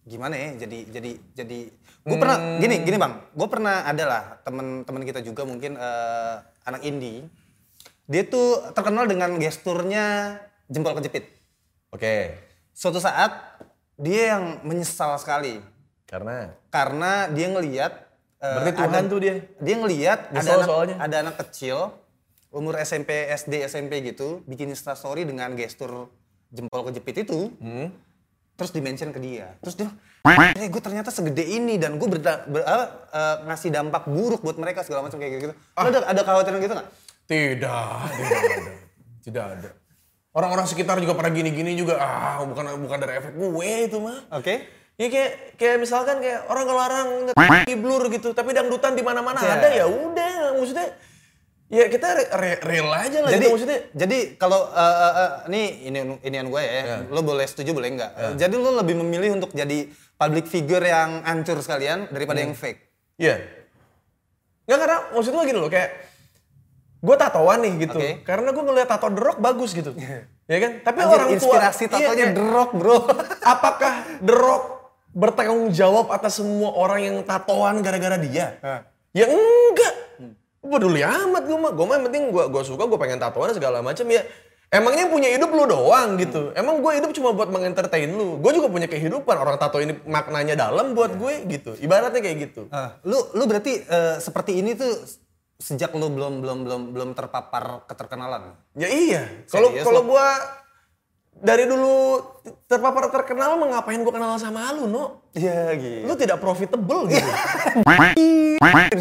gimana 0.05 0.37
ya? 0.37 0.49
Jadi 0.65 0.85
jadi 0.93 1.11
jadi 1.33 1.59
gue 2.05 2.17
pernah 2.21 2.61
gini 2.61 2.85
gini 2.85 2.97
bang, 3.01 3.13
gue 3.33 3.47
pernah 3.49 3.81
ada 3.89 4.03
lah 4.05 4.23
temen-temen 4.45 5.01
kita 5.01 5.25
juga 5.25 5.41
mungkin 5.49 5.73
eh, 5.73 6.35
anak 6.69 6.81
indie. 6.85 7.25
Dia 8.05 8.21
tuh 8.21 8.69
terkenal 8.77 9.09
dengan 9.09 9.33
gesturnya 9.41 10.37
jempol 10.69 10.93
kejepit. 11.01 11.25
oke 11.89 12.37
Suatu 12.69 13.01
saat 13.01 13.57
dia 13.97 14.37
yang 14.37 14.61
menyesal 14.61 15.17
sekali 15.17 15.57
karena 16.05 16.53
karena 16.69 17.25
dia 17.33 17.47
ngelihat 17.49 17.93
eh, 18.45 18.53
Berarti 18.61 18.71
Tuhan 18.77 19.03
tuh 19.09 19.19
dia. 19.25 19.35
Dia 19.57 19.75
ngelihat 19.81 20.19
ada 20.29 20.37
Nyesel 20.37 20.53
anak, 20.61 20.67
soalnya. 20.69 20.95
ada 21.01 21.15
anak 21.25 21.35
kecil 21.41 21.77
umur 22.55 22.79
SMP, 22.79 23.27
SD, 23.27 23.67
SMP 23.67 23.99
gitu 24.01 24.39
bikin 24.47 24.71
story 24.71 25.27
dengan 25.27 25.51
gestur 25.53 26.07
jempol 26.49 26.87
kejepit 26.87 27.27
itu. 27.27 27.51
Hmm. 27.59 27.91
Terus 28.55 28.71
dimention 28.71 29.11
ke 29.11 29.19
dia. 29.19 29.59
Terus 29.59 29.75
dia, 29.75 29.91
eh 30.55 30.71
gue 30.71 30.79
ternyata 30.79 31.11
segede 31.11 31.43
ini 31.43 31.75
dan 31.75 31.99
gue 31.99 32.07
berda, 32.07 32.47
ber- 32.47 32.63
apa, 32.63 32.85
eh, 33.11 33.35
ngasih 33.45 33.69
dampak 33.69 34.07
buruk 34.07 34.39
buat 34.39 34.55
mereka 34.55 34.79
segala 34.79 35.03
macam 35.03 35.19
kayak 35.19 35.31
gitu. 35.43 35.53
Ah. 35.75 35.83
Lo 35.83 35.91
ada 35.91 35.99
ada 36.07 36.21
kekhawatiran 36.23 36.59
gitu 36.63 36.73
nggak? 36.73 36.87
Tidak, 37.27 37.97
tidak 38.15 38.39
ada. 38.39 38.71
Tidak 39.19 39.45
ada. 39.59 39.69
Orang-orang 40.31 40.67
sekitar 40.67 40.99
juga 40.99 41.15
pada 41.15 41.27
gini-gini 41.27 41.75
juga, 41.75 41.99
ah 41.99 42.39
bukan 42.43 42.63
bukan 42.79 42.97
dari 42.97 43.19
efek 43.19 43.35
gue 43.35 43.71
itu 43.87 43.97
mah. 43.99 44.23
Oke. 44.31 44.63
Ya 44.95 45.11
kayak 45.11 45.31
kayak 45.59 45.77
misalkan 45.83 46.23
kayak 46.23 46.47
orang 46.47 46.63
ngelarang 46.63 47.07
nge- 47.27 47.75
blur 47.75 48.07
gitu, 48.07 48.31
tapi 48.31 48.55
dangdutan 48.55 48.95
di 48.95 49.03
mana-mana 49.03 49.43
Iya. 49.43 49.51
ada 49.53 49.67
ya 49.67 49.85
udah, 49.85 50.55
maksudnya 50.55 50.87
ya 51.65 51.85
kita 51.85 52.07
re- 52.13 52.31
re- 52.31 52.61
real 52.61 52.87
aja 52.87 53.19
lah 53.19 53.29
Jadi 53.29 53.41
gitu 53.41 53.53
maksudnya. 53.53 53.79
jadi 53.91 54.17
kalau 54.35 54.69
eh, 54.69 54.81
eh, 54.95 55.13
eh, 55.15 55.31
ini 55.47 55.61
ini 55.83 55.99
inian 56.23 56.47
gue 56.47 56.61
ya, 56.61 56.71
Iya. 56.71 56.97
lo 57.07 57.21
boleh 57.21 57.43
setuju 57.43 57.71
boleh 57.71 57.89
enggak. 57.91 58.11
Jadi 58.35 58.53
lo 58.53 58.71
lebih 58.75 58.95
memilih 58.95 59.33
untuk 59.33 59.49
jadi 59.49 59.89
public 60.15 60.45
figure 60.45 60.81
yang 60.81 61.21
hancur 61.21 61.57
sekalian 61.59 62.05
daripada 62.07 62.39
Hmm. 62.39 62.45
yang 62.45 62.53
fake. 62.53 62.79
Iya. 63.17 63.35
Nggak 64.65 64.79
karena 64.79 64.97
maksud 65.11 65.31
gue 65.31 65.43
gini 65.43 65.59
loh 65.59 65.67
kayak 65.67 65.89
gue 67.01 67.15
tatoan 67.15 67.59
nih 67.61 67.73
gitu, 67.79 67.97
Oke. 67.97 68.11
karena 68.23 68.49
gue 68.49 68.63
ngeliat 68.63 68.87
tato 68.87 69.07
The 69.07 69.21
Rock 69.21 69.37
bagus 69.37 69.73
gitu, 69.73 69.93
ya 70.43 70.57
kan? 70.57 70.71
Tapi 70.81 70.97
Anjir, 70.99 71.13
orang 71.13 71.27
tua 71.27 71.33
inspirasi 71.37 71.83
iya, 71.83 71.91
tatonya 71.91 72.25
The 72.31 72.43
Rock, 72.43 72.69
bro. 72.73 72.97
apakah 73.53 73.93
The 74.21 74.33
Rock 74.33 74.63
bertanggung 75.13 75.69
jawab 75.69 76.09
atas 76.09 76.37
semua 76.37 76.73
orang 76.73 76.99
yang 77.01 77.17
tatoan 77.21 77.79
gara-gara 77.79 78.17
dia? 78.17 78.57
Hah. 78.59 78.81
Ya 79.13 79.29
enggak. 79.29 79.93
Gue 80.65 80.81
peduli 80.81 81.05
amat 81.05 81.43
gue 81.45 81.57
mah. 81.61 81.71
Gue 81.77 81.85
mah 81.85 81.95
yang 82.01 82.05
penting 82.09 82.23
gue 82.33 82.43
gua 82.49 82.63
suka, 82.65 82.89
gue 82.89 82.97
pengen 82.97 83.21
tatoan 83.21 83.53
segala 83.53 83.85
macam 83.85 84.09
ya. 84.09 84.25
Emangnya 84.73 85.05
yang 85.05 85.13
punya 85.13 85.29
hidup 85.29 85.53
lu 85.53 85.69
doang 85.69 86.17
gitu. 86.17 86.49
Emang 86.57 86.81
gue 86.81 86.91
hidup 86.97 87.13
cuma 87.13 87.37
buat 87.37 87.53
mengentertain 87.53 88.09
lu. 88.09 88.41
Gue 88.41 88.51
juga 88.57 88.67
punya 88.67 88.89
kehidupan. 88.89 89.37
Orang 89.37 89.61
tato 89.61 89.77
ini 89.77 89.93
maknanya 90.09 90.57
dalam 90.57 90.97
buat 90.97 91.13
gue 91.13 91.45
gitu. 91.47 91.77
Ibaratnya 91.77 92.17
kayak 92.17 92.37
gitu. 92.49 92.67
Ah, 92.73 92.97
lu 93.05 93.15
lu 93.37 93.45
berarti 93.45 93.85
eh, 93.85 94.17
seperti 94.17 94.57
ini 94.57 94.73
tuh 94.73 94.89
sejak 95.61 95.93
lu 95.95 96.11
belum 96.11 96.43
belum 96.43 96.57
belum 96.67 96.81
belum 96.91 97.09
terpapar 97.13 97.85
keterkenalan. 97.87 98.57
Ya 98.75 98.89
iya. 98.89 99.23
Kalau 99.47 99.69
kalau 99.79 100.01
gue 100.01 100.27
dari 101.35 101.67
dulu 101.67 102.23
terpapar 102.67 103.11
terkenal 103.11 103.59
mah 103.59 103.67
ngapain 103.79 103.99
gue 103.99 104.13
kenal 104.13 104.39
sama 104.39 104.71
lu, 104.75 104.87
no? 104.87 105.29
Iya 105.35 105.75
gitu. 105.75 106.07
Lu 106.07 106.13
tidak 106.15 106.39
profitable 106.39 107.07
gitu. 107.11 107.29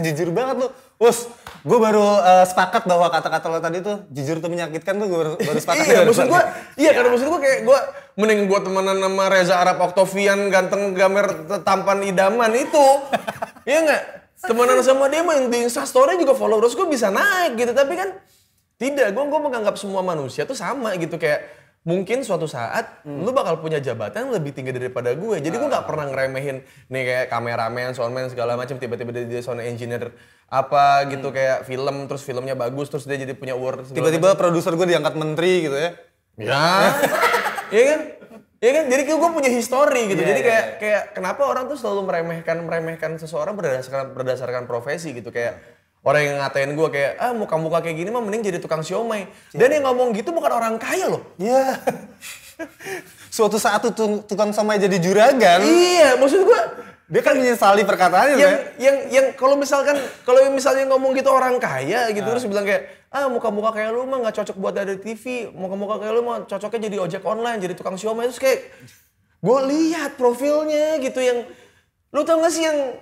Jujur 0.03 0.29
banget 0.31 0.67
lu. 0.67 0.69
Us, 1.03 1.27
gue 1.65 1.79
baru 1.81 2.21
eh, 2.21 2.45
sepakat 2.45 2.85
bahwa 2.85 3.09
kata-kata 3.09 3.47
lo 3.49 3.57
tadi 3.57 3.81
tuh 3.81 4.05
jujur 4.13 4.37
tuh 4.37 4.53
menyakitkan 4.53 5.01
tuh 5.01 5.09
gue 5.09 5.19
baru, 5.19 5.33
baru 5.41 5.59
sepakat. 5.65 5.85
iya, 5.89 6.01
maksud 6.05 6.29
gua, 6.29 6.43
iya 6.77 6.91
karena 6.93 7.09
maksud 7.17 7.29
gua 7.33 7.41
kayak 7.41 7.59
gua 7.65 7.79
mending 8.21 8.41
gua 8.45 8.61
temenan 8.61 9.01
sama 9.01 9.25
Reza 9.33 9.55
Arab 9.57 9.81
Octavian 9.81 10.53
ganteng 10.53 10.93
gamer 10.93 11.49
tampan 11.65 12.05
idaman 12.05 12.53
itu. 12.53 12.87
Iya 13.65 13.81
nggak? 13.81 14.03
Temenan 14.45 14.85
sama 14.85 15.09
dia 15.09 15.25
mah 15.25 15.41
yang 15.41 15.49
di 15.49 15.65
Instastory 15.65 16.21
juga 16.21 16.37
followers 16.37 16.77
gua 16.77 16.85
bisa 16.85 17.09
naik 17.09 17.57
gitu, 17.57 17.73
tapi 17.73 17.97
kan 17.97 18.13
tidak, 18.77 19.17
gua 19.17 19.25
gua 19.25 19.41
menganggap 19.41 19.81
semua 19.81 20.05
manusia 20.05 20.45
tuh 20.45 20.53
sama 20.53 20.93
gitu 21.01 21.17
kayak 21.17 21.64
mungkin 21.85 22.25
suatu 22.25 22.49
saat 22.49 23.05
lu 23.05 23.29
bakal 23.37 23.61
punya 23.61 23.77
jabatan 23.77 24.29
yang 24.29 24.33
lebih 24.41 24.57
tinggi 24.57 24.73
daripada 24.73 25.13
gue. 25.13 25.37
Jadi 25.37 25.53
gua 25.61 25.69
nggak 25.69 25.87
pernah 25.87 26.09
ngeremehin 26.09 26.65
nih 26.89 27.03
kayak 27.05 27.27
kameramen, 27.29 27.93
soundman 27.93 28.33
segala 28.33 28.57
macam 28.57 28.81
tiba-tiba 28.81 29.13
dia 29.13 29.29
jadi 29.29 29.45
sound 29.45 29.61
engineer 29.61 30.17
apa 30.49 31.05
gitu 31.13 31.29
kayak 31.29 31.69
film 31.69 32.09
terus 32.09 32.25
filmnya 32.25 32.57
bagus 32.57 32.89
terus 32.89 33.05
dia 33.05 33.21
jadi 33.21 33.37
punya 33.37 33.53
award 33.53 33.93
Tiba-tiba 33.93 34.33
produser 34.33 34.73
gue 34.77 34.87
diangkat 34.97 35.15
menteri 35.17 35.69
gitu 35.69 35.77
ya. 35.77 35.91
Ya, 36.35 36.67
iya 37.71 37.85
kan? 37.95 38.01
Iya 38.65 38.73
kan? 38.81 38.85
Jadi 38.89 39.03
gue 39.05 39.19
punya 39.21 39.51
history 39.53 40.03
gitu. 40.09 40.21
Iya, 40.25 40.29
Jadi 40.33 40.41
iya, 40.41 40.49
kayak 40.49 40.67
kayak 40.81 41.03
kenapa 41.13 41.45
orang 41.45 41.69
tuh 41.69 41.77
selalu 41.77 42.09
meremehkan 42.09 42.65
meremehkan 42.65 43.21
seseorang 43.21 43.61
berdasarkan 43.61 44.17
berdasarkan 44.17 44.65
profesi 44.65 45.13
gitu 45.13 45.29
kayak 45.29 45.61
orang 46.05 46.23
yang 46.23 46.37
ngatain 46.45 46.71
gue 46.77 46.89
kayak 46.93 47.13
ah 47.17 47.33
muka-muka 47.33 47.81
kayak 47.81 47.97
gini 47.97 48.13
mah 48.13 48.21
mending 48.21 48.45
jadi 48.45 48.59
tukang 48.61 48.85
siomay. 48.85 49.25
Dan 49.51 49.73
yang 49.73 49.89
ngomong 49.89 50.13
gitu 50.13 50.31
bukan 50.31 50.53
orang 50.53 50.77
kaya 50.77 51.09
loh. 51.09 51.25
Iya. 51.41 51.81
Suatu 53.35 53.59
saat 53.59 53.83
tuh 53.83 54.23
tukang 54.29 54.55
somai 54.55 54.79
jadi 54.79 54.95
juragan, 55.03 55.59
Iya, 55.67 56.15
maksud 56.15 56.47
gue 56.47 56.61
dia 57.05 57.21
kan 57.21 57.37
menyesali 57.37 57.85
perkataannya 57.85 58.37
yang 58.41 58.55
ya. 58.57 58.59
yang 58.81 58.97
yang 59.13 59.27
kalau 59.37 59.61
misalkan 59.61 59.93
kalau 60.25 60.41
misalnya 60.49 60.89
ngomong 60.89 61.13
gitu 61.13 61.29
orang 61.29 61.61
kaya 61.61 62.09
gitu 62.17 62.25
terus 62.25 62.49
bilang 62.49 62.65
kayak 62.65 62.89
ah 63.13 63.29
muka-muka 63.29 63.77
kayak 63.77 63.93
lu 63.93 64.09
mah 64.09 64.25
nggak 64.25 64.41
cocok 64.41 64.57
buat 64.57 64.73
ada 64.73 64.97
di 64.97 65.13
TV 65.13 65.53
muka-muka 65.53 66.01
kayak 66.01 66.13
lu 66.17 66.25
mah 66.25 66.49
cocoknya 66.49 66.89
jadi 66.89 66.97
ojek 67.05 67.23
online 67.29 67.61
jadi 67.61 67.77
tukang 67.77 68.01
siomay 68.01 68.25
terus 68.25 68.41
kayak 68.41 68.73
gue 69.45 69.59
lihat 69.69 70.17
profilnya 70.17 70.97
gitu 71.05 71.21
yang 71.21 71.45
lu 72.09 72.25
tau 72.25 72.41
gak 72.41 72.53
sih 72.55 72.65
yang 72.65 72.97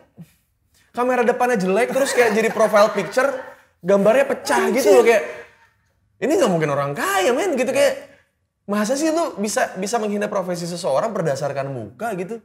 kamera 0.93 1.25
depannya 1.25 1.57
jelek 1.57 1.91
terus 1.91 2.13
kayak 2.13 2.37
jadi 2.37 2.49
profile 2.53 2.93
picture 2.93 3.29
gambarnya 3.81 4.29
pecah 4.29 4.71
gitu 4.71 4.89
loh 4.93 5.03
kayak 5.03 5.25
ini 6.23 6.33
nggak 6.39 6.51
mungkin 6.53 6.71
orang 6.71 6.93
kaya 6.95 7.35
men 7.35 7.59
gitu 7.59 7.73
kayak 7.75 8.13
masa 8.63 8.95
sih 8.95 9.11
lu 9.11 9.35
bisa 9.43 9.75
bisa 9.75 9.99
menghina 9.99 10.31
profesi 10.31 10.71
seseorang 10.71 11.11
berdasarkan 11.11 11.67
muka 11.67 12.15
gitu? 12.15 12.39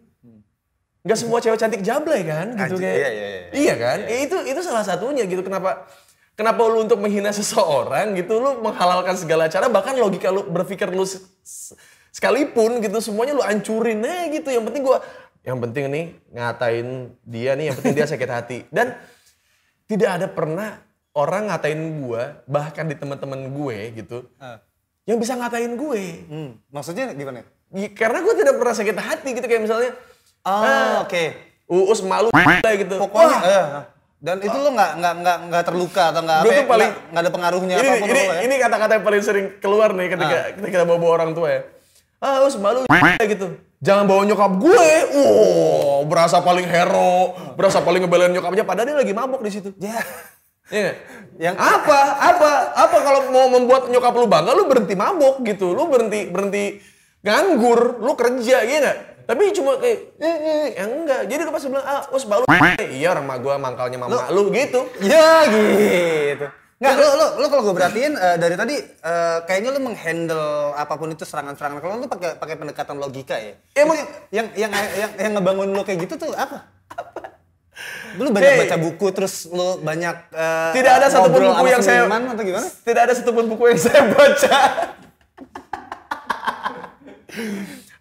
Nggak 1.05 1.17
semua 1.23 1.38
cewek 1.39 1.60
cantik 1.62 1.81
jablay 1.86 2.25
kan? 2.25 2.57
Gitu 2.57 2.73
Anjir, 2.73 2.83
kayak 2.83 2.97
iya, 2.97 3.10
iya, 3.13 3.27
iya. 3.29 3.47
iya 3.53 3.73
kan? 3.77 3.97
Ya, 4.03 4.17
itu 4.25 4.38
itu 4.49 4.60
salah 4.65 4.81
satunya 4.81 5.23
gitu 5.29 5.45
kenapa 5.45 5.86
kenapa 6.33 6.57
lu 6.65 6.83
untuk 6.83 6.97
menghina 6.97 7.29
seseorang 7.29 8.17
gitu 8.17 8.41
lu 8.41 8.65
menghalalkan 8.65 9.13
segala 9.13 9.45
cara 9.45 9.69
bahkan 9.69 9.93
logika 9.93 10.33
lu 10.33 10.41
berpikir 10.49 10.89
lu 10.89 11.05
se- 11.05 11.21
se- 11.45 11.77
sekalipun 12.10 12.81
gitu 12.81 12.97
semuanya 12.97 13.38
lu 13.38 13.45
hancurin 13.45 14.01
aja 14.01 14.41
gitu. 14.41 14.49
Yang 14.49 14.73
penting 14.73 14.83
gua 14.83 15.05
yang 15.47 15.57
penting 15.57 15.88
nih 15.88 16.05
ngatain 16.29 16.88
dia 17.23 17.55
nih 17.55 17.71
yang 17.71 17.75
penting 17.75 17.95
dia 17.95 18.03
sakit 18.05 18.27
hati 18.27 18.57
dan 18.67 18.99
tidak 19.88 20.10
ada 20.13 20.27
pernah 20.27 20.83
orang 21.13 21.47
ngatain 21.47 21.79
gua 21.97 22.43
bahkan 22.43 22.83
di 22.83 22.93
teman-teman 22.93 23.47
gue 23.47 23.77
gitu 23.95 24.27
Ah. 24.36 24.60
yang 25.03 25.15
bisa 25.15 25.33
ngatain 25.33 25.73
gue 25.73 26.03
Hmm, 26.27 26.49
maksudnya 26.67 27.10
gimana? 27.10 27.47
Ya, 27.69 27.88
karena 27.89 28.19
gue 28.19 28.33
tidak 28.36 28.53
pernah 28.53 28.75
sakit 28.75 28.97
hati 28.97 29.29
gitu 29.31 29.45
kayak 29.45 29.63
misalnya 29.63 29.91
Oh, 30.43 30.63
Ah. 30.63 31.03
oke. 31.03 31.23
Uus 31.67 31.99
malu 32.01 32.31
gitu. 32.31 32.95
Pokoknya 32.97 33.27
Wah, 33.33 33.43
eh, 33.43 33.65
dan 34.17 34.39
itu 34.39 34.55
lo 34.55 34.71
nggak 34.71 34.91
nggak 34.95 35.13
nggak 35.17 35.38
nggak 35.45 35.63
terluka 35.63 36.03
atau 36.10 36.21
nggak 36.23 36.39
apa 36.39 36.47
ya, 36.47 36.55
tuh 36.55 36.65
paling- 36.65 36.93
nggak- 37.05 37.19
ada 37.19 37.29
pengaruhnya 37.29 37.75
ini 37.75 37.83
apa 37.83 37.95
pun 37.97 38.07
ini 38.07 38.15
lo 38.17 38.23
ya. 38.25 38.39
ini 38.41 38.55
kata-kata 38.57 38.91
yang 38.95 39.05
paling 39.05 39.21
sering 39.21 39.47
keluar 39.57 39.89
nih 39.91 40.07
ketika 40.10 40.38
ketika 40.53 40.69
kita 40.73 40.83
bawa, 40.83 40.97
bawa 40.97 41.12
orang 41.13 41.31
tua 41.33 41.47
ya. 41.49 41.62
Ah, 42.17 42.39
Uus 42.41 42.55
malu 42.55 42.88
gitu. 43.21 43.47
Jangan 43.77 44.09
bawa 44.09 44.25
nyokap 44.25 44.51
gue. 44.57 44.89
Wow, 45.13 46.01
berasa 46.09 46.41
paling 46.41 46.65
hero, 46.65 47.37
berasa 47.53 47.77
paling 47.85 48.01
ngebelain 48.05 48.33
nyokapnya 48.33 48.65
padahal 48.65 48.89
dia 48.89 48.97
lagi 48.97 49.13
mabok 49.13 49.41
di 49.45 49.51
situ. 49.53 49.69
Ya. 49.77 50.01
Iya? 50.67 50.99
Yang- 51.39 51.63
apa? 51.63 51.99
Apa? 52.19 52.49
Apa 52.75 52.97
kalau 52.99 53.31
mau 53.31 53.47
membuat 53.47 53.87
nyokap 53.87 54.11
lu 54.19 54.27
bangga, 54.27 54.51
lu 54.51 54.67
berhenti 54.67 54.99
mabok 54.99 55.39
gitu. 55.47 55.71
Lu 55.71 55.87
berhenti 55.87 56.27
berhenti 56.27 56.83
nganggur, 57.23 58.03
lu 58.03 58.11
kerja, 58.19 58.67
iya 58.67 58.77
nggak? 58.83 58.97
Tapi 59.31 59.55
cuma 59.55 59.79
kayak, 59.79 60.19
eh, 60.19 60.37
eh, 60.43 60.65
yang 60.75 60.91
enggak. 61.03 61.23
Jadi 61.31 61.41
lu 61.47 61.51
pasti 61.55 61.71
bilang, 61.71 61.87
ah, 61.87 62.03
us 62.11 62.27
balu. 62.27 62.43
iya 62.91 63.15
orang 63.15 63.23
mak 63.31 63.39
gua 63.39 63.55
mangkalnya 63.55 63.95
mama 63.95 64.27
lu 64.27 64.51
gitu. 64.51 64.91
Ya 64.99 65.47
gitu. 65.47 66.51
Nggak, 66.77 66.93
lo, 66.93 67.09
lo, 67.09 67.27
lo 67.41 67.45
kalau 67.49 67.63
gue 67.65 67.73
perhatiin 67.73 68.13
eh, 68.13 68.37
dari 68.37 68.53
tadi 68.53 68.77
eh, 68.77 69.37
kayaknya 69.49 69.73
lo 69.73 69.81
menghandle 69.81 70.77
apa 70.77 70.93
pun 70.93 71.09
itu 71.09 71.25
serangan-serangan. 71.25 71.81
Kalau 71.81 71.97
lo 71.97 72.05
pakai 72.05 72.37
pakai 72.37 72.53
pendekatan 72.53 73.01
logika 73.01 73.33
ya. 73.33 73.57
Emang- 73.73 73.97
Itu 73.97 74.05
yang 74.29 74.47
yang 74.53 74.69
yang 74.93 75.11
yang 75.17 75.31
ngebangun 75.33 75.73
lo 75.73 75.81
kayak 75.81 76.05
gitu 76.05 76.21
tuh 76.21 76.37
apa? 76.37 76.69
Lu 78.17 78.29
banyak 78.29 78.45
Hey. 78.45 78.61
baca 78.65 78.77
buku 78.77 79.07
terus 79.09 79.49
lo 79.49 79.77
banyak 79.77 80.15
eh, 80.33 80.71
Tidak 80.77 80.93
ada 81.01 81.07
satupun 81.09 81.49
buku 81.49 81.65
yang 81.65 81.81
saya 81.81 82.05
atau 82.05 82.45
gimana? 82.45 82.67
Tidak 82.69 83.01
ada 83.01 83.13
satupun 83.13 83.45
buku 83.49 83.63
yang 83.73 83.79
saya 83.81 84.01
baca. 84.13 84.57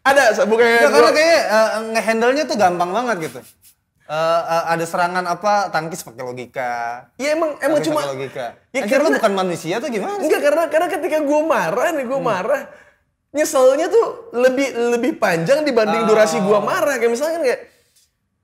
ada 0.08 0.22
buku 0.44 0.60
yang 0.62 0.84
Ya, 0.84 0.88
karena 0.92 1.10
kayak 1.12 1.42
eh, 1.48 1.68
ngehandle-nya 1.96 2.44
tuh 2.44 2.56
gampang 2.56 2.90
banget 2.92 3.16
gitu. 3.32 3.40
Eh, 4.06 4.14
eh, 4.46 4.64
ada 4.70 4.84
serangan 4.84 5.24
apa 5.24 5.66
tangkis 5.68 6.00
pakai 6.00 6.22
logika. 6.22 6.72
Ya 7.16 7.34
emang 7.34 7.58
emang 7.58 7.82
tangkis 7.82 7.90
cuma 7.90 8.00
logika. 8.06 8.54
Ya 8.70 8.80
Anjir, 8.80 9.02
karena- 9.02 9.18
bukan 9.18 9.32
manusia 9.34 9.74
tuh 9.76 9.90
gimana? 9.90 10.14
sih? 10.14 10.24
Enggak 10.24 10.40
karena 10.40 10.62
karena 10.68 10.88
ketika 10.88 11.18
gue 11.20 11.40
marah 11.42 11.88
nih 11.90 12.02
Hmm. 12.02 12.10
gue 12.14 12.20
marah 12.20 12.62
nyeselnya 13.28 13.86
tuh 13.86 14.06
lebih 14.32 14.68
lebih 14.94 15.12
panjang 15.16 15.60
dibanding 15.60 16.06
durasi 16.06 16.38
gue 16.38 16.48
Oh. 16.48 16.62
marah 16.62 16.96
kayak 16.96 17.10
misalnya 17.10 17.34
kan 17.34 17.44
kayak 17.44 17.60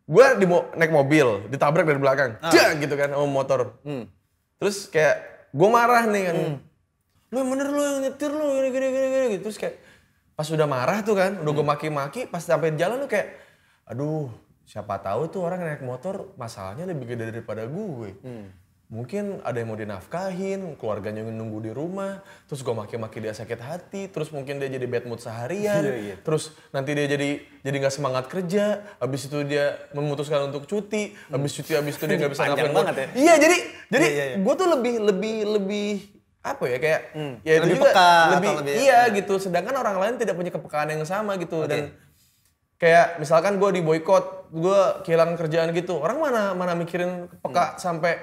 gue 0.05 0.27
di 0.37 0.47
mo- 0.47 0.69
naik 0.73 0.91
mobil 0.91 1.27
ditabrak 1.47 1.87
dari 1.87 1.97
belakang 1.97 2.31
Ah. 2.39 2.51
Dah, 2.51 2.75
gitu 2.75 2.93
kan 2.93 3.09
sama 3.09 3.25
motor 3.25 3.79
Hmm. 3.81 4.11
terus 4.59 4.85
kayak 4.87 5.17
gue 5.49 5.69
marah 5.69 6.05
nih 6.05 6.23
kan 6.25 6.37
lu 7.31 7.37
yang 7.39 7.49
bener 7.49 7.67
lu 7.67 7.81
yang 7.81 7.99
nyetir 8.03 8.29
lu 8.29 8.45
gini 8.53 8.69
gini 8.69 8.87
gini 8.89 9.07
gini 9.09 9.27
gitu. 9.31 9.43
terus 9.47 9.57
kayak 9.57 9.79
pas 10.33 10.45
udah 10.45 10.67
marah 10.67 10.99
tuh 11.01 11.15
kan 11.15 11.39
udah 11.39 11.47
Hmm. 11.47 11.57
gue 11.57 11.67
maki-maki 11.69 12.21
pas 12.27 12.43
sampai 12.43 12.75
di 12.75 12.79
jalan 12.79 12.99
tuh 12.99 13.09
kayak 13.09 13.31
aduh 13.87 14.27
siapa 14.65 14.97
tahu 14.97 15.27
tuh 15.29 15.41
orang 15.41 15.61
naik 15.61 15.83
motor 15.83 16.31
masalahnya 16.35 16.85
lebih 16.85 17.09
gede 17.09 17.31
daripada 17.31 17.65
gue 17.65 18.11
Hmm. 18.19 18.47
mungkin 18.89 19.41
ada 19.41 19.57
yang 19.57 19.67
mau 19.67 19.75
dinafkahin 19.75 20.77
keluarganya 20.77 21.21
yang 21.21 21.33
nunggu 21.33 21.59
di 21.61 21.73
rumah 21.73 22.19
terus 22.45 22.61
gue 22.61 22.71
maki-maki 22.71 23.19
dia 23.19 23.33
sakit 23.33 23.57
hati 23.59 24.03
terus 24.07 24.29
mungkin 24.29 24.57
dia 24.57 24.69
jadi 24.69 24.85
bad 24.85 25.05
mood 25.05 25.17
seharian 25.19 25.81
Iya, 25.81 25.97
iya. 25.97 26.15
terus 26.19 26.43
nanti 26.69 26.93
dia 26.93 27.07
jadi 27.07 27.31
jadi 27.59 27.77
nggak 27.79 27.95
semangat 27.95 28.25
kerja 28.27 28.65
habis 28.97 29.25
itu 29.25 29.39
dia 29.43 29.65
memutuskan 29.91 30.47
untuk 30.47 30.65
cuti 30.65 31.17
habis 31.27 31.53
cuti 31.53 31.73
habis 31.73 31.95
itu 31.95 32.05
dia 32.05 32.17
nggak 32.21 32.33
bisa 32.33 32.43
ngapain 32.45 32.69
banget 32.71 32.95
ya. 32.95 33.07
iya 33.17 33.35
jadi 33.37 33.57
jadi 33.89 34.05
Iya, 34.05 34.13
iya, 34.13 34.25
iya. 34.27 34.37
gue 34.39 34.55
tuh 34.55 34.69
lebih 34.71 34.95
lebih 35.03 35.37
lebih 35.51 35.91
apa 36.41 36.65
ya 36.67 36.77
kayak 36.77 37.01
ya 37.41 37.53
itu 37.55 37.65
Lebih 37.65 37.73
juga 37.73 37.87
peka 37.89 38.13
lebih, 38.29 38.35
atau 38.45 38.59
lebih- 38.61 38.77
iya 38.79 39.01
gitu 39.11 39.35
sedangkan 39.39 39.75
orang 39.75 39.97
lain 39.97 40.15
tidak 40.17 40.35
punya 40.35 40.51
kepekaan 40.51 40.91
yang 40.91 41.03
sama 41.03 41.39
gitu 41.39 41.65
dan 41.65 41.95
kayak 42.83 43.23
misalkan 43.23 43.63
gue 43.63 43.79
di 43.79 43.83
boykot 43.87 44.51
gue 44.51 44.81
kehilangan 45.07 45.39
kerjaan 45.39 45.71
gitu. 45.71 46.03
Orang 46.03 46.19
mana 46.19 46.51
mana 46.51 46.75
mikirin 46.75 47.31
peka 47.39 47.79
sampai 47.79 48.19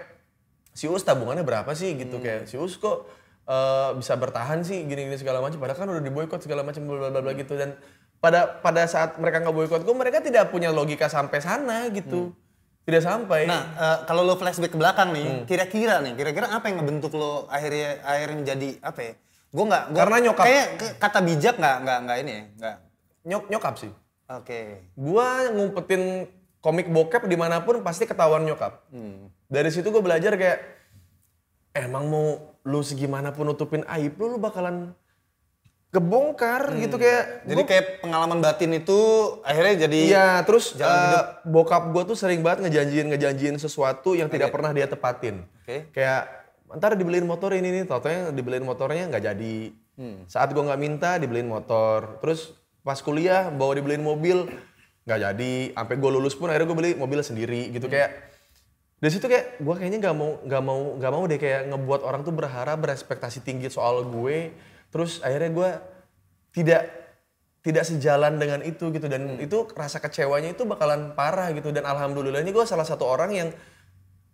si 0.76 0.84
us 0.92 1.08
tabungannya 1.08 1.48
berapa 1.48 1.72
sih? 1.72 1.96
Gitu 1.96 2.20
kayak 2.20 2.52
si 2.52 2.60
us 2.60 2.76
kok 2.76 3.08
eh, 3.48 3.96
bisa 3.96 4.20
bertahan 4.20 4.60
sih 4.68 4.84
gini-gini 4.84 5.16
segala 5.16 5.40
macam. 5.40 5.64
Padahal 5.64 5.80
kan 5.80 5.88
udah 5.88 6.04
di 6.04 6.12
boykot 6.12 6.44
segala 6.44 6.68
macam 6.68 6.84
bla 6.84 7.08
bla 7.08 7.10
bla 7.16 7.22
bla 7.24 7.32
gitu. 7.40 7.56
Dan 7.56 7.80
pada 8.20 8.60
pada 8.60 8.84
saat 8.84 9.16
mereka 9.16 9.40
nggak 9.40 9.56
boykot 9.56 9.82
gue 9.88 9.96
mereka 9.96 10.20
tidak 10.20 10.52
punya 10.52 10.76
logika 10.76 11.08
sampai 11.08 11.40
sana 11.40 11.88
gitu. 11.96 12.36
Tidak 12.84 13.00
sampai. 13.00 13.48
Nah, 13.48 13.64
eh, 13.80 13.98
kalau 14.12 14.28
lo 14.28 14.36
flashback 14.36 14.76
ke 14.76 14.80
belakang 14.82 15.16
Hmm. 15.16 15.16
nih, 15.16 15.28
kira-kira 15.48 16.04
nih, 16.04 16.20
kira-kira 16.20 16.52
apa 16.52 16.68
yang 16.68 16.84
ngebentuk 16.84 17.16
lo 17.16 17.48
akhirnya 17.48 18.04
akhirnya 18.04 18.38
menjadi 18.44 18.70
apa 18.84 19.00
ya? 19.08 19.14
Gue 19.50 19.66
nggak, 19.66 19.84
Karena 19.94 20.18
nyokap. 20.30 20.46
Kayak 20.46 20.68
kata 21.00 21.20
bijak 21.24 21.56
nggak 21.58 21.78
nggak 21.86 21.98
nggak 22.06 22.18
ini 22.22 22.32
ya, 22.34 22.44
nggak. 22.60 22.76
nyok 23.30 23.44
nyokap 23.52 23.76
sih 23.78 23.92
Oke. 24.30 24.86
Gua 24.94 25.50
ngumpetin 25.50 26.30
komik 26.60 26.92
bokep 26.92 27.26
di 27.26 27.40
mana 27.40 27.64
pun 27.64 27.80
pasti 27.82 28.06
ketahuan 28.06 28.44
nyokap. 28.46 28.84
Hmm. 28.92 29.32
Dari 29.50 29.72
situ 29.74 29.90
gue 29.90 30.04
belajar 30.04 30.36
kayak 30.36 30.60
emang 31.74 32.06
mau 32.12 32.28
lu 32.68 32.84
segimana 32.84 33.32
pun 33.32 33.48
nutupin 33.50 33.88
aib 33.88 34.20
lu, 34.20 34.36
lu 34.36 34.38
bakalan 34.38 34.94
kebongkar 35.90 36.78
gitu 36.78 37.02
kayak. 37.02 37.42
Hmm. 37.42 37.48
Jadi 37.50 37.62
kayak 37.66 37.86
pengalaman 38.06 38.40
batin 38.44 38.76
itu 38.76 39.00
akhirnya 39.42 39.90
jadi 39.90 40.00
Iya, 40.14 40.30
terus 40.46 40.78
jalan 40.78 40.94
eh, 40.94 41.02
hidup. 41.10 41.26
bokap 41.50 41.84
gue 41.90 42.04
tuh 42.14 42.18
sering 42.20 42.46
banget 42.46 42.70
ngejanjiin 42.70 43.08
ngejanjiin 43.10 43.58
sesuatu 43.58 44.14
yang 44.14 44.30
tidak 44.30 44.54
pernah 44.54 44.70
dia 44.76 44.86
tepatin. 44.86 45.48
Oke. 45.64 45.90
Kayak 45.96 46.30
ntar 46.70 46.94
dibeliin 46.94 47.26
motor 47.26 47.50
ini 47.58 47.82
nih, 47.82 47.84
totonya 47.90 48.30
dibeliin 48.30 48.62
motornya 48.68 49.10
nggak 49.10 49.24
jadi. 49.34 49.58
Hmm. 49.98 50.28
Saat 50.30 50.54
gue 50.54 50.62
nggak 50.62 50.78
minta 50.78 51.18
dibeliin 51.18 51.50
motor. 51.50 52.22
Terus 52.22 52.59
pas 52.90 52.98
kuliah 52.98 53.54
bawa 53.54 53.78
dibeliin 53.78 54.02
mobil 54.02 54.50
nggak 55.06 55.20
jadi. 55.22 55.54
Sampai 55.78 55.96
gue 56.02 56.10
lulus 56.10 56.34
pun 56.34 56.50
akhirnya 56.50 56.66
gue 56.66 56.78
beli 56.78 56.92
mobil 56.98 57.22
sendiri 57.22 57.70
gitu 57.70 57.86
Hmm. 57.86 57.94
kayak. 57.94 58.12
dari 59.00 59.12
situ 59.16 59.32
kayak 59.32 59.64
gue 59.64 59.76
kayaknya 59.80 60.00
nggak 60.04 60.16
mau 60.18 60.32
nggak 60.44 60.64
mau 60.66 60.82
nggak 61.00 61.12
mau 61.16 61.24
deh 61.24 61.40
kayak 61.40 61.72
ngebuat 61.72 62.02
orang 62.04 62.20
tuh 62.20 62.36
berharap 62.36 62.84
berespektasi 62.84 63.48
tinggi 63.48 63.72
soal 63.72 64.04
gue 64.04 64.52
terus 64.92 65.24
akhirnya 65.24 65.56
gue 65.56 65.70
tidak 66.52 66.82
tidak 67.64 67.88
sejalan 67.88 68.36
dengan 68.36 68.60
itu 68.60 68.92
gitu 68.92 69.08
dan 69.08 69.40
itu 69.40 69.72
rasa 69.72 70.04
kecewanya 70.04 70.52
itu 70.52 70.68
bakalan 70.68 71.16
parah 71.16 71.48
gitu 71.56 71.72
dan 71.72 71.88
alhamdulillah 71.88 72.44
ini 72.44 72.52
gue 72.52 72.66
salah 72.68 72.84
satu 72.84 73.08
orang 73.08 73.32
yang 73.32 73.50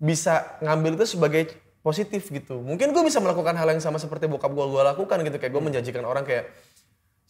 bisa 0.01 0.57
ngambil 0.65 0.97
itu 0.97 1.13
sebagai 1.13 1.53
positif 1.85 2.33
gitu 2.33 2.57
mungkin 2.57 2.89
gue 2.89 3.03
bisa 3.05 3.21
melakukan 3.21 3.53
hal 3.53 3.69
yang 3.69 3.81
sama 3.85 4.01
seperti 4.01 4.25
bokap 4.25 4.49
gue 4.49 4.65
gue 4.65 4.81
lakukan 4.81 5.17
gitu 5.29 5.37
kayak 5.37 5.53
gue 5.53 5.61
menjanjikan 5.61 6.01
orang 6.01 6.25
kayak 6.25 6.49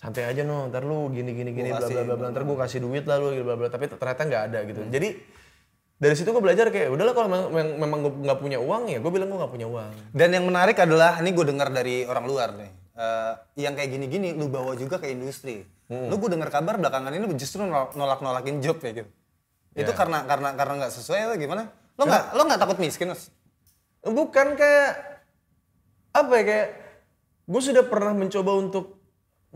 santai 0.05 0.29
aja 0.29 0.41
no 0.45 0.69
ntar 0.69 0.85
lu 0.85 1.09
gini 1.09 1.33
gini 1.33 1.49
gini 1.49 1.69
bla 1.73 1.81
bla 1.81 2.01
bla 2.05 2.15
bla 2.15 2.27
ntar 2.29 2.45
gue 2.45 2.57
kasih 2.61 2.79
duit 2.85 3.09
lah 3.09 3.17
lu 3.17 3.33
bla 3.41 3.57
bla 3.57 3.67
tapi 3.67 3.89
ternyata 3.89 4.21
nggak 4.21 4.43
ada 4.53 4.59
gitu 4.69 4.81
jadi 4.85 5.09
dari 5.95 6.13
situ 6.13 6.29
gue 6.29 6.43
belajar 6.43 6.69
kayak 6.69 6.91
udahlah 6.91 7.15
kalau 7.15 7.27
memang, 7.31 7.79
memang- 7.79 8.01
gue 8.03 8.13
nggak 8.27 8.39
punya 8.43 8.59
uang 8.59 8.91
ya 8.91 8.99
gue 8.99 9.11
bilang 9.11 9.31
gue 9.31 9.39
nggak 9.39 9.53
punya 9.55 9.67
uang 9.67 9.91
Dan 10.11 10.29
yang 10.35 10.43
menarik 10.43 10.75
adalah, 10.75 11.23
ini 11.23 11.31
gue 11.31 11.45
dengar 11.47 11.71
dari 11.71 12.03
orang 12.03 12.25
luar 12.27 12.49
nih. 12.53 12.71
eh, 12.95 13.33
yang 13.59 13.75
kayak 13.75 13.91
gini-gini 13.91 14.31
lu 14.35 14.47
bawa 14.47 14.71
juga 14.75 14.99
ke 14.99 15.11
industri. 15.11 15.63
Hmm. 15.91 16.07
Lu 16.07 16.15
gue 16.15 16.31
dengar 16.31 16.47
kabar 16.47 16.79
belakangan 16.79 17.11
ini 17.11 17.27
justru 17.35 17.63
nol- 17.63 17.91
nolak-nolakin 17.91 18.59
job 18.59 18.79
ya 18.79 18.91
gitu. 19.03 19.09
Itu 19.75 19.91
Ya. 19.91 19.95
karena 19.95 20.23
karena 20.23 20.55
karena 20.55 20.73
nggak 20.79 20.93
sesuai 20.95 21.19
atau 21.27 21.35
gimana? 21.35 21.71
Lo 21.95 22.07
nggak 22.07 22.23
lo 22.35 22.41
nggak 22.43 22.59
takut 22.59 22.77
miskin? 22.79 23.11
Mas? 23.11 23.31
bukan 24.05 24.53
kayak 24.53 24.91
apa 26.13 26.31
ya 26.37 26.43
kayak 26.45 26.67
gue 27.45 27.61
sudah 27.61 27.83
pernah 27.83 28.13
mencoba 28.13 28.51
untuk 28.55 28.95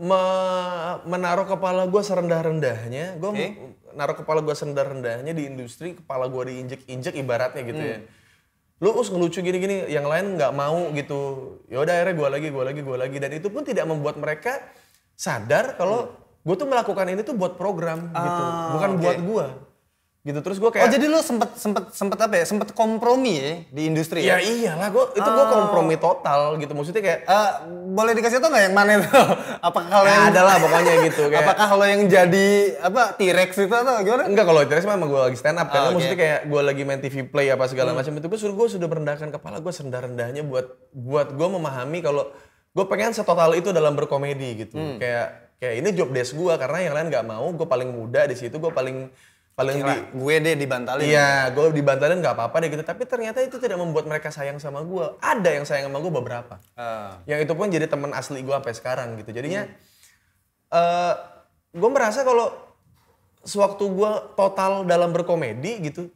me- 0.00 0.96
menaruh 1.04 1.44
kepala 1.44 1.84
gue 1.84 2.00
serendah-rendahnya 2.00 3.20
gue 3.20 3.30
Oke. 3.30 3.46
naruh 3.92 4.16
kepala 4.16 4.40
gue 4.40 4.54
serendah-rendahnya 4.54 5.30
di 5.30 5.44
industri 5.44 5.92
kepala 5.92 6.24
gue 6.26 6.42
diinjek-injek 6.48 7.14
ibaratnya 7.14 7.62
gitu 7.62 7.82
ya. 7.82 7.98
Lu 8.80 8.96
us 8.96 9.12
ngelucu 9.12 9.44
gini-gini 9.44 9.92
yang 9.92 10.08
lain 10.08 10.40
nggak 10.40 10.56
mau 10.56 10.88
gitu. 10.96 11.20
Ya 11.68 11.84
udah 11.84 11.92
akhirnya 11.92 12.16
gue 12.16 12.28
lagi 12.32 12.48
gue 12.48 12.64
lagi 12.64 12.80
gue 12.80 12.96
lagi. 12.96 13.16
Dan 13.20 13.30
itu 13.36 13.52
pun 13.52 13.60
tidak 13.60 13.84
membuat 13.84 14.16
mereka 14.16 14.56
sadar 15.12 15.76
kalau 15.76 16.16
gue 16.40 16.54
tuh 16.56 16.64
melakukan 16.64 17.04
ini 17.12 17.20
tuh 17.20 17.36
buat 17.36 17.60
program 17.60 18.08
gitu 18.08 18.40
Ah, 18.40 18.72
bukan 18.72 18.90
oke. 18.96 19.00
buat 19.04 19.18
gue 19.20 19.46
gitu 20.20 20.36
terus 20.44 20.60
gue 20.60 20.68
kayak 20.68 20.84
Oh 20.84 20.92
jadi 20.92 21.08
lu 21.08 21.16
sempet 21.24 21.56
sempet 21.56 21.96
sempet 21.96 22.18
apa 22.20 22.34
ya? 22.36 22.44
Sempet 22.44 22.76
kompromi 22.76 23.40
ya 23.40 23.64
di 23.72 23.88
industri 23.88 24.20
Ya 24.20 24.36
ya? 24.36 24.44
iyalah, 24.44 24.92
gua 24.92 25.08
itu 25.16 25.24
gua 25.24 25.46
kompromi 25.48 25.96
total 25.96 26.60
gitu. 26.60 26.76
Maksudnya 26.76 27.00
kayak 27.00 27.20
Eh, 27.24 27.50
boleh 27.96 28.12
dikasih 28.12 28.36
tau 28.36 28.52
nggak 28.52 28.64
yang 28.68 28.76
mana 28.76 29.00
itu? 29.00 29.08
Apakah 29.68 29.88
kalau 29.88 30.04
ya 30.04 30.12
yang 30.12 30.28
ada 30.28 30.40
lah 30.44 30.56
pokoknya 30.60 30.92
gitu 31.08 31.22
kayak 31.32 31.44
apakah 31.48 31.66
kalau 31.72 31.84
yang 31.88 32.02
jadi 32.04 32.48
apa 32.84 33.02
T-Rex 33.16 33.50
itu 33.64 33.72
atau 33.72 33.96
gimana? 34.04 34.22
enggak 34.28 34.44
kalau 34.44 34.60
itu 34.60 34.72
memang 34.84 35.08
gue 35.08 35.20
lagi 35.24 35.36
stand 35.40 35.56
up 35.56 35.68
kan. 35.72 35.80
Ah, 35.80 35.84
oke. 35.88 35.94
Maksudnya 35.96 36.18
kayak 36.20 36.38
gue 36.52 36.60
lagi 36.68 36.82
main 36.84 37.00
TV 37.00 37.16
play 37.24 37.46
apa 37.48 37.64
segala 37.64 37.96
macam 37.96 38.12
itu 38.12 38.26
gue 38.28 38.38
suruh 38.40 38.56
gue 38.60 38.68
sudah 38.76 38.88
merendahkan 38.92 39.28
kepala 39.32 39.56
gue 39.64 39.72
serendah-rendahnya 39.72 40.44
buat 40.44 40.66
buat 40.92 41.28
gue 41.32 41.48
memahami 41.48 42.04
kalau 42.04 42.28
gue 42.70 42.84
pengen 42.86 43.16
setotal 43.16 43.56
itu 43.56 43.72
dalam 43.72 43.96
berkomedi 43.96 44.68
gitu. 44.68 44.76
Kayak 45.00 45.56
kayak 45.56 45.74
ini 45.80 45.88
job 45.92 46.12
desk 46.12 46.36
gue 46.36 46.52
karena 46.56 46.78
yang 46.84 46.94
lain 46.96 47.06
nggak 47.08 47.24
mau, 47.24 47.48
gue 47.52 47.64
paling 47.64 47.88
muda 47.88 48.24
di 48.24 48.32
situ, 48.32 48.56
gue 48.56 48.72
paling 48.72 49.08
paling 49.60 49.78
di, 49.84 49.96
gue 50.16 50.34
deh 50.40 50.54
dibantalin. 50.56 51.04
Iya, 51.04 51.52
gue 51.52 51.64
dibantalin 51.76 52.18
nggak 52.24 52.34
apa-apa 52.34 52.56
deh 52.64 52.68
gitu. 52.72 52.84
Tapi 52.84 53.02
ternyata 53.04 53.38
itu 53.44 53.60
tidak 53.60 53.76
membuat 53.76 54.08
mereka 54.08 54.32
sayang 54.32 54.56
sama 54.56 54.80
gue. 54.80 55.06
Ada 55.20 55.50
yang 55.60 55.64
sayang 55.68 55.92
sama 55.92 56.00
gue 56.00 56.12
beberapa. 56.12 56.58
Ah. 56.74 57.20
Yang 57.28 57.46
itu 57.46 57.52
pun 57.52 57.68
jadi 57.68 57.86
teman 57.86 58.16
asli 58.16 58.40
gue 58.40 58.54
sampai 58.56 58.74
sekarang 58.74 59.08
gitu. 59.20 59.30
Jadinya 59.36 59.68
eh 60.70 61.14
gue 61.70 61.90
merasa 61.92 62.24
kalau 62.24 62.50
sewaktu 63.44 63.84
gue 63.88 64.12
total 64.36 64.84
dalam 64.84 65.12
berkomedi 65.14 65.80
gitu, 65.86 66.10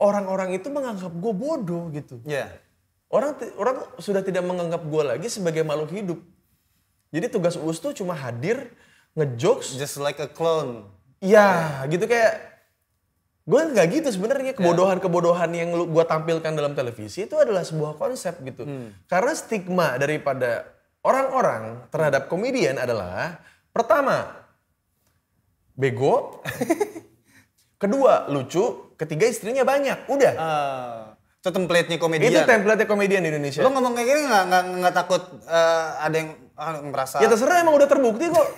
orang-orang 0.00 0.58
itu 0.58 0.68
menganggap 0.70 1.12
gue 1.12 1.32
bodoh 1.34 1.90
gitu. 1.94 2.18
Iya. 2.26 2.50
Orang 3.12 3.38
ti- 3.38 3.54
orang 3.54 3.84
sudah 4.02 4.26
tidak 4.26 4.42
menganggap 4.42 4.82
gue 4.82 5.02
lagi 5.06 5.28
sebagai 5.30 5.62
makhluk 5.62 5.94
hidup. 5.94 6.18
Jadi 7.14 7.30
tugas 7.30 7.54
Uus 7.54 7.78
tuh 7.78 7.94
cuma 7.94 8.10
hadir, 8.18 8.74
ngejokes, 9.14 9.78
Just 9.78 10.02
like 10.02 10.18
a 10.18 10.26
clone. 10.26 10.90
Iya, 11.24 11.48
gitu 11.88 12.04
kayak 12.04 12.34
gue 13.44 13.60
nggak 13.76 13.86
gitu 13.92 14.08
sebenarnya 14.08 14.52
kebodohan-kebodohan 14.56 15.52
yang 15.52 15.76
lu 15.76 15.84
gue 15.92 16.04
tampilkan 16.04 16.52
dalam 16.56 16.72
televisi 16.72 17.28
itu 17.28 17.36
adalah 17.36 17.64
sebuah 17.64 17.96
konsep 17.96 18.40
gitu. 18.44 18.68
Karena 19.08 19.32
stigma 19.32 19.96
daripada 19.96 20.68
orang-orang 21.04 21.88
terhadap 21.88 22.28
komedian 22.28 22.76
adalah 22.80 23.40
pertama 23.72 24.44
bego, 25.76 26.40
kedua 27.82 28.28
lucu, 28.32 28.94
ketiga 28.96 29.28
istrinya 29.28 29.64
banyak. 29.66 30.08
Udah. 30.08 30.32
Ah, 30.38 31.00
itu 31.44 31.52
template-nya 31.52 32.00
komedian. 32.00 32.32
Itu 32.32 32.40
template 32.48 32.88
komedian 32.88 33.20
di 33.20 33.28
Indonesia. 33.28 33.60
Lo 33.60 33.68
ngomong 33.68 33.92
kayak 33.92 34.08
gini 34.08 34.20
nggak 34.24 34.62
nggak 34.80 34.94
takut 34.96 35.22
eh, 35.44 35.88
ada 36.00 36.16
yang 36.16 36.30
ah, 36.56 36.80
merasa 36.80 37.20
Ya 37.20 37.28
terserah 37.28 37.60
emang 37.60 37.76
udah 37.76 37.88
terbukti 37.88 38.32
kok. 38.32 38.48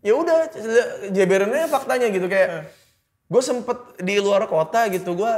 Ya 0.00 0.12
udah 0.16 0.48
jeberannya 1.12 1.68
faktanya 1.68 2.08
gitu 2.08 2.26
kayak 2.26 2.72
gue 3.30 3.42
sempet 3.44 3.78
di 4.00 4.16
luar 4.18 4.48
kota 4.48 4.88
gitu 4.88 5.14
gue 5.14 5.32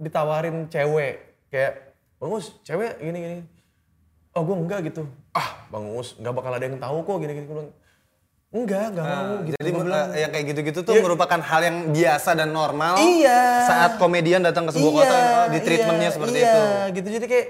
ditawarin 0.00 0.66
cewek 0.72 1.46
kayak 1.52 1.94
bang 2.18 2.30
Us 2.32 2.50
cewek 2.64 2.98
gini 2.98 3.18
gini 3.20 3.38
oh 4.32 4.42
gue 4.42 4.56
enggak 4.56 4.80
gitu 4.90 5.06
ah 5.36 5.68
bang 5.68 5.86
Us 5.94 6.16
nggak 6.16 6.34
bakal 6.34 6.52
ada 6.56 6.64
yang 6.64 6.80
tahu 6.80 6.96
kok 7.04 7.16
gini 7.20 7.32
gini 7.36 7.46
gue 7.46 7.56
bilang 7.56 7.70
enggak 8.48 8.84
enggak 8.96 9.06
mau 9.06 9.34
gitu 9.44 9.56
Jadi 9.60 9.70
bilang, 9.76 10.08
eh, 10.08 10.20
yang 10.24 10.30
kayak 10.32 10.46
gitu-gitu 10.56 10.80
tuh 10.80 10.94
Ya. 10.96 11.04
merupakan 11.04 11.36
hal 11.36 11.60
yang 11.68 11.76
biasa 11.92 12.32
dan 12.32 12.48
normal. 12.48 12.96
Iya. 12.96 13.68
Saat 13.68 13.92
komedian 14.00 14.40
datang 14.40 14.64
ke 14.64 14.72
sebuah 14.72 14.92
kota 15.04 15.16
eh, 15.20 15.46
di 15.52 15.58
treatmentnya 15.60 16.08
iya, 16.08 16.14
seperti 16.16 16.38
iya, 16.40 16.48
itu. 16.48 16.64
gitu 16.96 17.08
jadi 17.20 17.26
kayak 17.28 17.46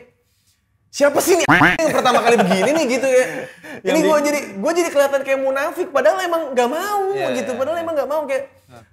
siapa 0.89 1.19
sih 1.19 1.37
nih 1.37 1.47
yang 1.77 1.93
pertama 1.93 2.19
kali 2.19 2.37
begini 2.37 2.71
nih 2.73 2.87
gitu 2.91 3.07
ya? 3.07 3.25
Ini 3.89 3.99
gue 4.01 4.19
jadi 4.21 4.41
gue 4.59 4.73
jadi 4.75 4.89
kelihatan 4.89 5.21
kayak 5.23 5.39
munafik 5.39 5.89
padahal 5.89 6.19
emang 6.19 6.43
nggak 6.51 6.67
mau 6.67 7.15
Iya, 7.15 7.31
gitu. 7.37 7.53
iya, 7.53 7.59
padahal 7.59 7.77
emang 7.79 7.95
nggak 7.95 8.11
mau 8.11 8.23
kayak 8.25 8.45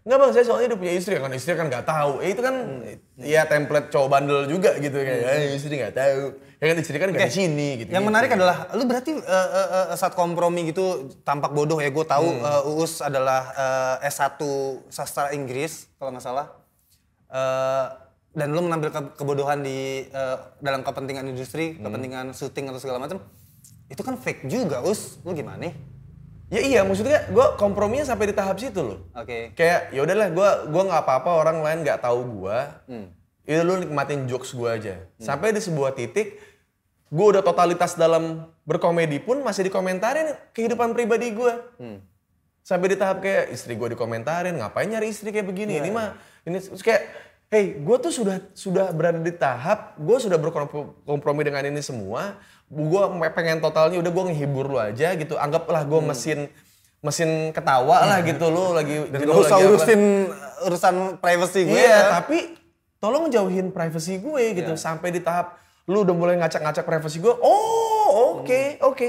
nggak 0.04 0.18
bang 0.18 0.32
saya 0.32 0.44
soalnya 0.46 0.68
udah 0.70 0.80
punya 0.80 0.94
istri. 0.94 1.14
Kan 1.16 1.32
istri 1.34 1.52
kan 1.52 1.66
nggak 1.66 1.84
tahu. 1.84 2.22
Eh, 2.22 2.30
itu 2.32 2.42
kan 2.42 2.56
ya 3.18 3.42
template 3.44 3.90
cowok 3.90 4.08
bandel 4.08 4.46
juga 4.46 4.78
gitu. 4.78 4.94
Kayak 4.94 5.26
"Eh, 5.26 5.58
istri 5.58 5.74
nggak 5.76 5.96
tahu. 5.96 6.22
Ya 6.56 6.66
kan 6.66 6.78
istri 6.78 6.96
kan 6.96 7.08
nggak 7.10 7.26
di 7.26 7.34
sini 7.34 7.68
gitu. 7.80 7.90
Yang 7.90 8.06
menarik 8.06 8.30
adalah 8.30 8.70
lu 8.72 8.84
berarti 8.86 9.12
eh, 9.12 9.20
eh, 9.50 9.68
eh, 9.90 9.96
saat 9.96 10.14
kompromi 10.14 10.70
gitu 10.70 10.86
tampak 11.24 11.50
bodoh 11.50 11.80
ya. 11.80 11.90
Gue 11.90 12.06
tahu 12.06 12.28
Hmm. 12.30 12.46
eh, 12.46 12.72
Uus 12.72 13.02
adalah 13.02 13.42
eh, 13.98 14.12
S1 14.12 14.38
sastra 14.88 15.32
Inggris 15.32 15.90
kalau 15.96 16.14
nggak 16.14 16.24
salah. 16.24 16.48
Eh, 17.26 17.86
dan 18.36 18.52
lu 18.52 18.60
mengambil 18.60 18.92
ke- 18.92 19.16
kebodohan 19.16 19.60
di 19.60 20.06
eh, 20.06 20.38
dalam 20.60 20.82
kepentingan 20.82 21.26
industri, 21.26 21.74
Hmm. 21.74 21.88
kepentingan 21.88 22.26
syuting 22.32 22.68
atau 22.68 22.78
segala 22.78 23.00
macam. 23.00 23.24
Itu 23.88 24.02
kan 24.02 24.16
fake 24.16 24.46
juga, 24.46 24.82
Us. 24.82 25.18
Lu 25.22 25.32
gimana 25.32 25.58
nih? 25.62 25.74
ya 26.46 26.62
iya 26.62 26.82
maksudnya 26.82 27.26
gue 27.26 27.46
komprominya 27.58 28.06
sampai 28.06 28.30
di 28.30 28.36
tahap 28.38 28.62
situ 28.62 28.78
loh 28.78 29.10
Oke. 29.14 29.58
kayak 29.58 29.90
ya 29.90 30.06
udahlah 30.06 30.30
gue 30.30 30.50
gua 30.70 30.84
nggak 30.86 31.02
apa-apa 31.02 31.30
orang 31.34 31.58
lain 31.58 31.82
nggak 31.82 31.98
tahu 32.00 32.22
gue 32.38 32.58
Hmm. 32.86 33.08
itu 33.42 33.62
lu 33.62 33.82
nikmatin 33.82 34.30
jokes 34.30 34.54
gue 34.54 34.70
aja 34.70 34.96
sampai 35.18 35.50
di 35.50 35.60
sebuah 35.60 35.98
titik 35.98 36.38
gue 37.08 37.26
udah 37.26 37.42
totalitas 37.42 37.98
dalam 37.98 38.46
berkomedi 38.62 39.18
pun 39.18 39.42
masih 39.42 39.66
dikomentarin 39.66 40.38
kehidupan 40.52 40.94
pribadi 40.94 41.34
gue 41.34 41.54
Hmm. 41.76 41.98
sampai 42.62 42.94
di 42.94 42.96
tahap 42.96 43.20
kayak 43.20 43.50
istri 43.50 43.74
gue 43.74 43.90
dikomentarin 43.90 44.54
ngapain 44.54 44.86
nyari 44.86 45.10
istri 45.10 45.30
kayak 45.30 45.46
begini 45.46 45.78
Iya, 45.78 45.82
ini 45.82 45.90
mah 45.90 46.14
ini 46.46 46.62
kayak 46.62 47.02
hey 47.56 47.80
gue 47.80 47.98
tuh 48.04 48.12
sudah 48.12 48.44
sudah 48.52 48.92
berada 48.92 49.16
di 49.16 49.32
tahap 49.32 49.96
gue 49.96 50.18
sudah 50.20 50.36
berkompromi 50.36 51.48
dengan 51.48 51.64
ini 51.64 51.80
semua 51.80 52.36
gue 52.68 53.02
pengen 53.32 53.64
totalnya 53.64 53.96
udah 54.04 54.12
gue 54.12 54.24
ngehibur 54.28 54.68
lu 54.68 54.76
aja 54.76 55.16
gitu 55.16 55.40
anggaplah 55.40 55.88
gue 55.88 56.00
mesin 56.04 56.52
mesin 57.00 57.54
ketawa 57.54 58.02
lah 58.04 58.20
gitu 58.26 58.50
lu 58.50 58.74
lagi 58.74 58.98
Hmm. 58.98 59.12
Dan 59.14 59.20
gitu, 59.24 59.32
gak 59.32 59.42
usah 59.46 59.58
urusin 59.62 60.02
urusan 60.66 60.96
privacy 61.22 61.62
gue. 61.70 61.78
Iya, 61.78 61.86
ya. 61.86 62.02
tapi 62.18 62.58
tolong 62.98 63.30
jauhin 63.30 63.70
privasi 63.70 64.18
gue 64.18 64.44
gitu 64.58 64.74
Iya. 64.74 64.82
sampai 64.82 65.14
di 65.14 65.22
tahap 65.22 65.62
lu 65.86 66.02
udah 66.02 66.16
mulai 66.18 66.34
ngacak-ngacak 66.42 66.82
privasi 66.82 67.22
gue. 67.22 67.30
Oh, 67.30 68.42
oke, 68.42 68.82
Hmm. 68.82 68.90
oke. 68.90 69.08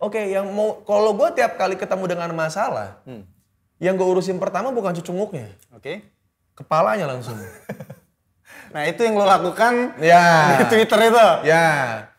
Oke, 0.00 0.20
yang 0.24 0.48
mau 0.56 0.80
kalau 0.88 1.12
gue 1.12 1.28
tiap 1.36 1.60
kali 1.60 1.76
ketemu 1.76 2.16
dengan 2.16 2.32
masalah, 2.32 3.04
Hmm. 3.04 3.28
yang 3.76 4.00
gue 4.00 4.08
urusin 4.08 4.40
pertama 4.40 4.72
bukan 4.72 4.96
cucunguknya, 4.96 5.52
Oke. 5.76 6.00
Kepalanya 6.54 7.06
langsung. 7.06 7.36
Nah 8.70 8.82
itu 8.84 9.00
yang 9.00 9.14
lo 9.14 9.22
lakukan 9.22 9.94
ya. 9.98 10.58
di 10.58 10.66
Twitter 10.66 10.98
itu. 11.04 11.26
Ya. 11.46 11.66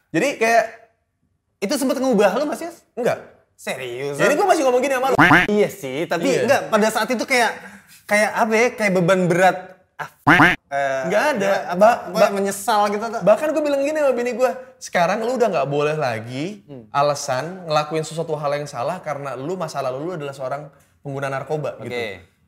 Jadi 0.07 0.39
kayak 0.39 0.63
Itu 1.57 1.75
sempet 1.75 1.99
ngubah 1.99 2.31
lo 2.33 2.45
masih? 2.45 2.71
enggak. 2.93 3.19
Serius? 3.53 4.15
Jadi 4.15 4.35
gue 4.35 4.45
masih 4.45 4.63
ngomong 4.63 4.79
gini 4.79 4.95
sama 4.95 5.07
lu. 5.09 5.17
Iya 5.47 5.67
sih, 5.67 6.03
tapi 6.05 6.27
Iya. 6.29 6.41
enggak 6.43 6.61
pada 6.69 6.87
saat 6.87 7.09
itu 7.09 7.23
kayak 7.23 7.51
kayak 8.05 8.31
apa 8.33 8.53
ya? 8.53 8.67
Kayak 8.71 8.91
beban 8.93 9.21
berat. 9.25 9.57
Ah, 9.95 10.07
eh, 10.27 11.01
Nggak 11.07 11.23
ada. 11.33 11.51
Ba- 11.73 12.01
ba- 12.07 12.31
menyesal 12.31 12.87
gitu. 12.89 13.03
tuh. 13.05 13.19
Bahkan 13.19 13.47
gue 13.49 13.59
bilang 13.61 13.79
gini 13.81 13.95
sama 13.95 14.11
bini 14.11 14.31
gue, 14.31 14.51
sekarang 14.77 15.19
lu 15.21 15.35
udah 15.35 15.47
nggak 15.49 15.67
boleh 15.67 15.95
lagi 15.95 16.63
Hmm. 16.63 16.87
alasan 16.89 17.63
ngelakuin 17.65 18.03
sesuatu 18.03 18.31
hal 18.33 18.51
yang 18.53 18.63
salah 18.65 18.99
karena 18.99 19.35
lu 19.35 19.55
masa 19.55 19.79
lalu 19.79 20.05
lu 20.05 20.11
adalah 20.13 20.31
seorang 20.31 20.67
pengguna 20.99 21.27
narkoba 21.27 21.79
gitu. 21.81 21.91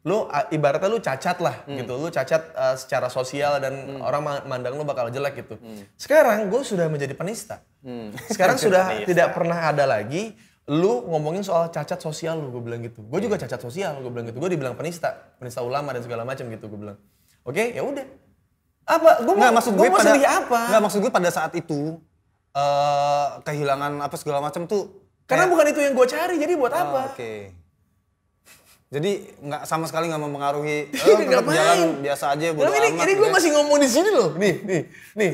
Lu 0.02 0.24
ibaratnya 0.50 0.88
lu 0.88 1.00
cacat 1.00 1.38
lah 1.38 1.56
Hmm. 1.64 1.78
gitu, 1.78 1.94
lu 1.96 2.08
cacat 2.08 2.42
uh, 2.52 2.76
secara 2.76 3.08
sosial 3.08 3.58
dan 3.58 3.74
orang 4.00 4.22
ma- 4.22 4.44
mandang 4.46 4.74
lu 4.74 4.84
bakal 4.84 5.08
jelek 5.08 5.42
gitu. 5.42 5.58
Sekarang 5.94 6.46
gue 6.46 6.62
sudah 6.62 6.86
menjadi 6.86 7.12
penista. 7.12 7.60
Hmm. 7.80 8.12
Sekarang 8.26 8.56
sudah 8.62 9.02
tidak 9.02 9.32
pernah 9.32 9.68
ada 9.68 9.84
lagi 9.84 10.38
lu 10.66 11.04
ngomongin 11.06 11.42
soal 11.42 11.68
cacat 11.68 11.96
sosial 11.98 12.38
lu, 12.38 12.52
gue 12.52 12.62
bilang 12.62 12.80
gitu. 12.82 13.00
Gue 13.02 13.20
juga 13.20 13.36
cacat 13.38 13.58
sosial, 13.58 13.98
gue 13.98 14.08
bilang 14.08 14.26
gitu. 14.26 14.38
Gue 14.38 14.48
dibilang 14.50 14.74
penista, 14.74 15.12
penista 15.36 15.60
ulama 15.60 15.92
dan 15.92 16.02
segala 16.02 16.24
macam 16.24 16.44
gitu, 16.46 16.68
gue 16.68 16.76
bilang. 16.78 16.98
Oke, 17.42 17.72
ya 17.72 17.82
udah. 17.82 18.04
Apa? 18.86 19.20
Gue 19.22 19.34
Nggak 19.34 19.54
maksud 19.54 19.74
gua 19.74 19.84
gue 19.84 19.92
pada 19.94 20.12
apa? 20.16 20.60
Nggak 20.70 20.82
maksud 20.82 21.00
gue 21.02 21.12
pada 21.14 21.30
saat 21.30 21.52
itu 21.54 22.00
eh 22.54 23.28
kehilangan 23.44 24.02
apa 24.02 24.16
segala 24.16 24.40
macam 24.40 24.66
tuh 24.66 25.04
Karena 25.24 25.44
kayak- 25.44 25.52
bukan 25.52 25.66
itu 25.68 25.80
yang 25.82 25.94
gue 25.94 26.08
cari, 26.10 26.36
jadi 26.38 26.54
buat 26.56 26.72
Oh, 26.72 26.80
apa? 26.82 27.00
Oke. 27.12 27.52
Jadi 28.88 29.12
nggak 29.44 29.68
sama 29.68 29.84
sekali 29.84 30.08
nggak 30.08 30.24
mempengaruhi. 30.24 30.80
Tetap 30.96 31.20
ngapain? 31.28 31.56
jalan 31.60 31.80
biasa 32.00 32.26
aja 32.40 32.46
bodo 32.56 32.72
ini, 32.72 32.88
amat. 32.96 33.04
ini 33.04 33.12
gitu 33.12 33.20
gue 33.20 33.28
ya. 33.28 33.34
masih 33.36 33.50
ngomong 33.52 33.78
di 33.84 33.90
sini 33.92 34.10
loh. 34.16 34.30
Nih, 34.40 34.54
nih, 34.64 34.82
nih. 35.20 35.32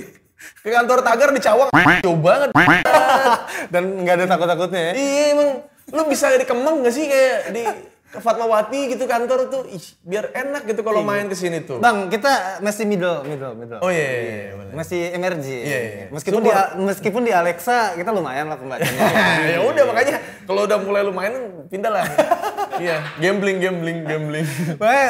Ke 0.59 0.69
kantor 0.73 0.99
tagar 1.05 1.29
di 1.31 1.39
Cawang, 1.39 1.69
jauh 2.03 2.19
banget. 2.19 2.49
dan 3.73 3.83
nggak 4.01 4.15
ada 4.19 4.25
takut-takutnya 4.27 4.81
ya. 4.91 4.93
iya 4.97 5.23
emang, 5.37 5.49
lu 5.93 6.01
bisa 6.09 6.33
di 6.35 6.43
Kemang 6.43 6.83
gak 6.83 6.91
sih 6.91 7.05
kayak 7.07 7.39
di 7.55 7.63
Fatmawati 8.19 8.93
gitu 8.93 9.09
kantor 9.09 9.49
tuh, 9.49 9.63
Ih, 9.65 9.81
biar 10.03 10.29
enak 10.29 10.69
gitu 10.69 10.81
kalau 10.81 11.01
main 11.01 11.25
ke 11.25 11.33
sini 11.33 11.65
tuh. 11.65 11.81
Bang, 11.81 12.11
kita 12.11 12.59
masih 12.61 12.85
middle, 12.85 13.25
middle, 13.25 13.53
middle. 13.57 13.79
Oh 13.81 13.89
iya, 13.89 14.05
iya, 14.05 14.21
iya, 14.21 14.51
boleh. 14.53 14.73
Masih 14.77 15.01
emergi. 15.13 15.57
Iya, 15.63 15.79
iya. 15.79 16.05
Meskipun 16.13 16.41
di 16.43 16.51
meskipun 16.83 17.21
di 17.23 17.33
Alexa 17.33 17.95
kita 17.95 18.13
lumayan 18.13 18.51
lah 18.51 18.57
pembacanya. 18.59 19.01
ya 19.55 19.59
udah 19.63 19.83
makanya 19.89 20.15
kalau 20.45 20.61
udah 20.69 20.77
mulai 20.81 21.01
lu 21.01 21.13
main 21.15 21.33
pindah 21.71 21.91
lah. 21.93 22.05
iya, 22.83 23.01
gambling, 23.17 23.57
gambling, 23.57 24.05
gambling. 24.05 24.45
Makanya 24.77 25.09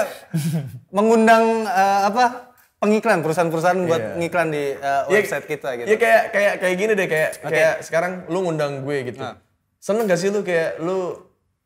mengundang 0.92 1.66
eh, 1.68 2.02
apa 2.08 2.54
pengiklan 2.80 3.24
perusahaan-perusahaan 3.24 3.80
buat 3.88 4.04
Iya. 4.04 4.16
ngiklan 4.20 4.48
di 4.52 4.63
Iya, 4.76 5.08
website 5.08 5.46
kita 5.48 5.70
gitu. 5.80 5.88
Iya 5.88 5.98
kayak 5.98 6.22
kayak 6.36 6.54
kayak 6.60 6.76
gini 6.76 6.92
deh 6.94 7.08
kayak 7.08 7.30
kayak 7.42 7.74
sekarang 7.80 8.28
lu 8.28 8.44
ngundang 8.44 8.84
gue 8.84 9.08
gitu. 9.08 9.24
Nah. 9.24 9.39
Seneng 9.80 10.08
gak 10.08 10.20
sih 10.20 10.32
lu 10.32 10.44
kayak 10.44 10.80
lu 10.80 11.16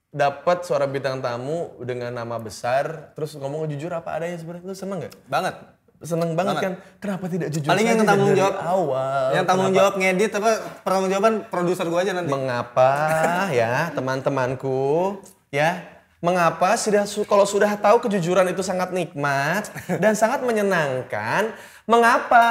dapat 0.09 0.63
suara 0.63 0.87
bintang 0.87 1.19
tamu 1.19 1.75
dengan 1.79 2.09
nama 2.09 2.39
besar 2.39 3.11
terus 3.11 3.35
ngomong 3.35 3.67
jujur 3.67 3.91
apa 3.91 4.15
adanya 4.15 4.39
sebenarnya 4.39 4.65
lu 4.65 4.73
seneng 4.73 4.97
gak? 5.03 5.13
Banget. 5.27 5.55
Seneng 5.97 6.37
banget, 6.37 6.61
Banget. 6.61 6.63
kan? 6.63 6.73
Kenapa 7.01 7.25
tidak 7.25 7.49
jujur 7.49 7.69
Paling 7.73 7.85
yang 7.89 8.05
tanggung 8.05 8.37
jawab 8.37 8.55
awal? 8.61 9.33
Yang 9.33 9.45
tanggung 9.49 9.65
Kenapa? 9.73 9.79
jawab 9.81 9.93
ngedit 9.97 10.31
apa 10.31 10.51
pertanggung 10.85 11.09
jawaban 11.09 11.33
produser 11.49 11.85
gua 11.89 11.99
aja 12.05 12.13
nanti. 12.13 12.29
Mengapa 12.29 12.91
ya 13.49 13.89
teman-temanku 13.91 15.17
ya 15.49 15.81
mengapa 16.17 16.77
sudah 16.77 17.05
su- 17.05 17.25
kalau 17.25 17.45
sudah 17.45 17.73
tahu 17.77 18.01
kejujuran 18.01 18.45
itu 18.49 18.61
sangat 18.61 18.89
nikmat 18.89 19.69
dan 20.01 20.13
sangat 20.13 20.41
menyenangkan 20.41 21.53
mengapa 21.87 22.45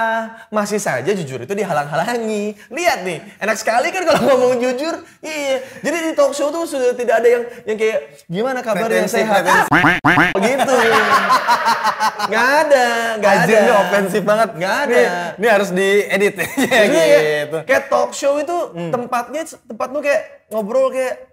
masih 0.49 0.81
saja 0.81 1.13
jujur 1.13 1.37
itu 1.39 1.53
dihalang-halangi 1.53 2.57
lihat 2.67 3.05
nih 3.05 3.21
enak 3.37 3.55
sekali 3.55 3.93
kan 3.93 4.03
kalau 4.03 4.25
ngomong 4.33 4.57
jujur 4.57 4.97
iya 5.21 5.61
jadi 5.79 5.97
di 6.03 6.13
talk 6.13 6.33
show 6.33 6.49
tuh 6.49 6.65
sudah 6.65 6.91
tidak 6.93 7.21
ada 7.21 7.29
yang 7.31 7.43
yang 7.65 7.77
kayak 7.77 7.99
gimana 8.27 8.59
kabarnya 8.59 9.05
Pretensi, 9.05 9.21
sehat 9.21 9.45
pretensi. 9.45 10.01
Ah, 10.03 10.33
gitu 10.41 10.73
nggak 12.27 12.47
ada 12.59 12.87
nggak 13.19 13.33
ada 13.39 13.55
ini 13.55 13.73
ofensif 13.73 14.23
banget. 14.23 14.49
nggak 14.57 14.75
ada 14.81 14.97
Ini, 14.97 15.09
ini 15.37 15.47
harus 15.47 15.69
diedit 15.71 16.35
ya 16.35 16.47
gitu. 16.89 17.59
kayak 17.63 17.85
talk 17.87 18.11
show 18.11 18.35
itu 18.37 18.57
tempatnya 18.89 19.43
tempat 19.63 19.89
lu 19.93 20.01
kayak 20.01 20.49
ngobrol 20.49 20.89
kayak 20.89 21.29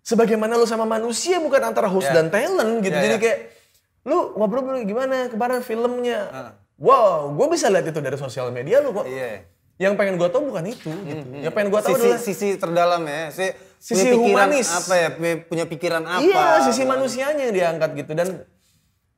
sebagaimana 0.00 0.56
lu 0.56 0.64
sama 0.64 0.82
manusia 0.82 1.36
bukan 1.36 1.62
antara 1.62 1.86
host 1.86 2.08
Ya. 2.08 2.16
dan 2.16 2.26
talent 2.26 2.80
gitu. 2.80 2.90
Ya, 2.90 3.02
Jadi 3.04 3.14
ya. 3.14 3.20
kayak 3.20 3.38
lu 4.02 4.34
ngobrol 4.34 4.62
gimana 4.82 5.28
kemarin 5.28 5.60
filmnya. 5.60 6.20
Wow, 6.82 7.30
gue 7.32 7.46
bisa 7.48 7.70
lihat 7.70 7.86
itu 7.86 7.98
dari 7.98 8.18
sosial 8.18 8.50
media 8.50 8.82
lu 8.82 8.90
kok. 8.90 9.06
Iya. 9.06 9.46
Yang 9.78 9.94
pengen 9.94 10.14
gue 10.16 10.28
tahu 10.28 10.42
bukan 10.44 10.64
itu 10.66 10.90
gitu. 10.90 11.22
Yang 11.32 11.52
pengen 11.52 11.68
gue 11.70 11.80
tahu 11.80 11.94
sisi, 11.94 12.02
adalah 12.04 12.20
sisi 12.20 12.48
terdalam 12.56 13.02
ya. 13.02 13.22
Si, 13.30 13.46
Sisi 13.78 13.98
punya 14.04 14.12
pikiran 14.12 14.46
humanis. 14.46 14.68
apa 14.68 14.94
ya? 14.96 15.08
punya- 15.10 15.38
Punya 15.44 15.64
pikiran 15.64 16.02
apa? 16.04 16.22
Iya, 16.22 16.46
sisi 16.64 16.82
manusianya 16.84 17.42
yang 17.44 17.54
diangkat 17.54 17.90
gitu 17.96 18.12
dan 18.12 18.28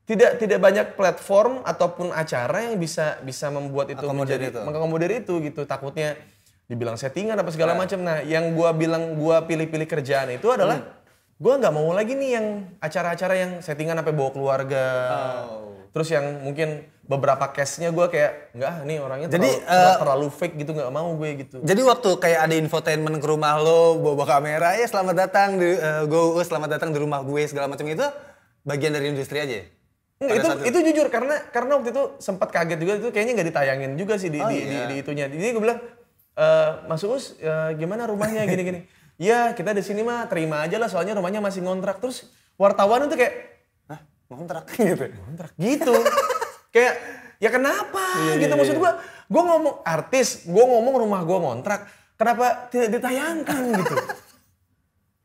tidak 0.04 0.36
tidak 0.36 0.58
banyak 0.58 0.86
platform 0.92 1.64
ataupun 1.64 2.12
acara 2.12 2.60
yang 2.62 2.76
bisa 2.76 3.16
bisa 3.20 3.48
membuat 3.48 3.88
itu 3.88 4.00
Akomodir 4.00 4.36
menjadi 4.36 4.44
itu. 4.50 4.60
mengakomodir 4.62 5.10
itu 5.14 5.34
gitu. 5.42 5.64
Takutnya 5.64 6.16
dibilang 6.64 6.94
settingan 6.94 7.34
apa 7.34 7.48
segala 7.48 7.72
macam. 7.74 7.96
Nah, 7.98 8.20
yang 8.20 8.52
gua 8.52 8.72
bilang 8.72 9.16
gua 9.16 9.40
pilih-pilih 9.42 9.84
kerjaan 9.86 10.28
itu 10.30 10.44
adalah 10.46 10.76
Hmm. 10.76 10.92
gua 11.34 11.56
nggak 11.56 11.72
mau 11.72 11.88
lagi 11.90 12.12
nih 12.12 12.30
yang 12.30 12.46
acara-acara 12.78 13.34
yang 13.34 13.50
settingan 13.58 13.96
sampai 13.96 14.12
bawa 14.12 14.30
keluarga. 14.30 14.86
Oh. 15.46 15.72
Terus 15.90 16.08
yang 16.10 16.24
mungkin 16.40 16.84
beberapa 17.04 17.44
case-nya 17.52 17.92
gua 17.92 18.08
kayak 18.08 18.56
enggak 18.56 18.72
ah, 18.72 18.76
nih 18.82 18.96
orangnya 18.96 19.28
Jadi, 19.28 19.50
terlalu, 19.60 19.84
eh, 19.84 19.96
terlalu 20.00 20.26
fake 20.32 20.54
gitu 20.56 20.70
nggak 20.72 20.88
mau 20.88 21.08
gue 21.20 21.30
gitu. 21.44 21.56
Jadi 21.60 21.80
waktu 21.84 22.10
kayak 22.16 22.40
ada 22.48 22.54
infotainment 22.56 23.16
ke 23.20 23.26
rumah 23.28 23.60
lo, 23.60 24.00
bawa 24.00 24.24
kamera, 24.24 24.72
ya 24.80 24.88
selamat 24.88 25.14
datang 25.14 25.60
di 25.60 25.68
eh, 25.68 26.02
Go, 26.08 26.40
selamat 26.40 26.80
datang 26.80 26.96
di 26.96 26.98
rumah 26.98 27.20
gue 27.20 27.44
segala 27.44 27.68
macam 27.68 27.84
itu 27.84 28.04
bagian 28.64 28.96
dari 28.96 29.12
industri 29.12 29.36
aja. 29.36 29.54
ya? 29.60 29.64
Enggak, 30.14 30.36
itu 30.40 30.48
itu 30.72 30.78
jujur 30.92 31.06
karena 31.12 31.36
karena 31.52 31.76
waktu 31.76 31.92
itu 31.92 32.02
sempat 32.16 32.48
kaget 32.48 32.78
juga 32.80 32.92
itu 32.96 33.08
kayaknya 33.12 33.32
nggak 33.36 33.48
ditayangin 33.52 33.90
juga 34.00 34.14
sih 34.16 34.32
di 34.32 34.40
Oh, 34.40 34.48
di, 34.48 34.64
iya. 34.64 34.88
di, 34.88 34.94
di 34.94 34.94
itunya. 35.04 35.28
Jadi 35.28 35.52
gue 35.52 35.60
bilang 35.60 35.78
eh 36.34 36.70
Mas 36.88 37.04
Uus 37.04 37.36
eh, 37.36 37.76
gimana 37.76 38.08
rumahnya 38.08 38.48
gini-gini. 38.48 38.80
Ya 39.14 39.54
kita 39.54 39.70
di 39.70 39.78
sini 39.78 40.02
mah 40.02 40.26
terima 40.26 40.66
aja 40.66 40.74
lah 40.74 40.90
soalnya 40.90 41.14
rumahnya 41.14 41.38
masih 41.38 41.62
ngontrak. 41.62 42.02
Terus 42.02 42.26
wartawan 42.58 43.06
itu 43.06 43.14
kayak 43.14 43.34
Hah, 43.86 44.00
ngontrak 44.26 44.66
gitu. 44.74 45.06
ngontrak 45.06 45.52
gitu. 45.54 45.94
kayak 46.74 46.94
ya 47.38 47.48
kenapa 47.48 48.02
Iya, 48.20 48.34
gitu 48.40 48.54
maksud 48.54 48.76
gue. 48.76 48.92
Gue 49.24 49.42
ngomong 49.42 49.80
artis, 49.82 50.42
gue 50.44 50.64
ngomong 50.64 50.94
rumah 50.98 51.22
gue 51.22 51.38
ngontrak. 51.38 51.86
Kenapa 52.14 52.68
tidak 52.68 52.92
ditayangkan 52.92 53.62
gitu? 53.80 53.94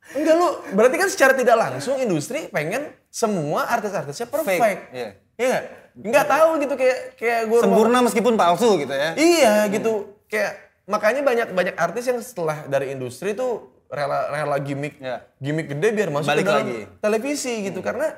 Enggak 0.09 0.35
lu, 0.35 0.47
berarti 0.73 0.95
kan 0.95 1.05
secara 1.07 1.33
tidak 1.33 1.53
langsung 1.53 1.97
industri 1.97 2.49
pengen 2.49 2.89
semua 3.07 3.67
artis-artisnya 3.67 4.25
perfect. 4.25 4.57
Fake, 4.57 4.83
iya. 4.91 5.09
Iya 5.35 5.47
nggak? 5.47 5.63
Nggak 5.99 6.25
tahu 6.27 6.49
gitu 6.59 6.73
kayak 6.75 6.97
kayak 7.15 7.41
gue 7.45 7.59
Sempurna 7.59 7.97
meskipun 8.01 8.33
palsu 8.33 8.69
gitu 8.77 8.89
ya. 8.89 9.13
Iya 9.13 9.53
gitu. 9.69 9.93
Kayak 10.25 10.51
makanya 10.85 11.21
banyak 11.21 11.47
banyak 11.51 11.75
artis 11.75 12.03
yang 12.05 12.19
setelah 12.19 12.65
dari 12.65 12.89
industri 12.89 13.33
tuh 13.33 13.69
rela 13.85 14.29
rela 14.29 14.57
gimmick 14.57 14.97
Iya. 14.97 15.21
gimmick 15.38 15.67
gede 15.67 15.88
biar 15.91 16.09
masuk 16.09 16.29
Balik 16.29 16.45
ke 16.45 16.49
dalam 16.51 16.62
lagi. 16.63 16.79
televisi 16.97 17.53
gitu 17.63 17.79
karena 17.79 18.09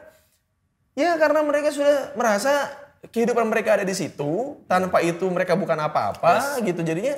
ya 0.93 1.15
karena 1.15 1.39
mereka 1.41 1.71
sudah 1.71 2.11
merasa 2.13 2.71
kehidupan 3.09 3.49
mereka 3.49 3.81
ada 3.81 3.85
di 3.85 3.95
situ 3.97 4.61
tanpa 4.69 5.01
itu 5.01 5.25
mereka 5.25 5.57
bukan 5.57 5.73
apa-apa 5.73 6.61
gitu 6.61 6.85
jadinya 6.85 7.17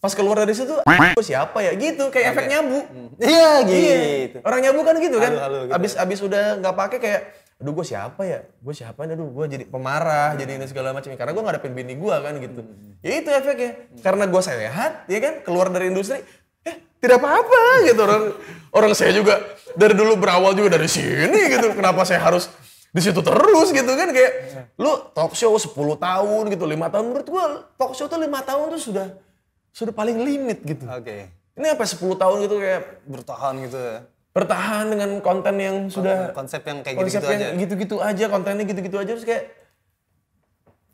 pas 0.00 0.16
keluar 0.16 0.40
dari 0.40 0.56
situ 0.56 0.72
"Aku 0.80 1.20
siapa 1.20 1.60
ya 1.60 1.76
gitu 1.76 2.08
kayak 2.08 2.32
efek 2.32 2.48
nyabu 2.48 2.80
Iya 3.20 3.52
Iya, 3.68 3.96
gitu. 4.32 4.36
orang 4.40 4.60
nyabu 4.64 4.80
kan 4.80 4.96
gitu 4.96 5.16
kan. 5.20 5.28
Halu-halu 5.28 5.58
gitu 5.68 5.76
abis 5.76 5.92
abis 6.00 6.18
udah 6.24 6.56
nggak 6.56 6.72
pakai 6.72 6.98
kayak, 6.98 7.20
aduh 7.60 7.76
gue 7.76 7.84
siapa 7.84 8.24
ya? 8.24 8.40
Gue 8.64 8.72
siapa? 8.72 8.96
Aduh 9.04 9.28
gue 9.28 9.44
jadi 9.44 9.64
pemarah, 9.68 10.32
jadi 10.40 10.56
ini 10.56 10.64
segala 10.64 10.96
macam. 10.96 11.12
Karena 11.12 11.36
gue 11.36 11.44
ngadepin 11.44 11.72
bini 11.76 12.00
gue 12.00 12.16
kan 12.16 12.32
gitu. 12.40 12.60
Ya 13.04 13.12
itu 13.20 13.28
efeknya. 13.28 13.70
Karena 14.00 14.24
gue 14.24 14.40
sehat, 14.40 15.04
ya 15.04 15.18
kan, 15.20 15.44
keluar 15.44 15.68
dari 15.68 15.92
industri, 15.92 16.24
eh 16.64 16.74
tidak 16.96 17.20
apa-apa 17.20 17.60
gitu 17.84 18.00
orang 18.00 18.24
orang 18.72 18.92
saya 18.96 19.12
juga 19.12 19.36
dari 19.76 19.92
dulu 19.92 20.16
berawal 20.16 20.56
juga 20.56 20.80
dari 20.80 20.88
sini 20.88 21.52
gitu. 21.52 21.76
Kenapa 21.76 22.08
saya 22.08 22.24
harus 22.24 22.48
di 22.90 23.00
situ 23.00 23.22
terus 23.22 23.68
gitu 23.70 23.92
kan 23.94 24.10
kayak 24.10 24.32
lu 24.74 24.90
talk 25.14 25.38
show 25.38 25.54
10 25.54 25.70
tahun 25.94 26.42
gitu, 26.50 26.64
lima 26.66 26.90
tahun 26.90 27.14
menurut 27.14 27.28
gue 27.30 27.44
talk 27.78 27.94
show 27.94 28.10
tuh 28.10 28.18
lima 28.18 28.42
tahun 28.42 28.74
tuh 28.74 28.82
sudah 28.82 29.06
sudah 29.70 29.94
paling 29.94 30.18
limit 30.18 30.66
gitu. 30.66 30.82
Oke. 30.90 31.30
Ini 31.54 31.66
apa 31.78 31.86
10 31.86 32.02
tahun 32.18 32.36
gitu 32.42 32.58
kayak 32.58 33.06
Bertahan 33.06 33.54
gitu 33.62 33.78
ya. 33.78 33.98
bertahan 34.30 34.86
dengan 34.90 35.10
konten 35.22 35.54
yang 35.58 35.76
sudah 35.90 36.30
Konsep 36.30 36.62
yang 36.62 36.86
kayak 36.86 37.02
konsep 37.02 37.18
gitu-gitu 37.18 37.30
yang 37.34 37.42
aja. 37.42 37.58
gitu-gitu 37.58 37.96
aja 37.98 38.24
kontennya 38.30 38.64
gitu-gitu 38.66 38.96
aja 39.02 39.10
terus 39.18 39.26
kayak 39.26 39.44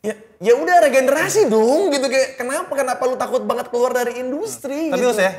ya 0.00 0.14
ya 0.40 0.52
udah 0.56 0.76
regenerasi 0.88 1.48
dong 1.48 1.92
gitu 1.92 2.06
kayak 2.08 2.40
kenapa 2.40 2.72
kenapa 2.72 3.02
lu 3.04 3.16
takut 3.20 3.44
banget 3.44 3.68
keluar 3.68 3.92
dari 3.92 4.20
industri 4.20 4.88
Tapi 4.88 5.00
gitu. 5.00 5.20
Ya, 5.20 5.32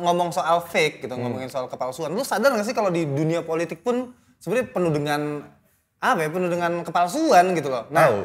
ngomong 0.00 0.32
soal 0.32 0.64
fake 0.64 1.04
gitu, 1.04 1.14
ngomongin 1.16 1.48
soal 1.48 1.68
kepalsuan. 1.68 2.12
Lu 2.12 2.24
sadar 2.24 2.52
gak 2.56 2.64
sih 2.68 2.76
kalau 2.76 2.88
di 2.92 3.08
dunia 3.08 3.44
politik 3.44 3.84
pun 3.84 4.12
sebenarnya 4.40 4.72
penuh 4.72 4.92
dengan 4.92 5.20
apa 6.00 6.18
ya, 6.18 6.28
penuh 6.28 6.48
dengan 6.48 6.80
kepalsuan 6.80 7.52
gitu 7.52 7.68
loh. 7.68 7.84
Nah, 7.88 8.08
Tahu. 8.08 8.18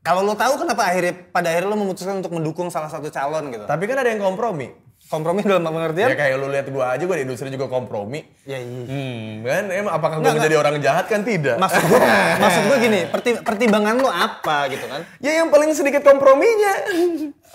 kalau 0.00 0.22
lu 0.22 0.32
tahu 0.32 0.54
kenapa 0.56 0.86
akhirnya 0.86 1.14
pada 1.28 1.50
akhirnya 1.50 1.68
lu 1.68 1.78
memutuskan 1.78 2.18
untuk 2.18 2.30
mendukung 2.30 2.68
salah 2.68 2.86
satu 2.86 3.06
calon 3.08 3.50
gitu. 3.50 3.64
tapi 3.64 3.84
kan 3.84 3.98
ada 3.98 4.08
yang 4.08 4.22
kompromi 4.22 4.70
Kompromi 5.00 5.40
dalam 5.40 5.62
pengertian? 5.62 6.04
ya 6.06 6.16
kayak 6.16 6.36
lu 6.36 6.46
lihat 6.46 6.68
gua 6.68 6.92
aja 6.92 7.02
gua 7.02 7.16
di 7.16 7.24
industri 7.24 7.48
juga 7.48 7.64
kompromi 7.66 8.22
Ya, 8.44 8.56
iya. 8.56 8.82
hmm 8.84 9.40
kan 9.42 9.64
emang 9.68 9.92
apakah 9.92 10.16
gua 10.16 10.22
Nggak, 10.22 10.36
menjadi 10.38 10.56
orang 10.58 10.74
jahat 10.78 11.06
kan 11.06 11.20
tidak 11.22 11.56
Maksud 11.56 11.82
gua, 11.84 11.98
maksud 12.42 12.62
gua 12.64 12.76
gini, 12.78 13.00
perti- 13.06 13.40
pertimbangan 13.40 13.94
lu 13.96 14.06
apa 14.06 14.68
gitu 14.68 14.84
kan? 14.84 15.02
ya 15.18 15.32
yang 15.34 15.48
paling 15.48 15.70
sedikit 15.72 16.02
komprominya 16.02 16.72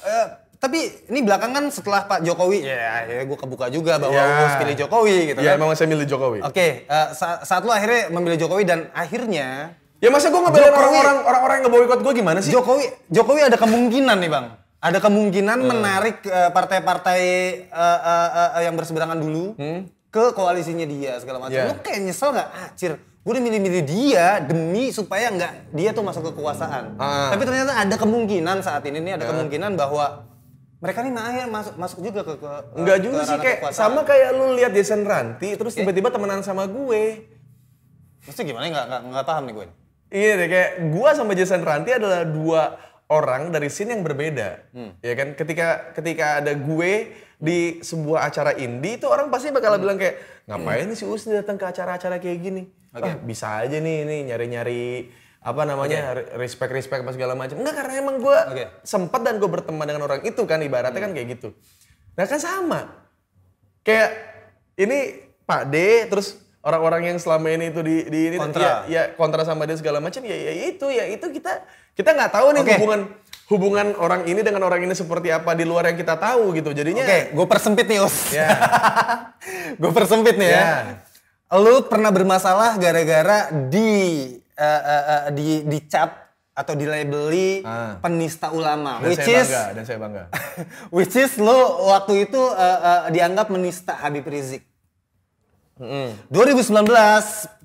Eh, 0.03 0.25
tapi 0.63 0.79
ini 1.11 1.19
belakangan 1.19 1.67
setelah 1.67 2.07
Pak 2.07 2.23
Jokowi, 2.23 2.63
ya, 2.63 3.03
ya 3.03 3.21
gue 3.21 3.35
kebuka 3.35 3.67
juga 3.67 3.99
bahwa 3.99 4.15
Ya. 4.15 4.23
harus 4.23 4.55
pilih 4.57 4.75
Jokowi 4.79 5.17
gitu 5.27 5.39
ya 5.39 5.53
kan. 5.53 5.59
emang 5.59 5.75
saya 5.75 5.91
milih 5.91 6.07
Jokowi 6.07 6.39
Oke, 6.39 6.87
eh, 6.87 7.07
sa- 7.11 7.43
saat 7.43 7.59
lu 7.61 7.69
akhirnya 7.69 8.07
memilih 8.09 8.39
Jokowi 8.39 8.63
dan 8.63 8.87
akhirnya 8.91 9.75
Ya 9.99 10.07
masa 10.07 10.27
gue 10.27 10.35
ngebelain 10.35 10.67
orang-orang 10.69 11.17
orang-orang 11.21 11.55
yang 11.57 11.65
ngeboikot 11.67 11.99
gue 12.01 12.13
gimana 12.13 12.39
sih? 12.39 12.51
Jokowi 12.51 12.87
Jokowi 13.07 13.39
ada 13.41 13.55
kemungkinan 13.55 14.19
nih 14.19 14.27
bang, 14.29 14.45
ada 14.77 14.99
kemungkinan 14.99 15.57
menarik 15.59 16.23
eh, 16.23 16.49
partai-partai 16.49 17.21
eh, 17.65 17.99
eh, 18.03 18.29
eh, 18.55 18.61
yang 18.63 18.75
berseberangan 18.75 19.15
dulu 19.15 19.55
ke 20.07 20.23
koalisinya 20.31 20.83
dia 20.83 21.19
segala 21.19 21.39
macam. 21.41 21.55
Yeah. 21.55 21.71
Lu 21.71 21.79
kayak 21.79 21.99
nyesel 22.03 22.31
nggak? 22.31 22.49
Acir, 22.69 22.91
gue 22.99 23.31
udah 23.31 23.41
milih-milih 23.41 23.81
dia 23.81 24.39
demi 24.39 24.91
supaya 24.91 25.27
nggak 25.27 25.71
dia 25.71 25.89
tuh 25.91 26.03
masuk 26.03 26.29
kekuasaan. 26.29 26.99
Ah. 26.99 27.31
Tapi 27.31 27.43
ternyata 27.43 27.71
ada 27.73 27.95
kemungkinan 27.95 28.59
saat 28.59 28.83
ini 28.83 28.99
nih 28.99 29.17
ada 29.17 29.25
kemungkinan 29.25 29.73
bahwa 29.73 30.27
mereka 30.83 30.99
nih 30.99 31.13
mahir 31.15 31.47
masuk 31.47 31.79
masuk 31.79 31.99
juga 32.03 32.27
ke, 32.27 32.33
ke 32.35 32.51
Enggak 32.75 32.97
ke 32.99 33.03
juga 33.07 33.19
sih 33.23 33.39
kayak 33.39 33.57
kekuasaan. 33.63 33.79
sama 33.87 33.99
kayak 34.03 34.29
lu 34.35 34.45
lihat 34.59 34.71
Jason 34.75 35.07
Ranti 35.07 35.55
terus 35.55 35.79
tiba-tiba 35.79 36.11
temenan 36.11 36.43
sama 36.43 36.67
gue. 36.67 37.23
Maksudnya 38.27 38.45
gimana? 38.51 38.65
Nggak 38.67 38.85
nggak 38.91 39.01
nggak 39.15 39.25
paham 39.25 39.43
nih 39.47 39.53
gue. 39.55 39.65
nih. 39.71 39.75
Iya 40.13 40.31
deh 40.37 40.47
kayak 40.51 40.71
gua 40.93 41.09
sama 41.15 41.31
Jason 41.33 41.63
Ranti 41.63 41.89
adalah 41.95 42.21
dua 42.27 42.61
orang 43.07 43.49
dari 43.49 43.71
scene 43.71 43.95
yang 43.95 44.03
berbeda. 44.03 44.49
Ya 44.99 45.13
kan 45.15 45.39
ketika 45.39 45.95
ketika 45.95 46.43
ada 46.43 46.51
gue 46.51 46.91
di 47.39 47.79
sebuah 47.79 48.27
acara 48.27 48.51
indie 48.55 48.99
itu 48.99 49.07
orang 49.07 49.27
pasti 49.31 49.51
bakal 49.55 49.79
bilang 49.79 49.95
kayak 49.95 50.45
ngapain 50.47 50.87
nih 50.87 50.97
si 50.99 51.07
Usni 51.07 51.35
datang 51.35 51.55
ke 51.55 51.63
acara-acara 51.63 52.19
kayak 52.19 52.39
gini? 52.39 52.63
Ah, 52.93 53.17
bisa 53.23 53.63
aja 53.63 53.79
nih 53.79 54.05
nih 54.05 54.19
nyari-nyari 54.31 54.83
apa 55.43 55.61
namanya 55.67 56.23
respect 56.39 56.71
respect 56.71 57.03
apa 57.03 57.11
segala 57.11 57.35
macam. 57.35 57.59
Enggak 57.59 57.83
karena 57.83 57.93
emang 57.99 58.15
gua 58.23 58.47
Oke. 58.47 58.65
sempat 58.87 59.19
dan 59.27 59.43
gue 59.43 59.49
berteman 59.51 59.83
dengan 59.83 60.07
orang 60.07 60.23
itu 60.23 60.39
kan 60.47 60.63
ibaratnya 60.63 61.03
kan 61.03 61.11
kayak 61.11 61.35
gitu. 61.35 61.51
Nah 62.15 62.23
kan 62.23 62.39
sama. 62.39 62.81
Kayak 63.83 64.15
ini 64.79 65.19
Pak 65.43 65.67
D 65.67 66.07
terus 66.07 66.39
orang-orang 66.63 67.11
yang 67.11 67.17
selama 67.19 67.51
ini 67.51 67.75
itu 67.75 67.83
di, 67.83 67.95
di 68.07 68.19
ini 68.31 68.37
Kontra. 68.39 68.63
ya, 68.63 68.73
ya 68.87 69.03
kontra 69.19 69.43
sama 69.43 69.67
dia 69.67 69.75
segala 69.75 69.99
macam 69.99 70.23
ya, 70.23 70.31
ya 70.31 70.71
itu 70.71 70.87
ya 70.87 71.11
itu 71.11 71.27
kita 71.27 71.59
kita 71.91 72.15
nggak 72.15 72.31
tahu 72.31 72.55
nih 72.55 72.61
Oke. 72.63 72.73
hubungan 72.79 73.01
hubungan 73.51 73.87
orang 73.99 74.23
ini 74.31 74.39
dengan 74.39 74.63
orang 74.63 74.87
ini 74.87 74.95
seperti 74.95 75.27
apa 75.27 75.51
di 75.59 75.67
luar 75.67 75.91
yang 75.91 75.99
kita 75.99 76.15
tahu 76.15 76.55
gitu 76.55 76.71
jadinya 76.71 77.03
Oke, 77.03 77.35
gue 77.35 77.45
persempit 77.51 77.85
nih 77.91 77.99
Us. 77.99 78.31
ya 78.31 78.47
gue 79.81 79.91
persempit 79.91 80.39
nih 80.39 80.49
ya. 80.55 80.63
Lu 81.53 81.85
pernah 81.85 82.09
bermasalah 82.09 82.81
gara-gara 82.81 83.53
di 83.69 84.25
eh, 84.55 84.81
eh, 84.83 85.23
di 85.31 85.47
dicap 85.63 86.21
atau 86.53 86.73
dilabeli 86.73 87.61
Ah. 87.61 87.97
penista 87.97 88.49
ulama, 88.49 88.99
dan 88.99 89.09
which 89.09 89.19
saya 89.19 89.35
is 89.35 89.47
bangga 89.47 89.63
dan 89.71 89.83
saya 89.83 89.97
bangga 89.97 90.23
which 90.95 91.15
is 91.15 91.33
lu 91.37 91.59
waktu 91.87 92.13
itu 92.23 92.41
eh, 92.51 92.79
eh, 92.79 93.01
dianggap 93.09 93.49
menista 93.49 93.93
Habib 93.95 94.23
Rizik. 94.23 94.61
2019 96.29 96.85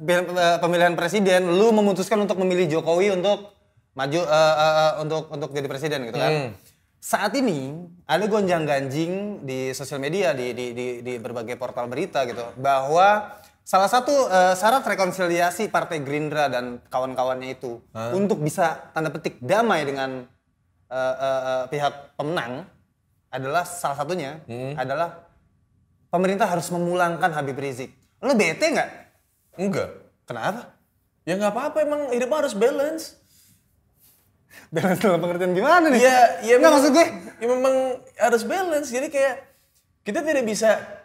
pil- 0.01 0.33
eh, 0.33 0.59
pemilihan 0.59 0.95
presiden, 0.95 1.53
lu 1.53 1.71
memutuskan 1.71 2.19
untuk 2.19 2.37
memilih 2.37 2.67
Jokowi 2.71 3.13
untuk 3.13 3.53
maju 3.93 4.21
eh, 4.21 4.33
eh, 4.57 4.75
eh, 4.75 4.93
untuk 4.99 5.23
untuk 5.29 5.51
jadi 5.51 5.67
presiden 5.67 6.01
gitu 6.05 6.17
kan. 6.17 6.57
Saat 6.99 7.31
ini 7.33 7.79
ada 8.05 8.25
gonjang-ganjing 8.25 9.13
di 9.43 9.71
sosial 9.71 9.99
media 9.99 10.33
di, 10.33 10.51
di 10.51 10.73
di 10.73 10.87
di 10.99 11.15
berbagai 11.17 11.55
portal 11.55 11.87
berita 11.87 12.25
gitu 12.25 12.43
bahwa 12.57 13.39
salah 13.69 13.85
satu 13.85 14.11
eh, 14.27 14.55
syarat 14.57 14.81
rekonsiliasi 14.81 15.69
Partai 15.69 16.01
Gerindra 16.01 16.49
dan 16.49 16.81
kawan-kawannya 16.89 17.53
itu 17.53 17.85
untuk 18.17 18.41
bisa 18.41 18.89
tanda 18.97 19.13
petik 19.13 19.37
damai 19.45 19.85
dengan 19.85 20.25
eh, 20.89 21.15
eh, 21.21 21.41
eh, 21.45 21.65
pihak 21.69 22.17
pemenang 22.17 22.65
adalah 23.29 23.69
salah 23.69 24.01
satunya 24.01 24.41
adalah 24.73 25.21
pemerintah 26.09 26.49
harus 26.49 26.73
memulangkan 26.73 27.29
Habib 27.29 27.61
Rizik. 27.61 27.93
Lo 28.25 28.33
bete 28.33 28.73
nggak? 28.73 28.91
enggak 29.59 29.91
Kenapa? 30.25 30.73
ya 31.29 31.37
nggak 31.37 31.53
apa-apa 31.53 31.79
emang 31.85 32.01
hidup 32.17 32.33
harus 32.33 32.57
balance 32.57 33.21
Balance 34.73 35.05
dalam 35.05 35.21
pengertian 35.21 35.53
gimana 35.53 35.93
nih? 35.93 36.01
ya 36.01 36.19
ya 36.41 36.55
Nggak 36.57 36.73
maksud 36.73 36.91
gue. 36.97 37.07
ya 37.37 37.47
memang 37.47 37.75
harus 38.17 38.43
balance 38.49 38.89
jadi 38.89 39.13
kayak 39.13 39.35
kita 40.09 40.25
tidak 40.25 40.49
bisa 40.49 40.98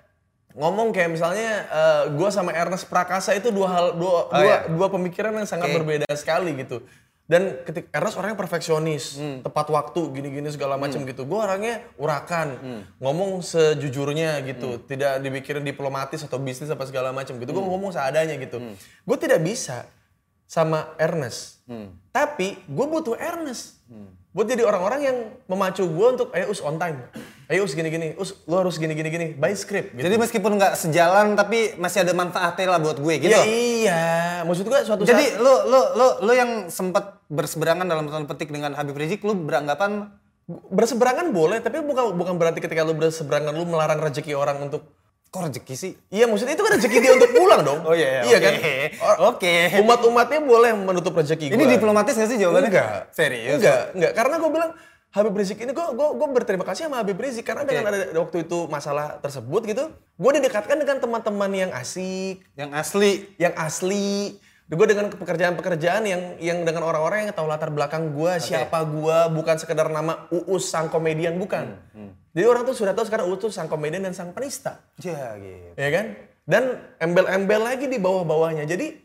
ngomong 0.53 0.89
kayak 0.89 1.09
misalnya 1.09 1.51
eh, 1.65 2.03
gua 2.13 2.29
sama 2.29 2.51
Ernest 2.51 2.85
Prakasa 2.85 3.33
itu 3.33 3.49
dua 3.49 3.67
hal 3.67 3.85
dua 3.93 4.09
Oh, 4.23 4.23
dua, 4.29 4.41
iya. 4.41 4.57
dua 4.67 4.87
pemikiran 4.87 5.33
yang 5.33 5.45
sangat 5.45 5.69
Oke. 5.69 5.77
berbeda 5.77 6.05
sekali 6.13 6.53
gitu 6.55 6.85
dan 7.23 7.63
ketika 7.63 7.87
Ernest 7.95 8.15
orangnya 8.15 8.35
perfeksionis 8.35 9.15
Hmm. 9.15 9.39
tepat 9.41 9.67
waktu 9.67 10.11
gini-gini 10.11 10.45
segala 10.47 10.75
macam 10.75 11.01
gitu 11.01 11.23
gue 11.23 11.39
orangnya 11.39 11.79
urakan 11.95 12.47
Hmm. 12.55 12.81
ngomong 12.99 13.39
sejujurnya 13.39 14.43
gitu 14.43 14.77
tidak 14.83 15.17
dipikirin 15.19 15.63
diplomatis 15.63 16.19
atau 16.19 16.37
bisnis 16.37 16.67
apa 16.67 16.83
segala 16.83 17.09
macam 17.09 17.33
gitu 17.35 17.49
Hmm. 17.49 17.57
gue 17.57 17.65
ngomong 17.65 17.91
seadanya 17.91 18.35
gitu 18.35 18.59
gue 18.77 19.17
tidak 19.17 19.39
bisa 19.39 19.87
sama 20.45 20.93
Ernest 20.97 21.63
Hmm. 21.63 21.95
tapi 22.11 22.59
gue 22.61 22.85
butuh 22.85 23.15
Ernest 23.15 23.79
buat 24.29 24.45
jadi 24.45 24.61
orang-orang 24.61 25.01
yang 25.01 25.17
memacu 25.45 25.85
gue 25.85 26.07
untuk 26.09 26.29
ayo 26.29 26.49
us 26.49 26.59
on 26.59 26.75
time 26.75 26.97
ayo 27.47 27.63
us 27.63 27.73
gini-gini 27.73 28.15
us 28.15 28.39
lu 28.43 28.55
harus 28.55 28.75
gini-gini 28.75 29.09
gini 29.09 29.27
by 29.33 29.51
script 29.53 29.91
gitu 29.93 30.05
Jadi 30.05 30.15
meskipun 30.15 30.55
nggak 30.55 30.73
sejalan 30.73 31.35
tapi 31.35 31.75
masih 31.75 32.07
ada 32.07 32.13
manfaatnya 32.13 32.67
lah 32.69 32.79
buat 32.79 32.97
gue 32.97 33.15
gitu. 33.19 33.31
Ya 33.31 33.43
iya, 33.43 34.03
maksud 34.43 34.63
gue 34.63 34.79
suatu 34.81 35.03
Jadi 35.03 35.35
saat 35.35 35.43
lo 35.43 35.53
lo 35.67 35.81
lo 35.93 36.07
lo 36.23 36.31
yang 36.31 36.67
sempat 36.67 37.19
berseberangan 37.27 37.83
dalam 37.83 38.07
tanda 38.07 38.27
petik 38.27 38.47
dengan 38.47 38.71
Habib 38.73 38.95
Rizik 38.95 39.21
lo 39.21 39.35
beranggapan 39.35 40.07
berseberangan 40.47 41.31
boleh, 41.31 41.63
tapi 41.63 41.79
bukan 41.79 42.19
bukan 42.19 42.35
berarti 42.35 42.59
ketika 42.59 42.83
lu 42.83 42.91
berseberangan 42.93 43.55
lu 43.55 43.63
melarang 43.63 44.03
rezeki 44.03 44.35
orang 44.35 44.59
untuk 44.59 44.83
kok 45.31 45.49
rezeki 45.49 45.73
sih? 45.73 45.91
Iya, 46.11 46.29
maksudnya 46.29 46.53
itu 46.53 46.61
kan 46.61 46.77
rezeki 46.77 46.97
dia 46.99 47.11
untuk 47.15 47.31
pulang 47.33 47.61
dong. 47.65 47.79
Oh 47.89 47.95
iya, 47.95 48.21
iya, 48.21 48.21
Iya 48.21 48.37
oke. 48.37 48.43
kan? 48.45 48.53
Oke. 49.33 49.53
Umat-umatnya 49.81 50.39
boleh 50.43 50.71
menutup 50.77 51.15
rezeki 51.15 51.55
Ini 51.55 51.63
gua. 51.63 51.73
diplomatis 51.73 52.13
gak 52.13 52.29
sih 52.29 52.37
jawabannya? 52.37 52.69
Enggak. 52.69 52.97
Serius? 53.15 53.57
Enggak, 53.57 53.81
enggak. 53.97 54.11
Karena 54.13 54.35
gue 54.37 54.51
bilang 54.51 54.71
Habib 55.13 55.37
Rizik 55.37 55.61
ini 55.61 55.77
gue 55.77 55.87
gue 55.93 56.07
gue 56.17 56.27
berterima 56.33 56.65
kasih 56.65 56.89
sama 56.89 56.97
Habib 56.97 57.21
Rizik 57.21 57.45
karena 57.45 57.61
dengan 57.61 57.85
ada 57.93 58.09
waktu 58.17 58.49
itu 58.49 58.65
masalah 58.65 59.21
tersebut 59.21 59.61
gitu, 59.69 59.93
gue 59.93 60.31
didekatkan 60.41 60.73
dengan 60.73 60.97
teman-teman 60.97 61.53
yang 61.53 61.69
asik, 61.69 62.41
Yang 62.57 62.71
asli. 62.73 63.11
yang 63.37 63.53
asli. 63.53 64.41
Gue 64.73 64.89
dengan 64.89 65.13
pekerjaan-pekerjaan 65.13 66.01
yang 66.09 66.21
yang 66.41 66.59
dengan 66.65 66.89
orang-orang 66.89 67.29
yang 67.29 67.35
tahu 67.37 67.45
latar 67.45 67.69
belakang 67.69 68.09
gue, 68.09 68.41
siapa 68.41 68.81
gue, 68.89 69.17
bukan 69.37 69.61
sekedar 69.61 69.85
nama 69.93 70.25
Uus 70.33 70.65
sang 70.65 70.89
komedian 70.89 71.37
bukan. 71.37 71.77
Jadi 72.33 72.45
orang 72.49 72.65
tuh 72.65 72.73
sudah 72.73 72.97
tahu 72.97 73.05
sekarang 73.05 73.29
Uus 73.29 73.37
tuh 73.37 73.53
sang 73.53 73.69
komedian 73.69 74.01
dan 74.01 74.17
sang 74.17 74.33
penista, 74.33 74.81
Ya 74.97 75.37
gitu. 75.37 75.77
ya 75.77 75.89
kan? 75.93 76.05
Dan 76.49 76.63
embel-embel 76.97 77.61
lagi 77.61 77.85
di 77.85 78.01
bawah-bawahnya. 78.01 78.65
Jadi 78.65 78.97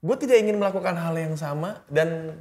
gue 0.00 0.16
tidak 0.16 0.38
ingin 0.40 0.56
melakukan 0.56 0.96
hal 0.96 1.12
yang 1.12 1.36
sama 1.36 1.84
dan 1.92 2.40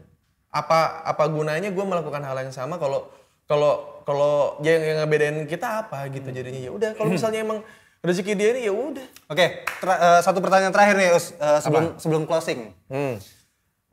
apa 0.56 0.80
apa 1.04 1.24
gunanya 1.28 1.68
gue 1.68 1.84
melakukan 1.84 2.24
hal 2.24 2.38
yang 2.40 2.50
sama 2.50 2.76
kalau 2.76 3.12
kalau 3.44 3.74
kalau 4.02 4.34
yang 4.60 4.80
yang 4.80 4.98
ngebedain 5.00 5.44
kita 5.44 5.84
apa 5.84 6.08
gitu 6.08 6.32
jadinya 6.32 6.62
ya 6.62 6.72
udah 6.72 6.90
kalau 6.94 7.12
misalnya 7.12 7.42
emang 7.42 7.60
rezeki 8.00 8.34
dia 8.34 8.50
ini 8.52 8.62
ya 8.64 8.72
udah 8.72 9.04
Oke, 9.28 9.46
tra- 9.76 10.00
eh, 10.00 10.20
satu 10.22 10.40
pertanyaan 10.40 10.72
terakhir 10.72 10.96
nih 10.96 11.10
Us, 11.12 11.34
eh, 11.34 11.60
sebelum 11.60 11.98
sebelum 11.98 12.24
closing. 12.24 12.70
Hmm. 12.86 13.18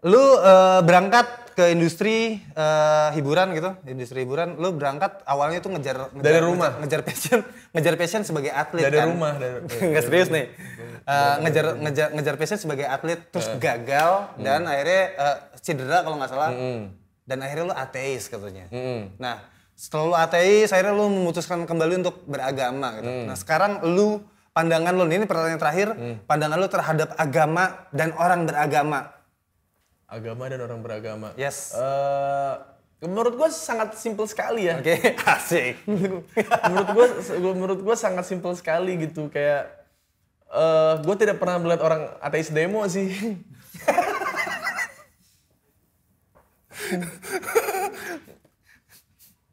Lu 0.03 0.21
eh, 0.37 0.81
berangkat 0.83 1.27
ke 1.53 1.69
industri 1.69 2.37
eh, 2.37 3.09
hiburan 3.13 3.53
gitu, 3.53 3.73
industri 3.87 4.23
hiburan. 4.23 4.57
Lu 4.57 4.73
berangkat 4.73 5.25
awalnya 5.25 5.59
tuh 5.59 5.71
ngejar, 5.71 6.13
ngejar 6.13 6.25
Dari 6.27 6.41
rumah. 6.41 6.77
ngejar, 6.77 7.01
ngejar 7.01 7.03
passion, 7.03 7.41
ngejar 7.73 7.95
passion 7.97 8.23
sebagai 8.23 8.51
atlet 8.51 8.85
Dari 8.85 8.99
kan. 8.99 9.07
rumah, 9.09 9.33
dari- 9.35 9.65
Nggak 9.91 10.05
serius 10.05 10.29
nih. 10.29 10.47
Eh, 11.03 11.35
ngejar 11.41 11.67
ngejar 11.79 12.07
ngejar 12.13 12.35
passion 12.37 12.59
sebagai 12.59 12.85
atlet 12.85 13.21
terus 13.27 13.49
Eh. 13.49 13.57
gagal 13.59 14.13
Hmm. 14.29 14.45
dan 14.45 14.61
akhirnya 14.65 15.03
eh, 15.15 15.37
cedera 15.63 16.03
kalau 16.03 16.19
nggak 16.19 16.31
salah. 16.31 16.51
Dan 17.23 17.39
akhirnya 17.39 17.71
lu 17.71 17.75
ateis 17.79 18.27
katanya. 18.27 18.67
Hmm. 18.69 19.15
Nah, 19.17 19.47
setelah 19.79 20.05
lu 20.11 20.15
ateis, 20.19 20.75
akhirnya 20.75 20.93
lu 20.93 21.07
memutuskan 21.07 21.63
kembali 21.65 22.03
untuk 22.03 22.21
beragama 22.27 22.99
gitu. 22.99 23.09
Hmm. 23.09 23.27
Nah, 23.31 23.37
sekarang 23.39 23.73
lu 23.87 24.21
pandangan 24.53 24.93
lu 24.93 25.09
ini 25.09 25.25
pertanyaan 25.25 25.63
terakhir, 25.63 25.89
pandangan 26.29 26.59
lu 26.61 26.69
terhadap 26.69 27.09
agama 27.17 27.89
dan 27.95 28.13
orang 28.19 28.45
beragama. 28.45 29.15
agama 30.13 30.45
dan 30.45 30.61
orang 30.61 30.85
beragama. 30.85 31.33
Yes. 31.41 31.73
Eh, 31.73 32.55
menurut 33.03 33.35
gue 33.35 33.49
sangat 33.51 33.99
simpel 33.99 34.29
sekali 34.31 34.71
ya. 34.71 34.79
Oke, 34.79 34.95
asik. 35.35 35.83
menurut 36.69 36.89
gue, 36.95 37.07
menurut 37.41 37.81
gue 37.83 37.97
sangat 37.99 38.25
simpel 38.27 38.55
sekali 38.55 38.95
gitu 39.09 39.27
kayak 39.33 39.83
eh 40.53 40.95
gue 41.01 41.17
tidak 41.17 41.41
pernah 41.41 41.57
melihat 41.59 41.83
orang 41.83 42.03
ateis 42.21 42.53
demo 42.53 42.85
sih. 42.87 43.09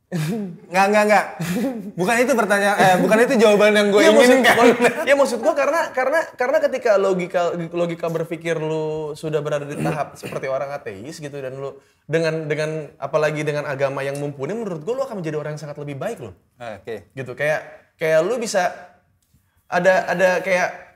Nggak, 0.10 0.86
nggak, 0.90 1.04
nggak. 1.06 1.26
Bukan 1.94 2.16
itu 2.18 2.34
pertanyaan, 2.34 2.78
eh, 2.82 2.96
bukan 2.98 3.18
itu 3.30 3.34
jawaban 3.38 3.78
yang 3.78 3.94
gue 3.94 4.02
maksud, 4.10 4.42
inginkan. 4.42 4.56
ya 5.06 5.14
maksud 5.14 5.38
gue 5.38 5.54
karena 5.54 5.94
karena 5.94 6.20
karena 6.34 6.58
ketika 6.66 6.98
logika 6.98 7.54
logika 7.70 8.10
berpikir 8.10 8.58
lu 8.58 9.14
sudah 9.14 9.38
berada 9.46 9.70
di 9.70 9.78
tahap 9.78 10.18
seperti 10.18 10.50
orang 10.50 10.74
ateis 10.74 11.22
gitu 11.22 11.38
dan 11.38 11.54
lu 11.62 11.78
dengan 12.10 12.50
dengan 12.50 12.90
apalagi 12.98 13.46
dengan 13.46 13.70
agama 13.70 14.02
yang 14.02 14.18
mumpuni 14.18 14.58
menurut 14.58 14.82
gue 14.82 14.94
lu 14.98 15.06
akan 15.06 15.22
menjadi 15.22 15.38
orang 15.38 15.54
yang 15.54 15.62
sangat 15.62 15.78
lebih 15.78 16.02
baik 16.02 16.26
loh. 16.26 16.34
Oke. 16.58 17.14
gitu 17.14 17.38
kayak 17.38 17.94
kayak 18.02 18.26
lu 18.26 18.42
bisa 18.42 18.74
ada 19.70 20.10
ada 20.10 20.42
kayak 20.42 20.89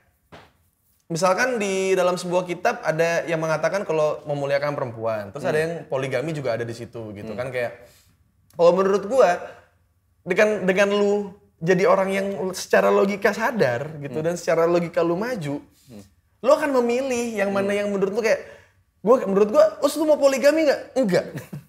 misalkan 1.13 1.61
di 1.61 1.93
dalam 1.93 2.17
sebuah 2.17 2.49
kitab 2.49 2.81
ada 2.81 3.21
yang 3.29 3.37
mengatakan 3.37 3.85
kalau 3.85 4.25
memuliakan 4.25 4.73
perempuan, 4.73 5.29
terus 5.29 5.45
ada 5.45 5.61
yang 5.61 5.73
poligami 5.85 6.33
juga 6.33 6.57
ada 6.57 6.65
di 6.65 6.73
situ 6.73 7.13
gitu 7.13 7.37
kan 7.37 7.53
kayak 7.53 7.85
kalau 8.57 8.73
menurut 8.73 9.05
gua 9.05 9.37
dengan 10.25 10.65
dengan 10.65 10.89
lu 10.89 11.37
jadi 11.61 11.85
orang 11.85 12.09
yang 12.09 12.27
secara 12.57 12.89
logika 12.89 13.29
sadar 13.29 14.01
gitu 14.01 14.25
dan 14.25 14.33
secara 14.33 14.65
logika 14.65 15.05
lu 15.05 15.13
maju, 15.13 15.61
lu 16.41 16.51
akan 16.51 16.69
memilih 16.81 17.37
yang 17.37 17.53
mana 17.53 17.77
yang 17.77 17.93
menurut 17.93 18.09
lu 18.09 18.21
kayak 18.25 18.41
gua 19.05 19.21
menurut 19.29 19.49
gua, 19.53 19.65
"Us 19.85 19.93
lu 19.93 20.09
mau 20.09 20.17
poligami 20.17 20.65
nggak?" 20.65 20.81
Enggak. 20.97 21.25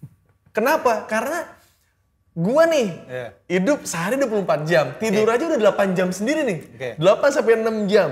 Kenapa? 0.56 1.04
Karena 1.04 1.44
gua 2.34 2.66
nih 2.66 2.88
Iya. 3.00 3.26
hidup 3.48 3.82
sehari 3.82 4.18
24 4.18 4.66
jam, 4.66 4.90
tidur 4.96 5.22
aja 5.24 5.44
udah 5.44 5.60
8 5.64 5.94
jam 5.94 6.10
sendiri 6.10 6.42
nih. 6.42 6.58
Oke. 6.66 6.88
8 6.98 7.30
sampai 7.30 7.54
6 7.56 7.86
jam. 7.86 8.10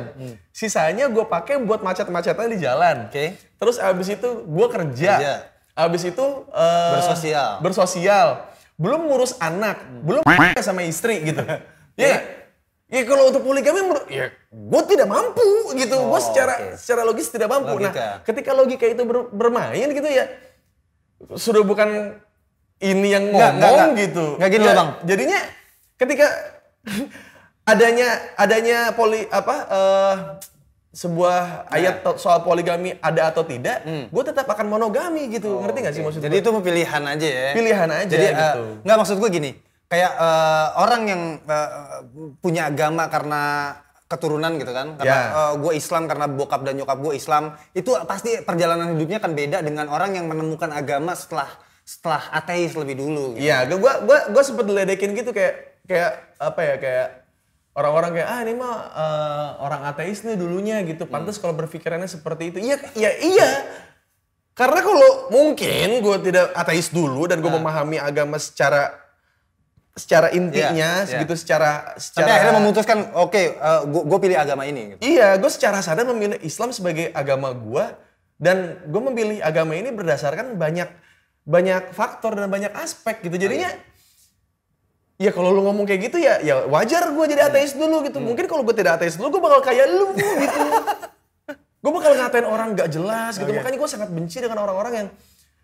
Sisanya 0.48 1.06
gue 1.06 1.24
pakai 1.24 1.58
buat 1.58 1.80
macet-macetan 1.80 2.46
di 2.46 2.58
jalan. 2.58 3.10
Oke. 3.10 3.34
Terus 3.34 3.76
abis 3.76 4.08
itu 4.10 4.28
gue 4.42 4.66
kerja. 4.68 5.12
Kerja. 5.12 5.34
Abis 5.74 6.02
itu 6.04 6.26
eh, 6.48 6.92
Bersosial. 6.94 7.50
Bersosial. 7.58 8.28
Belum 8.74 9.04
ngurus 9.04 9.34
anak, 9.36 9.82
belum 10.00 10.22
sama 10.60 10.82
istri 10.82 11.22
gitu. 11.24 11.42
Ya. 11.92 12.24
Ya 12.88 13.04
kalau 13.04 13.28
untuk 13.28 13.40
poligami 13.42 13.80
menurut 13.82 14.04
ya 14.06 14.28
gue 14.48 14.82
tidak 14.86 15.08
mampu 15.08 15.44
gitu. 15.74 15.96
gue 15.98 16.08
Oh, 16.08 16.20
secara 16.20 16.56
oke. 16.62 16.76
secara 16.76 17.02
logis 17.02 17.26
tidak 17.26 17.48
mampu. 17.48 17.72
Logika. 17.74 17.96
Nah, 17.96 18.12
ketika 18.20 18.50
logika 18.52 18.84
itu 18.84 19.02
ber- 19.02 19.28
bermain 19.28 19.88
gitu 19.88 20.04
ya 20.04 20.28
sudah 21.32 21.62
bukan 21.62 22.16
ini 22.82 23.08
yang 23.08 23.24
ngomong 23.30 23.56
nggak, 23.56 23.72
nggak. 23.72 23.88
gitu. 24.02 24.26
Nggak 24.36 24.50
gini 24.50 24.62
Ya, 24.62 24.68
loh, 24.68 24.76
Bang. 24.76 24.90
Jadinya 25.06 25.38
ketika 25.94 26.26
adanya 27.62 28.08
adanya 28.34 28.78
poli 28.92 29.22
apa 29.28 29.56
eh, 29.70 30.14
sebuah 30.92 31.72
ayat 31.72 32.04
to- 32.04 32.20
soal 32.20 32.44
poligami 32.44 32.92
ada 33.00 33.32
atau 33.32 33.48
tidak, 33.48 33.80
gue 33.86 34.22
tetap 34.22 34.44
akan 34.44 34.66
monogami 34.68 35.32
gitu. 35.32 35.62
Ngerti 35.62 35.78
nggak 35.80 35.94
sih 35.94 36.02
maksud 36.04 36.20
Jadi 36.20 36.36
itu 36.36 36.50
pilihan 36.52 37.02
aja 37.02 37.28
ya. 37.28 37.48
Pilihan 37.56 37.88
aja 37.88 38.10
Jadi 38.10 38.26
eh, 38.26 38.34
gitu. 38.34 38.62
nggak 38.84 38.96
maksud 38.98 39.16
gue 39.16 39.30
gini, 39.32 39.50
kayak 39.88 40.12
eh, 40.12 40.66
orang 40.76 41.02
yang 41.06 41.22
eh, 41.40 41.70
punya 42.38 42.68
agama 42.68 43.08
karena 43.08 43.42
keturunan 44.04 44.60
gitu 44.60 44.76
kan, 44.76 45.00
karena 45.00 45.18
Ya. 45.32 45.56
gue 45.56 45.72
Islam 45.72 46.04
karena 46.04 46.28
bokap 46.28 46.60
dan 46.60 46.76
nyokap 46.76 47.00
gue 47.00 47.16
Islam, 47.16 47.56
itu 47.72 47.96
pasti 48.04 48.44
perjalanan 48.44 48.92
hidupnya 48.92 49.16
akan 49.16 49.32
beda 49.32 49.64
dengan 49.64 49.88
orang 49.88 50.12
yang 50.12 50.28
menemukan 50.28 50.68
agama 50.68 51.16
setelah 51.16 51.48
setelah 51.82 52.22
ateis 52.30 52.72
lebih 52.78 52.96
dulu. 52.98 53.36
Gitu. 53.36 53.46
Iya, 53.46 53.66
gue 53.66 53.78
gua 53.78 53.94
gua 54.06 54.18
gua 54.30 54.42
sempet 54.42 54.64
diledekin 54.66 55.12
gitu 55.18 55.34
kayak 55.34 55.82
kayak 55.86 56.12
apa 56.38 56.60
ya 56.62 56.74
kayak 56.78 57.08
orang-orang 57.72 58.10
kayak 58.20 58.28
ah 58.28 58.40
ini 58.44 58.54
mah 58.54 58.76
eh, 58.94 59.48
orang 59.64 59.82
ateis 59.90 60.22
nih 60.22 60.38
dulunya 60.38 60.80
gitu. 60.86 61.04
Pantas 61.10 61.42
kalau 61.42 61.54
berpikirannya 61.58 62.06
seperti 62.06 62.54
itu. 62.54 62.58
Iya, 62.62 62.76
iya, 62.94 63.10
iya. 63.18 63.50
Karena 64.52 64.84
kalau 64.84 65.32
mungkin 65.32 65.88
gue 66.04 66.16
tidak 66.28 66.52
ateis 66.52 66.92
dulu 66.92 67.24
dan 67.24 67.40
gue 67.40 67.48
memahami 67.48 67.96
agama 67.96 68.36
secara 68.36 69.00
secara 69.92 70.32
intinya, 70.32 71.04
Iya, 71.04 71.08
iya. 71.08 71.20
gitu 71.20 71.36
secara 71.36 71.92
Tapi 71.92 72.00
secara 72.00 72.32
akhirnya 72.32 72.54
memutuskan, 72.64 72.98
oke, 73.12 73.42
gue 73.92 74.18
pilih 74.24 74.36
agama 74.40 74.64
ini. 74.64 74.96
Gitu. 74.96 75.00
Iya, 75.04 75.36
gue 75.36 75.50
secara 75.52 75.84
sadar 75.84 76.08
memilih 76.08 76.40
Islam 76.40 76.72
sebagai 76.72 77.12
agama 77.12 77.52
gue 77.52 77.84
dan 78.40 78.80
gue 78.88 79.02
memilih 79.12 79.38
agama 79.44 79.76
ini 79.76 79.92
berdasarkan 79.92 80.56
banyak 80.56 80.88
banyak 81.42 81.90
faktor 81.94 82.38
dan 82.38 82.46
banyak 82.46 82.70
aspek 82.74 83.22
gitu. 83.26 83.34
Jadinya 83.38 83.70
ya 85.18 85.30
kalau 85.30 85.54
lu 85.54 85.62
ngomong 85.66 85.86
kayak 85.86 86.10
gitu 86.10 86.18
ya 86.18 86.42
ya 86.42 86.66
wajar 86.66 87.10
gue 87.14 87.24
jadi 87.26 87.50
ateis 87.50 87.74
dulu 87.74 88.06
gitu. 88.06 88.18
Mungkin 88.22 88.46
kalau 88.46 88.62
gue 88.62 88.74
tidak 88.74 89.02
ateis 89.02 89.18
dulu 89.18 89.38
gue 89.38 89.42
bakal 89.42 89.60
kayak 89.62 89.86
lu 89.90 90.14
gitu. 90.16 90.60
gue 91.82 91.92
bakal 91.92 92.12
ngatain 92.14 92.46
orang 92.46 92.68
nggak 92.78 92.88
jelas 92.90 93.38
gitu. 93.38 93.50
Makanya 93.50 93.76
gue 93.78 93.90
sangat 93.90 94.08
benci 94.14 94.38
dengan 94.38 94.62
orang-orang 94.62 94.92
yang 94.94 95.08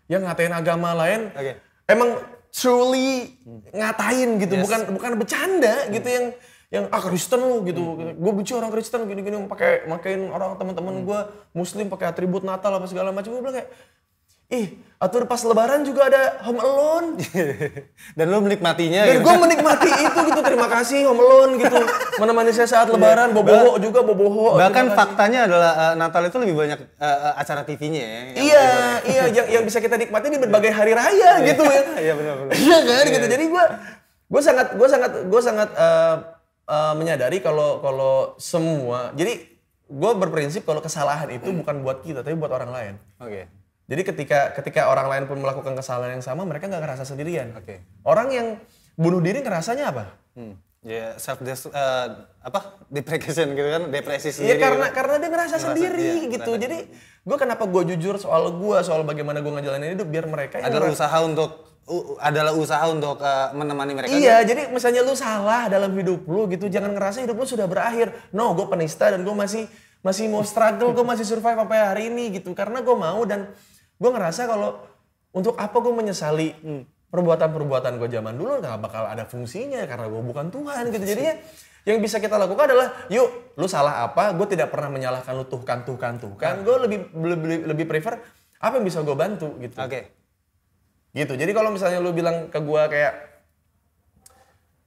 yang 0.09 0.21
ngatain 0.27 0.51
agama 0.51 0.91
lain. 0.97 1.31
Oke. 1.31 1.53
Emang 1.89 2.19
truly 2.49 3.37
ngatain 3.69 4.41
gitu, 4.41 4.57
Yes. 4.57 4.63
bukan 4.65 4.79
bukan 4.97 5.11
bercanda 5.21 5.85
gitu 5.93 6.09
yang 6.09 6.25
yang 6.69 6.85
ah 6.93 7.01
Kristen 7.01 7.41
lu 7.41 7.65
gitu. 7.65 7.81
Gue 7.97 8.31
benci 8.33 8.53
orang 8.53 8.69
Kristen 8.69 9.05
gini-gini 9.09 9.37
pakai 9.49 9.89
makain 9.89 10.29
orang 10.29 10.53
teman-teman 10.57 11.01
gue 11.01 11.19
muslim 11.53 11.89
pakai 11.89 12.13
atribut 12.13 12.45
Natal 12.45 12.77
apa 12.77 12.85
segala 12.85 13.09
macam. 13.09 13.33
Gue 13.33 13.41
bilang 13.41 13.57
kayak 13.57 13.69
ih, 14.49 14.67
atur 14.99 15.23
pas 15.29 15.39
lebaran 15.45 15.85
juga 15.87 16.11
ada 16.11 16.43
Home 16.43 16.59
Alone. 16.59 17.07
dan 18.17 18.25
lu 18.27 18.43
menikmatinya 18.43 19.07
Dan 19.07 19.21
gitu. 19.21 19.31
gue 19.31 19.35
menikmati 19.39 19.89
itu 19.93 20.19
gitu. 20.27 20.41
Terima 20.43 20.67
kasih 20.67 21.07
Home 21.07 21.21
Alone 21.23 21.51
gitu. 21.55 21.79
Menemani 22.19 22.51
saya 22.51 22.67
saat 22.67 22.91
lebaran, 22.91 23.31
boboho 23.31 23.79
juga 23.79 24.03
boboho. 24.03 24.59
Bahkan 24.59 24.97
faktanya 24.97 25.47
adalah 25.47 25.71
eh, 25.71 25.93
Natal 25.95 26.27
itu 26.27 26.37
lebih 26.41 26.55
banyak 26.57 26.79
eh, 26.81 27.31
acara 27.39 27.61
TV-nya 27.63 28.03
ya. 28.03 28.21
Iya, 28.35 28.67
iya 29.07 29.23
yang 29.31 29.47
yang 29.59 29.63
bisa 29.63 29.79
kita 29.79 29.95
nikmati 29.95 30.27
di 30.27 30.41
berbagai 30.41 30.73
hari 30.73 30.91
raya 30.91 31.31
gitu 31.47 31.63
ya. 31.63 31.83
Iya 32.09 32.13
benar-benar. 32.17 32.53
Iya 32.57 32.77
kan 32.83 33.05
gitu. 33.07 33.25
Jadi 33.29 33.45
gue 33.47 33.63
gue 34.29 34.41
sangat 34.43 34.67
gue 34.75 34.87
sangat 34.89 35.11
gue 35.29 35.41
sangat 35.41 35.69
eh, 35.77 36.15
eh, 36.67 36.93
menyadari 36.97 37.37
kalau 37.39 37.79
kalau 37.79 38.15
semua 38.35 39.13
jadi 39.13 39.47
gue 39.89 40.11
berprinsip 40.21 40.69
kalau 40.69 40.83
kesalahan 40.85 41.25
itu 41.33 41.49
bukan 41.49 41.81
buat 41.81 42.03
kita 42.03 42.19
tapi 42.19 42.35
buat 42.35 42.51
orang 42.51 42.71
lain. 42.75 42.93
Oke. 43.23 43.58
Jadi 43.89 44.01
ketika 44.05 44.53
ketika 44.53 44.85
orang 44.85 45.09
lain 45.09 45.23
pun 45.25 45.35
melakukan 45.35 45.73
kesalahan 45.73 46.13
yang 46.13 46.23
sama 46.23 46.45
mereka 46.45 46.69
nggak 46.69 46.79
ngerasa 46.79 47.03
sendirian. 47.03 47.57
Oke. 47.57 47.81
Orang 48.05 48.29
yang 48.29 48.61
bunuh 48.93 49.17
diri 49.17 49.41
ngerasanya 49.41 49.89
apa? 49.89 50.13
Hmm. 50.37 50.53
Ya 50.79 51.17
self 51.17 51.41
des 51.41 51.59
eh, 51.65 52.07
apa 52.39 52.59
deprecation 52.87 53.51
gitu 53.51 53.67
kan, 53.67 53.83
depresi 53.89 54.29
Iya 54.29 54.35
sendiri. 54.55 54.59
karena 54.61 54.85
gitu. 54.85 54.95
karena 54.95 55.15
dia 55.17 55.29
ngerasa 55.29 55.55
sendiri 55.59 55.99
iya, 55.99 56.31
gitu. 56.31 56.51
ngerasa. 56.55 56.63
Jadi 56.63 56.77
gue 57.19 57.37
kenapa 57.37 57.63
gue 57.65 57.83
jujur 57.89 58.15
soal 58.15 58.53
gue 58.53 58.77
soal 58.79 59.01
bagaimana 59.03 59.41
gue 59.41 59.51
ngejalanin 59.51 59.97
hidup 59.97 60.07
biar 60.07 60.25
mereka 60.25 60.55
yang 60.57 60.71
adalah 60.71 60.87
ngerasa- 60.87 61.03
usaha 61.03 61.17
untuk 61.19 61.49
u- 61.83 62.15
adalah 62.15 62.53
usaha 62.53 62.85
untuk 62.87 63.17
eh, 63.19 63.47
menemani 63.51 63.91
mereka. 63.91 64.13
Iya, 64.13 64.45
jadi 64.45 64.69
misalnya 64.69 65.01
lu 65.01 65.17
salah 65.17 65.67
dalam 65.67 65.91
hidup 65.91 66.23
lu 66.23 66.47
gitu, 66.47 66.69
jangan 66.69 66.93
ngerasa 66.93 67.25
hidup 67.25 67.35
lu 67.35 67.43
sudah 67.43 67.65
berakhir. 67.65 68.13
No, 68.31 68.53
gue 68.53 68.69
penista 68.69 69.09
dan 69.09 69.25
gue 69.25 69.35
masih 69.35 69.65
masih 69.99 70.31
mau 70.31 70.47
struggle, 70.47 70.95
gue 70.95 71.03
masih 71.03 71.27
survive 71.27 71.59
sampai 71.59 71.75
hari 71.81 72.03
ini 72.07 72.39
gitu. 72.39 72.55
Karena 72.55 72.79
gue 72.79 72.95
mau 72.95 73.19
dan 73.27 73.51
gue 73.99 74.09
ngerasa 74.09 74.47
kalau 74.47 74.79
untuk 75.35 75.59
apa 75.59 75.75
gue 75.75 75.93
menyesali 75.93 76.55
perbuatan-perbuatan 77.11 77.99
gue 77.99 78.09
zaman 78.09 78.33
dulu 78.39 78.63
nggak 78.63 78.79
bakal 78.79 79.03
ada 79.05 79.27
fungsinya 79.27 79.83
karena 79.85 80.07
gue 80.07 80.21
bukan 80.23 80.47
Tuhan 80.49 80.89
gitu. 80.89 81.03
Jadinya 81.03 81.35
yang 81.87 81.99
bisa 82.03 82.19
kita 82.19 82.35
lakukan 82.35 82.69
adalah, 82.69 82.91
yuk, 83.07 83.55
lu 83.55 83.65
salah 83.65 84.03
apa? 84.03 84.35
Gue 84.35 84.45
tidak 84.51 84.69
pernah 84.69 84.91
menyalahkan 84.93 85.31
lu 85.31 85.47
tuhkan, 85.47 85.87
tuhkan, 85.87 86.19
tuhkan. 86.21 86.61
Gue 86.61 86.75
lebih, 86.85 86.99
lebih 87.15 87.57
lebih 87.65 87.85
prefer 87.87 88.19
apa 88.59 88.75
yang 88.77 88.85
bisa 88.85 88.99
gue 88.99 89.15
bantu 89.15 89.55
gitu 89.63 89.79
Oke. 89.79 90.11
gitu 91.15 91.33
jadi 91.39 91.47
kalau 91.55 91.71
misalnya 91.71 92.03
lu 92.03 92.11
bilang 92.11 92.51
ke 92.51 92.59
gua 92.59 92.91
kayak 92.91 93.15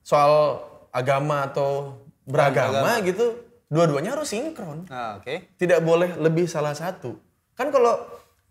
soal 0.05 0.61
agama 0.93 1.49
atau 1.49 1.97
beragama 2.23 3.01
gitu 3.01 3.33
dua-duanya 3.67 4.13
harus 4.13 4.29
sinkron 4.29 4.85
Ah, 4.93 5.17
Oke. 5.17 5.57
tidak 5.57 5.81
boleh 5.81 6.13
lebih 6.21 6.45
salah 6.45 6.77
satu 6.77 7.17
kan 7.57 7.73
kalau 7.73 7.97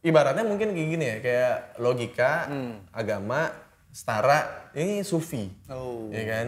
ibaratnya 0.03 0.43
mungkin 0.43 0.71
kayak 0.71 0.89
gini 0.89 1.05
ya 1.05 1.17
kayak 1.19 1.55
logika 1.79 2.51
agama 2.91 3.51
setara 3.89 4.71
ini 4.73 5.03
sufi 5.03 5.47
Oh. 5.69 6.11
ya 6.11 6.23
kan 6.25 6.47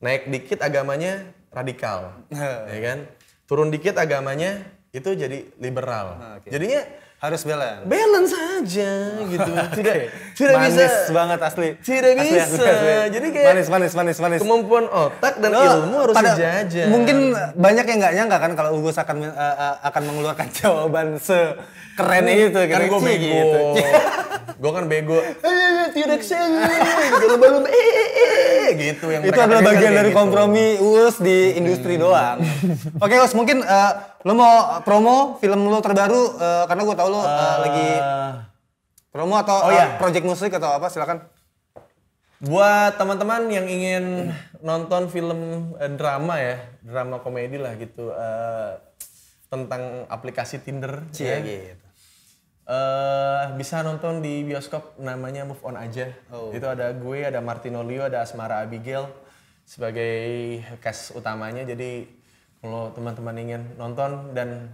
naik 0.00 0.26
dikit 0.26 0.58
agamanya 0.58 1.24
radikal 1.48 2.26
Nah. 2.28 2.66
ya 2.72 2.78
kan 2.80 2.98
turun 3.44 3.68
dikit 3.68 3.94
agamanya 3.94 4.62
itu 4.90 5.10
jadi 5.12 5.46
liberal 5.56 6.06
Ah, 6.16 6.32
oke. 6.36 6.50
jadinya 6.50 6.82
Harus 7.20 7.44
balance. 7.44 7.84
balance 7.84 8.32
aja 8.32 8.90
gitu. 9.28 9.50
Tidak 9.76 9.94
tidak 10.32 10.56
manis 10.56 10.72
bisa 10.72 11.12
banget 11.12 11.38
asli. 11.38 11.68
Tidak 11.76 12.12
Asli, 12.16 12.24
bisa. 12.32 12.40
asli, 12.48 12.64
asli. 12.64 12.92
Jadi 13.12 13.26
kayak 13.28 13.46
manis 13.46 13.68
manis 13.68 13.92
manis 13.92 14.18
manis. 14.18 14.40
kemampuan 14.40 14.88
otak 14.88 15.36
dan 15.36 15.52
Lo 15.52 15.60
ilmu 15.60 15.96
harus 16.00 16.16
pada- 16.16 16.32
sejajar. 16.32 16.88
Mungkin 16.88 17.16
banyak 17.54 17.84
yang 17.84 17.98
nggak 18.00 18.14
nyangka 18.16 18.38
kan 18.40 18.52
kalau 18.54 18.70
Ugus 18.74 18.96
akan 18.96 19.16
eh, 19.20 19.74
akan 19.84 20.02
mengeluarkan 20.02 20.48
jawaban 20.56 21.20
sekeren 21.20 22.24
itu 22.24 22.56
kan 22.56 22.80
gitu. 22.80 22.88
gue 22.88 23.00
bego. 23.04 23.28
gitu. 23.36 23.60
gue 24.64 24.72
kan 24.72 24.84
bego. 24.88 25.18
Eh, 25.20 25.84
tidak 25.92 26.20
saya. 26.24 26.48
Belum-belum 27.20 27.64
eh, 27.64 27.76
eh, 27.76 28.08
eh, 28.16 28.68
gitu 28.80 29.12
yang 29.12 29.20
itu 29.22 29.36
adalah 29.36 29.60
bagian 29.60 29.92
dari 29.92 30.08
gitu. 30.08 30.16
kompromi 30.16 30.80
Uus 30.80 31.20
di 31.20 31.52
industri 31.52 32.00
doang. 32.00 32.40
Oke 32.96 33.12
Us, 33.18 33.36
mungkin 33.36 33.60
lo 34.20 34.32
mau 34.36 34.84
promo 34.84 35.40
film 35.40 35.68
lo 35.72 35.80
terbaru 35.80 36.36
eh, 36.36 36.64
karena 36.68 36.82
gue 36.84 36.96
tau 36.96 37.08
lo 37.08 37.20
eh, 37.24 37.56
lagi 37.64 37.88
Eh, 38.00 38.32
promo 39.10 39.34
atau 39.34 39.66
oh 39.66 39.70
eh, 39.74 39.76
iya. 39.76 39.98
project 39.98 40.22
musik 40.22 40.54
atau 40.54 40.70
apa 40.70 40.86
silakan. 40.86 41.26
Buat 42.40 42.96
teman-teman 42.96 43.52
yang 43.52 43.68
ingin 43.68 44.32
nonton 44.64 45.10
film 45.10 45.72
eh, 45.76 45.92
drama 45.92 46.38
ya, 46.38 46.56
drama 46.80 47.18
komedi 47.20 47.58
lah 47.58 47.74
gitu 47.76 48.14
eh, 48.14 48.78
tentang 49.50 50.06
aplikasi 50.06 50.62
Tinder. 50.62 51.04
Cie 51.10 51.26
ya. 51.26 51.36
gitu. 51.42 51.86
eh 52.70 53.44
bisa 53.58 53.82
nonton 53.82 54.22
di 54.22 54.46
bioskop 54.46 54.94
namanya 55.02 55.42
Move 55.42 55.64
On 55.66 55.74
aja. 55.74 56.06
Oh. 56.30 56.54
Itu 56.54 56.70
ada 56.70 56.94
gue, 56.94 57.18
ada 57.26 57.42
Martino 57.42 57.82
Leo, 57.82 58.06
ada 58.06 58.22
Asmara 58.22 58.62
Abigail 58.62 59.10
sebagai 59.66 60.62
cast 60.78 61.18
utamanya. 61.18 61.66
Jadi 61.66 62.19
Kalau 62.60 62.92
teman-teman 62.92 63.34
ingin 63.40 63.62
nonton 63.80 64.36
dan 64.36 64.68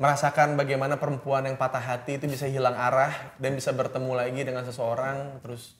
merasakan 0.00 0.56
bagaimana 0.56 0.96
perempuan 0.96 1.44
yang 1.44 1.60
patah 1.60 1.78
hati 1.80 2.16
itu 2.16 2.24
bisa 2.24 2.48
hilang 2.48 2.72
arah 2.72 3.12
dan 3.36 3.52
bisa 3.52 3.70
bertemu 3.70 4.12
lagi 4.16 4.40
dengan 4.40 4.64
seseorang 4.64 5.38
terus 5.44 5.76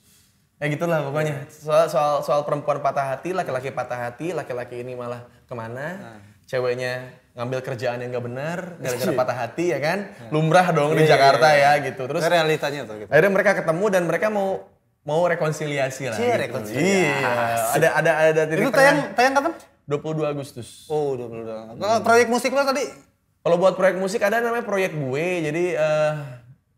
ya 0.61 0.69
gitulah 0.69 1.01
pokoknya 1.01 1.49
soal 1.49 1.89
soal 1.89 2.13
soal 2.21 2.41
perempuan 2.45 2.79
patah 2.79 3.17
hati 3.17 3.33
laki-laki 3.33 3.73
patah 3.73 3.97
hati 4.07 4.31
laki-laki 4.31 4.85
ini 4.85 4.93
malah 4.93 5.25
ke 5.49 5.53
mana 5.57 6.21
ceweknya 6.45 7.09
ngambil 7.33 7.65
kerjaan 7.65 8.05
yang 8.05 8.13
gak 8.13 8.25
benar 8.29 8.59
gara-gara 8.77 9.13
patah 9.17 9.37
hati 9.49 9.73
ya 9.73 9.79
kan 9.81 9.99
lumrah 10.29 10.69
dong 10.69 10.93
di 10.93 11.01
Iya, 11.01 11.09
iya, 11.09 11.11
Jakarta 11.17 11.47
iya. 11.57 11.69
ya 11.75 11.85
gitu 11.89 12.01
terus 12.05 12.23
realitanya 12.29 12.81
tuh 12.85 12.95
gitu. 13.01 13.09
akhirnya 13.09 13.31
mereka 13.33 13.51
ketemu 13.57 13.85
dan 13.89 14.03
mereka 14.05 14.27
mau 14.29 14.61
mau 15.03 15.21
rekonsiliasi 15.25 16.13
lah 16.13 16.15
Cie, 16.15 16.29
gitu. 16.31 16.41
rekonsiliasi. 16.47 16.85
iya 17.01 17.17
ada 17.75 17.87
ada 17.97 18.11
ada 18.29 18.41
titik 18.45 18.61
Itu 18.61 18.71
tayang 18.71 18.97
tayang 19.17 19.33
kapan? 19.35 19.53
Tengah 19.87 19.99
22 19.99 20.33
Agustus 20.33 20.87
Oh, 20.87 21.15
22. 21.19 21.79
Kalau 21.79 21.99
proyek 22.03 22.27
musik 22.31 22.51
lo 22.55 22.63
tadi 22.63 22.83
Kalau 23.43 23.59
buat 23.59 23.75
proyek 23.75 23.99
musik 23.99 24.23
ada 24.23 24.39
namanya 24.39 24.63
proyek 24.63 24.95
gue. 24.95 25.27
Jadi 25.43 25.63
eh, 25.75 26.11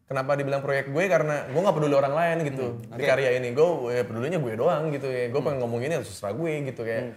kenapa 0.10 0.34
dibilang 0.34 0.66
proyek 0.66 0.90
gue 0.90 1.04
karena 1.06 1.46
gue 1.46 1.62
nggak 1.62 1.76
peduli 1.78 1.94
orang 1.94 2.18
lain 2.18 2.38
gitu 2.50 2.82
di 2.90 3.04
karya 3.06 3.38
ini. 3.38 3.54
Gue 3.54 3.94
ya, 3.94 4.02
pedulinya 4.02 4.42
gue 4.42 4.54
doang 4.58 4.90
gitu 4.90 5.06
ya. 5.06 5.30
Gue 5.30 5.42
pengen 5.46 5.62
ngomong 5.62 5.86
ini 5.86 6.02
harus 6.02 6.10
gue 6.10 6.54
gitu 6.74 6.82
kayak. 6.82 7.14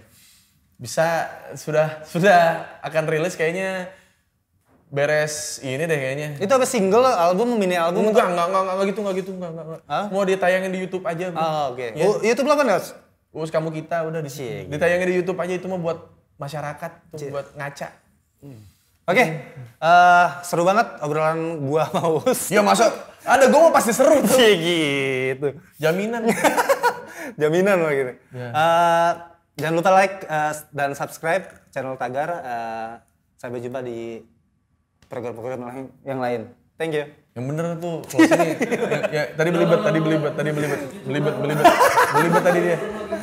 Bisa 0.76 1.32
sudah 1.56 2.04
sudah 2.04 2.68
akan 2.84 3.04
rilis 3.08 3.40
kayaknya 3.40 3.88
beres 4.88 5.60
ini 5.60 5.84
deh 5.84 5.98
kayaknya. 6.00 6.28
itu 6.40 6.48
apa 6.48 6.64
single, 6.64 7.04
album, 7.04 7.60
mini 7.60 7.76
album? 7.76 8.08
Enggak, 8.08 8.32
enggak, 8.32 8.46
enggak, 8.48 8.62
enggak 8.64 8.86
gitu, 8.88 9.00
enggak 9.04 9.16
gitu, 9.20 9.30
enggak, 9.36 9.50
enggak. 9.52 9.66
enggak. 9.68 9.80
Hah? 9.84 10.04
Mau 10.08 10.24
ditayangin 10.24 10.70
di 10.72 10.78
YouTube 10.80 11.04
aja. 11.04 11.24
bro. 11.28 11.40
Oh, 11.40 11.64
oke. 11.76 11.86
Iya. 11.92 12.04
Oh, 12.08 12.16
YouTube 12.24 12.46
lo 12.48 12.54
apa, 12.56 12.64
Nes? 12.64 12.86
Us 13.38 13.48
kamu 13.48 13.70
kita 13.70 14.02
udah 14.02 14.18
di 14.18 14.28
Cie, 14.28 14.66
ditayangin 14.66 15.06
di 15.06 15.16
YouTube 15.16 15.38
aja 15.38 15.54
itu 15.54 15.64
mah 15.64 15.76
buat 15.76 15.98
masyarakat, 16.36 16.90
tuh, 17.10 17.30
buat 17.30 17.46
ngaca. 17.54 17.88
Oke, 19.04 19.24
eh, 19.80 20.26
seru 20.42 20.62
banget 20.62 21.00
obrolan 21.00 21.38
gua 21.62 21.88
sama 21.88 22.08
Us. 22.20 22.40
Ya 22.50 22.60
masa 22.60 22.92
ada 23.24 23.44
gue 23.44 23.56
mau 23.56 23.72
pasti 23.72 23.90
seru 23.90 24.20
tuh. 24.20 24.36
Cie, 24.36 24.52
gitu. 25.34 25.48
Jaminan. 25.76 26.28
Jaminan 27.40 27.76
loh 27.78 27.88
gitu. 27.90 28.12
Ya. 28.30 28.48
Eh, 28.50 29.10
jangan 29.56 29.74
lupa 29.74 29.90
like 29.94 30.22
eh, 30.22 30.52
dan 30.70 30.92
subscribe 30.92 31.44
channel 31.70 31.96
Tagar. 31.96 32.30
Eh, 32.36 32.90
sampai 33.38 33.62
jumpa 33.62 33.80
di 33.80 34.20
program-program 35.06 35.60
lain- 35.62 35.94
yang 36.02 36.20
lain. 36.20 36.40
Thank 36.76 36.94
you. 36.94 37.06
Yang 37.32 37.44
bener 37.48 37.64
tuh 37.78 37.94
closingnya. 38.04 38.54
ya, 38.84 38.98
ya, 39.08 39.22
tadi 39.32 39.48
belibet, 39.50 39.80
tadi 39.80 39.98
belibet, 39.98 40.32
tadi 40.34 40.50
belibet, 40.50 40.80
belibet, 41.06 41.34
belibet, 41.38 41.66
belibet 42.12 42.42
tadi 42.42 42.58
dia. 42.60 42.78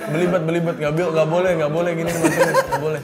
Belibet, 0.06 0.41
belibet, 0.45 0.76
nggak 0.78 0.93
bil- 0.93 1.14
nggak 1.14 1.30
boleh, 1.30 1.51
nggak 1.58 1.72
boleh 1.74 1.91
gini 1.97 2.12
nggak 2.12 2.82
boleh. 2.82 3.01